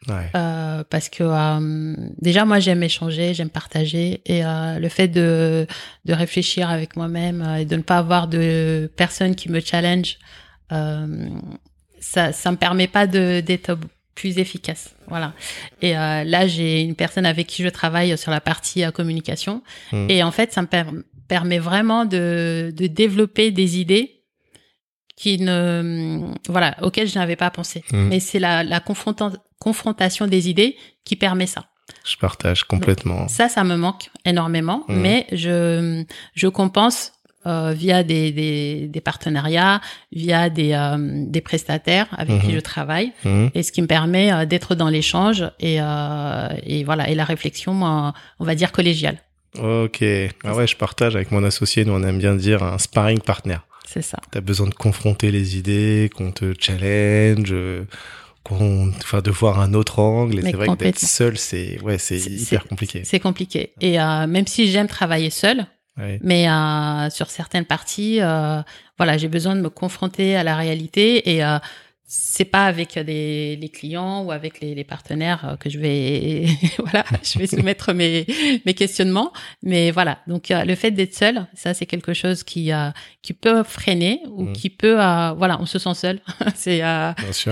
[0.08, 0.30] Ouais.
[0.34, 5.66] Euh, parce que euh, déjà moi j'aime échanger, j'aime partager et euh, le fait de
[6.06, 10.16] de réfléchir avec moi-même euh, et de ne pas avoir de personne qui me challenge,
[10.72, 11.28] euh,
[12.00, 13.76] ça ça me permet pas de d'être
[14.20, 14.82] plus efficace.
[15.12, 15.32] Voilà.
[15.82, 19.54] Et euh, là j'ai une personne avec qui je travaille sur la partie euh, communication
[19.92, 20.06] Mm.
[20.12, 20.92] et en fait ça me per-
[21.34, 22.24] permet vraiment de
[22.80, 24.06] de développer des idées
[25.20, 25.60] qui ne
[26.48, 27.78] voilà auxquelles je n'avais pas pensé.
[27.92, 28.08] Mm.
[28.10, 31.62] Mais c'est la la confronta- confrontation des idées qui permet ça.
[32.12, 33.26] Je partage complètement.
[33.28, 35.00] Ça, ça me manque énormément, Mhm.
[35.04, 36.04] mais je
[36.40, 36.98] je compense
[37.46, 39.80] euh, via des, des des partenariats,
[40.12, 42.54] via des euh, des prestataires avec qui Mhm.
[42.54, 43.50] je travaille, Mhm.
[43.54, 47.24] et ce qui me permet euh, d'être dans l'échange et euh, et voilà et la
[47.24, 49.18] réflexion, on va dire collégiale.
[49.58, 50.04] Ok.
[50.44, 51.84] Ah ouais, je partage avec mon associé.
[51.84, 53.56] Nous, on aime bien dire un sparring partner.
[53.86, 54.18] C'est ça.
[54.30, 57.52] T'as besoin de confronter les idées, qu'on te challenge,
[58.44, 60.38] qu'on, enfin, de voir un autre angle.
[60.38, 63.02] Et c'est vrai que d'être seul, c'est, ouais, c'est hyper compliqué.
[63.04, 63.72] C'est compliqué.
[63.80, 65.66] Et euh, même si j'aime travailler seule,
[66.22, 68.62] Mais euh, sur certaines parties, euh,
[68.96, 71.58] voilà, j'ai besoin de me confronter à la réalité et euh,
[72.12, 76.46] c'est pas avec les, les clients ou avec les, les partenaires euh, que je vais,
[76.78, 78.26] voilà, je vais soumettre mes
[78.66, 79.32] mes questionnements.
[79.62, 82.90] Mais voilà, donc euh, le fait d'être seul, ça c'est quelque chose qui euh,
[83.22, 84.52] qui peut freiner ou Mm.
[84.54, 86.20] qui peut, euh, voilà, on se sent seul.
[86.56, 86.82] c'est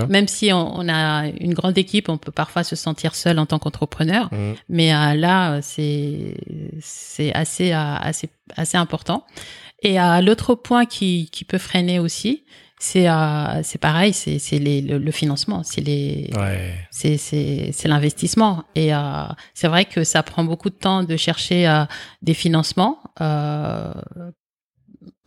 [0.09, 3.45] même si on, on a une grande équipe, on peut parfois se sentir seul en
[3.45, 4.27] tant qu'entrepreneur.
[4.33, 4.55] Mhm.
[4.67, 6.35] Mais là, c'est
[6.81, 9.25] c'est assez assez assez important.
[9.83, 12.43] Et l'autre point qui qui peut freiner aussi,
[12.81, 16.73] c'est euh, c'est pareil, c'est c'est le, le financement, c'est les Ouais.
[16.91, 18.63] c'est c'est c'est l'investissement.
[18.73, 18.99] Et euh,
[19.53, 21.83] c'est vrai que ça prend beaucoup de temps de chercher euh,
[22.21, 22.97] des financements.
[23.21, 23.93] Euh,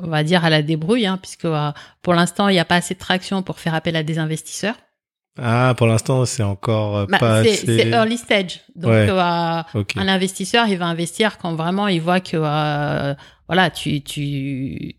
[0.00, 1.70] on va dire à la débrouille, hein, puisque euh,
[2.03, 4.74] pour l'instant il n'y a pas assez de traction pour faire appel à des investisseurs.
[5.38, 7.66] Ah, pour l'instant, c'est encore euh, Bah, pas c'est assez.
[7.66, 9.07] c'est early stage, donc Ouais.
[9.09, 9.62] euh,
[9.96, 13.14] un investisseur, il va investir quand vraiment il voit que euh,
[13.48, 14.96] voilà, tu tu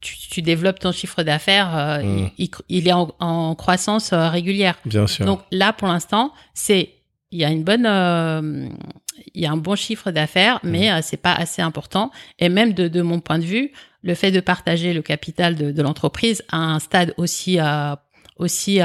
[0.00, 2.30] tu, tu développes ton chiffre d'affaires, euh, Mm.
[2.68, 4.76] il, est en, en croissance euh, régulière.
[4.84, 5.24] Bien sûr.
[5.26, 6.90] Donc là, pour l'instant, c'est
[7.30, 8.68] il y a une bonne euh,
[9.34, 10.70] il y a un bon chiffre d'affaires, Mm.
[10.70, 12.10] mais c'est pas assez important.
[12.38, 13.72] Et même de, de mon point de vue,
[14.02, 17.58] le fait de partager le capital de, de l'entreprise à un stade aussi
[18.36, 18.78] aussi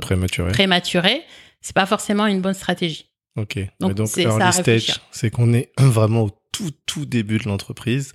[0.00, 0.52] Prématuré.
[0.52, 1.22] prématuré,
[1.60, 3.06] c'est pas forcément une bonne stratégie.
[3.36, 3.58] Ok.
[3.80, 8.12] Donc, donc, c'est qu'on est vraiment au tout, tout début de l'entreprise.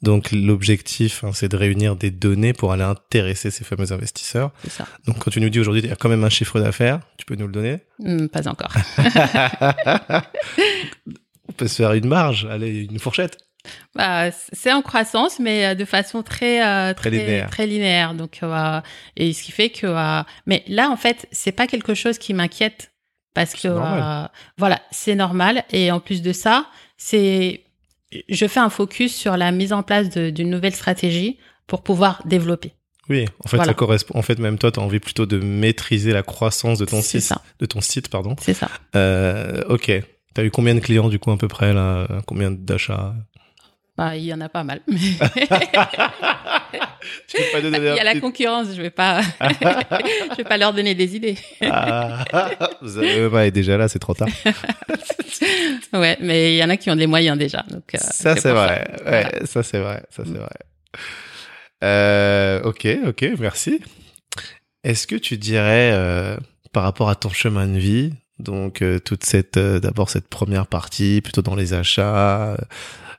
[0.00, 4.52] Donc, l'objectif, hein, c'est de réunir des données pour aller intéresser ces fameux investisseurs.
[4.62, 4.86] C'est ça.
[5.06, 7.26] Donc, quand tu nous dis aujourd'hui, il y a quand même un chiffre d'affaires, tu
[7.26, 7.78] peux nous le donner?
[7.98, 8.72] Hmm, pas encore.
[11.48, 13.38] On peut se faire une marge, allez, une fourchette.
[13.94, 17.50] Bah, c'est en croissance, mais euh, de façon très euh, Très linéaire.
[17.50, 18.14] très linéaire.
[18.14, 18.80] Donc, euh,
[19.16, 22.34] et ce qui fait que, euh, mais là, en fait, c'est pas quelque chose qui
[22.34, 22.92] m'inquiète
[23.34, 24.26] parce que, euh,
[24.56, 25.64] voilà, c'est normal.
[25.70, 26.66] Et en plus de ça,
[26.96, 27.64] c'est,
[28.28, 32.72] je fais un focus sur la mise en place d'une nouvelle stratégie pour pouvoir développer.
[33.10, 33.70] Oui, en fait, Voilà.
[33.72, 34.18] ça correspond.
[34.18, 37.20] En fait, même toi, tu as envie plutôt de maîtriser la croissance de ton C'est
[37.20, 37.42] site, ça.
[37.58, 38.36] de ton site, pardon.
[38.40, 38.68] C'est ça.
[38.96, 39.90] Euh, ok.
[40.34, 42.06] T'as eu combien de clients du coup à peu près là?
[42.26, 43.14] Combien d'achats?
[43.98, 44.80] Bah, il y en a pas mal.
[47.52, 51.16] Pas il y a la concurrence, je vais pas, je vais pas leur donner des
[51.16, 51.36] idées.
[51.62, 52.24] Ah,
[52.80, 54.28] vous avez déjà là, c'est trop tard.
[55.92, 57.64] Ouais, mais il y en a qui ont des moyens déjà.
[57.70, 58.84] Donc, euh, ça, c'est vrai.
[58.98, 59.04] ça.
[59.04, 59.46] Ouais, Voilà.
[59.46, 60.02] ça, c'est vrai.
[60.10, 60.50] Ça, c'est vrai.
[61.84, 63.80] Euh, ok, ok, merci.
[64.84, 66.36] Est-ce que tu dirais, euh,
[66.72, 71.20] par rapport à ton chemin de vie, donc euh, toute cette, d'abord cette première partie,
[71.22, 72.56] plutôt dans les achats,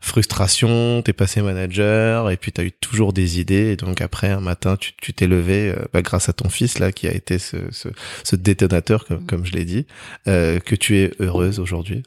[0.01, 4.39] frustration, t'es passé manager, et puis t'as eu toujours des idées, et donc après un
[4.39, 7.37] matin, tu tu t'es levé, euh, bah, grâce à ton fils là, qui a été
[7.39, 7.89] ce, ce,
[8.23, 9.25] ce détonateur, comme, Mhm.
[9.27, 9.85] comme je l'ai dit,
[10.27, 12.03] euh, que tu es heureuse aujourd'hui?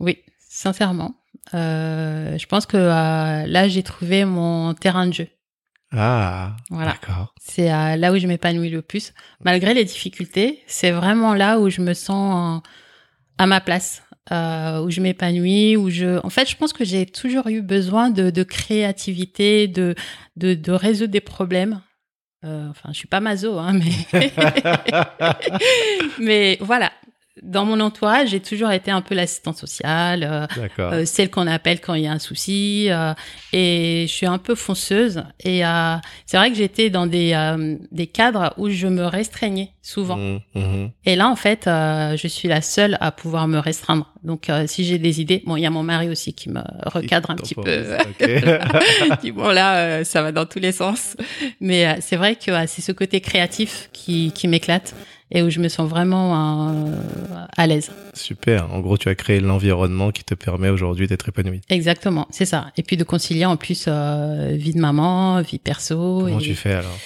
[0.00, 0.18] Oui,
[0.48, 1.14] sincèrement.
[1.54, 5.28] Euh, je pense que euh, là, j'ai trouvé mon terrain de jeu.
[5.90, 6.92] Ah, Voilà.
[6.92, 7.34] d'accord.
[7.40, 9.14] C'est euh, là où je m'épanouis le plus.
[9.42, 12.68] Malgré les difficultés, c'est vraiment là où je me sens euh,
[13.38, 16.24] à ma place, euh, où je m'épanouis, où je.
[16.24, 19.94] En fait, je pense que j'ai toujours eu besoin de, de créativité, de,
[20.36, 21.80] de de résoudre des problèmes.
[22.44, 24.20] Euh, enfin, je suis pas maso, hein, mais
[26.20, 26.92] mais voilà.
[27.42, 30.26] Dans mon entourage, j'ai toujours été un peu l'assistante sociale,
[30.58, 32.86] euh, euh, celle qu'on appelle quand il y a un souci.
[32.90, 33.12] euh,
[33.52, 35.22] et je suis un peu fonceuse.
[35.40, 35.96] Et euh,
[36.26, 40.16] c'est vrai que j'étais dans des, euh, des cadres où je me restreignais souvent.
[40.16, 40.90] Mhm, mhm.
[41.04, 44.12] Et là, en fait, euh, je suis la seule à pouvoir me restreindre.
[44.24, 47.30] Donc, si j'ai des idées, bon, il y a mon mari aussi qui me recadre
[47.30, 47.62] un petit peu.
[47.62, 49.08] Temporise, ok.
[49.10, 51.16] Il dit, bon, là, ça va dans tous les sens.
[51.60, 54.94] Mais c'est vrai que c'est ce côté créatif qui, qui m'éclate
[55.30, 56.92] et où je me sens vraiment euh,
[57.56, 57.90] à l'aise.
[58.14, 58.72] Super.
[58.72, 61.60] En gros, tu as créé l'environnement qui te permet aujourd'hui d'être épanoui.
[61.68, 62.70] Exactement, c'est ça.
[62.76, 66.20] Et puis de concilier en plus euh, vie de maman, vie perso.
[66.24, 66.96] Comment et- tu fais alors?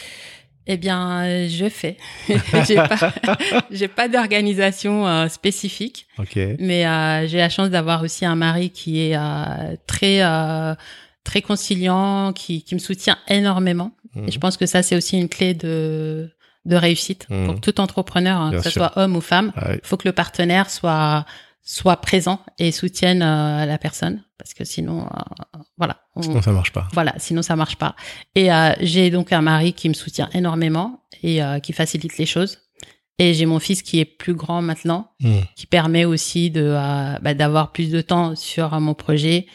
[0.69, 1.97] Eh bien, euh, je fais.
[2.69, 3.13] j'ai pas,
[3.73, 6.39] j'ai pas d'organisation euh, spécifique, Ok.
[6.61, 10.77] mais euh, j'ai la chance d'avoir aussi un mari qui est euh, très euh,
[11.25, 13.91] très conciliant, qui qui me soutient énormément.
[14.15, 14.29] Mhm.
[14.29, 16.31] Et je pense que ça c'est aussi une clé de
[16.65, 17.47] de réussite Mhm.
[17.47, 19.53] pour tout entrepreneur, hein, que ce soit homme ou femme.
[19.57, 19.75] Ah.
[19.75, 21.25] Il faut que le partenaire soit
[21.65, 26.51] soit présent et soutienne euh, la personne parce que sinon euh, voilà on- Sinon, ça
[26.51, 26.89] marche pas.
[26.93, 27.95] voilà sinon ça marche pas
[28.35, 32.59] et euh, j'ai donc un mari qui me soutient énormément et qui facilite les choses
[33.21, 35.43] et j'ai mon fils qui est plus grand maintenant Mhm.
[35.55, 36.73] qui permet aussi de
[37.23, 39.47] bah, d'avoir plus de temps sur mon projet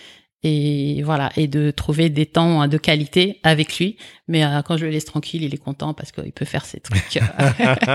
[0.44, 3.98] et voilà et de trouver des temps euh, de qualité avec lui.
[4.28, 6.80] Mais euh, quand je le laisse tranquille il est content parce qu'il peut faire ses
[6.80, 7.20] trucs.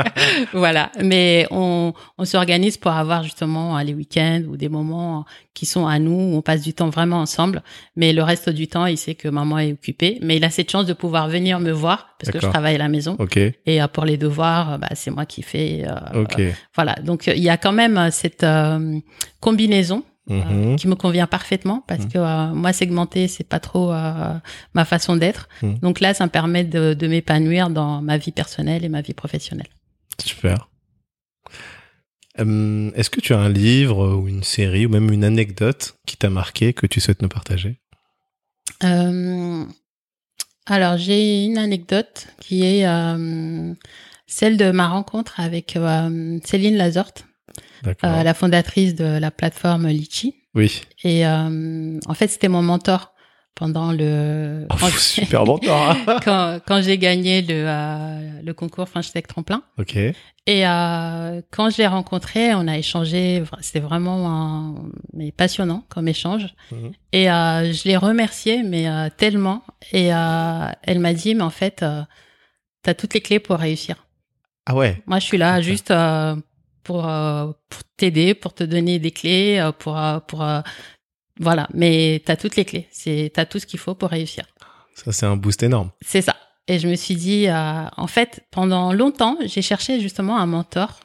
[0.52, 0.90] Voilà.
[1.02, 5.24] Mais on, on s'organise pour avoir justement euh, les week-ends ou des moments
[5.54, 7.62] qui sont à nous où on passe du temps vraiment ensemble.
[7.96, 10.18] Mais le reste du temps il sait que maman est occupée.
[10.22, 12.78] Mais il a cette chance de pouvoir venir me voir parce que je travaille à
[12.78, 13.16] la maison.
[13.18, 13.36] Ok.
[13.36, 16.40] et euh, pour les devoirs bah, c'est moi qui fais euh, Ok.
[16.74, 18.44] voilà, donc il y a quand même cette
[19.40, 20.34] combinaison euh,
[20.70, 20.76] Mhm.
[20.76, 22.12] qui me convient parfaitement parce Mhm.
[22.12, 24.34] que euh, moi segmenter c'est pas trop euh,
[24.74, 25.48] ma façon d'être.
[25.62, 25.78] Mhm.
[25.80, 29.14] Donc là, ça me permet de, de m'épanouir dans ma vie personnelle et ma vie
[29.14, 29.66] professionnelle.
[30.24, 30.68] Super.
[32.38, 36.16] Hum, Est-ce que tu as un livre ou une série ou même une anecdote qui
[36.16, 37.78] t'a marqué que tu souhaites nous partager?
[38.84, 39.64] Euh,
[40.66, 43.74] alors j'ai une anecdote qui est euh,
[44.26, 47.26] celle de ma rencontre avec euh, Céline Lazorte.
[47.86, 50.34] Euh, la fondatrice de la plateforme Litchi.
[50.54, 50.82] Oui.
[51.04, 53.12] Et euh, en fait, c'était mon mentor
[53.54, 55.58] pendant le Oh, super temps.
[55.90, 55.96] hein.
[56.24, 59.62] quand, quand j'ai gagné le, euh, le concours French Tech Tremplin.
[59.78, 59.96] ok.
[60.46, 63.44] Et euh, quand je l'ai rencontré, on a échangé.
[63.60, 64.74] C'était vraiment un,
[65.12, 66.48] mais passionnant comme échange.
[66.72, 66.90] Mhm.
[67.12, 68.86] Et je l'ai remercié, mais
[69.16, 69.62] tellement.
[69.92, 72.02] Et elle m'a dit, mais en fait, euh,
[72.82, 74.04] t'as toutes les clés pour réussir.
[74.66, 75.00] Ah ouais.
[75.06, 75.92] Moi, je suis là juste
[76.84, 80.44] pour euh, pour t'aider, pour te donner des clés, euh, pour euh, pour
[81.40, 81.68] voilà.
[81.74, 82.88] Mais t'as toutes les clés.
[82.90, 84.44] C'est t'as tout ce qu'il faut pour réussir.
[84.94, 85.90] Ça c'est un boost énorme.
[86.00, 86.36] C'est ça.
[86.68, 91.00] Et je me suis dit, euh, en fait, pendant longtemps, j'ai cherché justement un mentor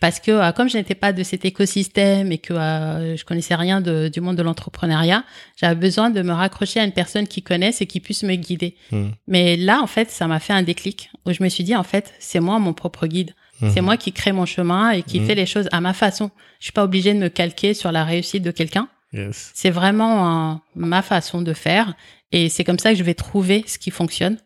[0.00, 3.54] parce que euh, comme je n'étais pas de cet écosystème et que euh, je connaissais
[3.54, 5.24] rien de- du monde de l'entrepreneuriat,
[5.56, 8.76] j'avais besoin de me raccrocher à une personne qui connaisse et qui puisse me guider.
[8.90, 9.12] Mhm.
[9.28, 11.84] Mais là, en fait, ça m'a fait un déclic où je me suis dit, en
[11.84, 13.32] fait, c'est moi mon propre guide.
[13.60, 13.84] C'est Mhm.
[13.86, 15.26] moi qui crée mon chemin et qui Mhm.
[15.26, 16.30] fait les choses à ma façon.
[16.60, 18.88] Je suis pas obligée de me calquer sur la réussite de quelqu'un.
[19.12, 19.50] Yes.
[19.54, 21.94] C'est vraiment ma façon de faire
[22.32, 24.36] et c'est comme ça que je vais trouver ce qui fonctionne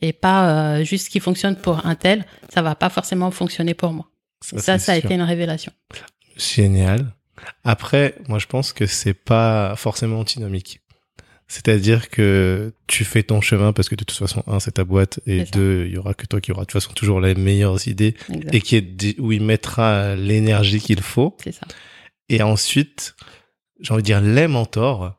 [0.00, 0.48] et pas
[0.78, 4.06] euh, juste ce qui fonctionne pour un tel, ça va pas forcément fonctionner pour moi.
[4.40, 5.04] ça, ça a sûr.
[5.04, 5.72] été une révélation.
[6.36, 7.12] Génial.
[7.64, 10.80] Après, moi, je pense que c'est pas forcément antinomique.
[11.50, 15.18] C'est-à-dire que tu fais ton chemin parce que de toute façon, un, c'est ta boîte,
[15.26, 17.88] et deux, il y aura que toi qui aura de toute façon toujours les meilleures
[17.88, 18.14] idées
[18.52, 21.34] et qui est où il mettra l'énergie qu'il faut.
[21.42, 21.66] C'est ça.
[22.28, 23.16] Et ensuite,
[23.80, 25.14] j'ai envie de dire les mentors.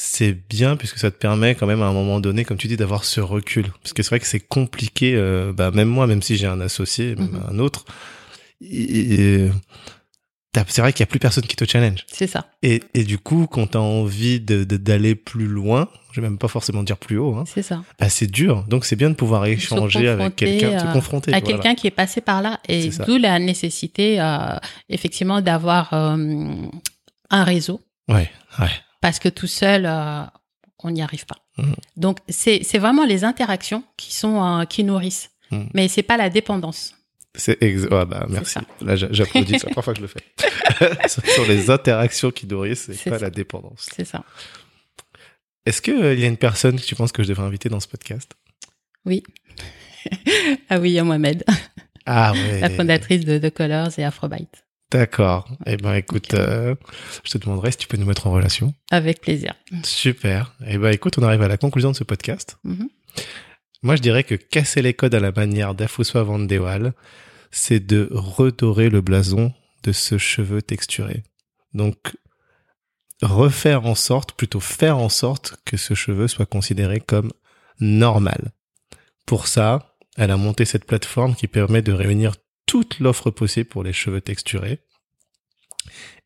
[0.00, 2.76] c'est bien puisque ça te permet quand même à un moment donné, comme tu dis,
[2.76, 3.66] d'avoir ce recul.
[3.82, 6.60] Parce que c'est vrai que c'est compliqué, euh, bah, même moi, même si j'ai un
[6.60, 7.42] associé, même Mhm.
[7.50, 7.84] un autre,
[8.60, 9.48] et-
[10.68, 12.04] c'est vrai qu'il y a plus personne qui te challenge.
[12.12, 16.20] C'est ça, Et, et du coup, quand t'as envie de, de- d'aller plus loin, je
[16.20, 17.82] vais même pas forcément dire plus haut, hein, c'est ça.
[18.00, 18.64] bah c'est dur.
[18.66, 21.32] Donc c'est bien de pouvoir échanger avec quelqu'un, se à- confronter.
[21.32, 21.46] à voilà.
[21.54, 24.56] quelqu'un qui est passé par là et d'où la nécessité euh,
[24.88, 26.16] effectivement d'avoir euh,
[27.30, 28.70] un réseau Ouais, ouais.
[29.00, 30.22] parce que tout seul euh,
[30.82, 31.36] on n'y arrive pas.
[31.58, 31.74] Mhm.
[31.96, 35.68] Donc c'est vraiment les interactions qui sont euh, qui nourrissent, Mhm.
[35.74, 36.94] mais c'est pas la dépendance.
[37.38, 38.58] C'est ex- ouais, bah merci.
[38.82, 39.58] Là, j'a- j'applaudis.
[39.58, 40.20] C'est la première fois que je le fais.
[41.08, 43.24] Ce sont les interactions qui nourrissent, C'est pas ça.
[43.26, 43.88] la dépendance.
[43.94, 44.24] C'est ça.
[45.64, 47.80] Est-ce que euh, y a une personne que tu penses que je devrais inviter dans
[47.80, 48.32] ce podcast?
[50.68, 51.44] Ah oui, il y a Mohamed,
[52.06, 52.60] Ah ouais.
[52.60, 54.64] la fondatrice de The Colors et Afrobyte.
[54.90, 55.48] D'accord.
[55.66, 56.74] Eh ben écoute, euh,
[57.24, 58.72] je te demanderai si tu peux nous mettre en relation.
[58.90, 59.54] Avec plaisir.
[59.82, 60.54] Super.
[60.66, 62.58] Eh ben écoute, on arrive à la conclusion de ce podcast.
[62.64, 62.88] Mhm.
[63.82, 66.94] Moi, je dirais que casser les codes à la manière d'Afuswa Van de Waal,
[67.50, 69.52] c'est de redorer le blason
[69.82, 71.22] de ce cheveu texturé.
[71.74, 72.16] Donc,
[73.22, 77.32] refaire en sorte, plutôt faire en sorte que ce cheveu soit considéré comme
[77.80, 78.52] normal.
[79.26, 82.34] Pour ça, elle a monté cette plateforme qui permet de réunir
[82.66, 84.80] toute l'offre possible pour les cheveux texturés.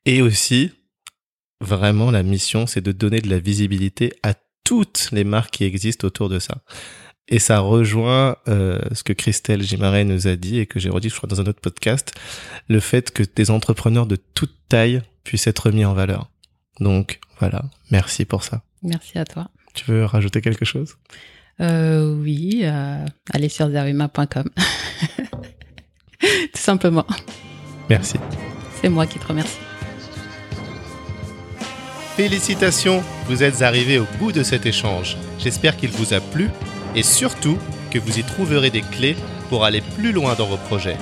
[0.05, 0.73] Et aussi,
[1.61, 4.35] vraiment, la mission, c'est de donner de la visibilité à
[4.65, 6.63] toutes les marques qui existent autour de ça.
[7.33, 11.09] Et ça rejoint euh, ce que Christelle Gimaret nous a dit et que j'ai redit,
[11.09, 12.13] je crois, dans un autre podcast,
[12.69, 16.29] le fait que des entrepreneurs de toute taille puissent être mis en valeur.
[16.79, 18.61] Donc voilà, merci pour ça.
[18.83, 19.49] Merci à toi.
[19.73, 20.99] Tu veux rajouter quelque chose?
[21.63, 23.03] Euh, oui, euh,
[23.33, 24.51] allez sur zaruma.com.
[26.21, 27.07] Tout simplement.
[27.89, 28.19] Merci.
[28.83, 29.59] C'est moi qui te remercie.
[32.15, 35.17] Félicitations, vous êtes arrivés au bout de cet échange.
[35.39, 36.51] J'espère qu'il vous a plu
[36.95, 37.59] et surtout
[37.91, 39.17] que vous y trouverez des clés
[39.49, 40.97] pour aller plus loin dans vos projets.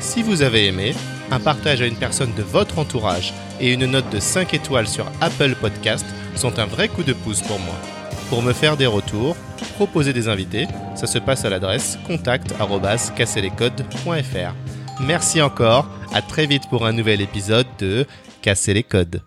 [0.00, 0.94] Si vous avez aimé,
[1.30, 5.06] un partage à une personne de votre entourage et une note de 5 étoiles sur
[5.20, 6.06] Apple Podcast
[6.36, 7.74] sont un vrai coup de pouce pour moi.
[8.28, 9.36] Pour me faire des retours,
[9.74, 14.54] proposer des invités, ça se passe à l'adresse contact@casserlescodes.fr.
[15.00, 18.06] Merci encore, à très vite pour un nouvel épisode de
[18.42, 19.22] Casser les codes.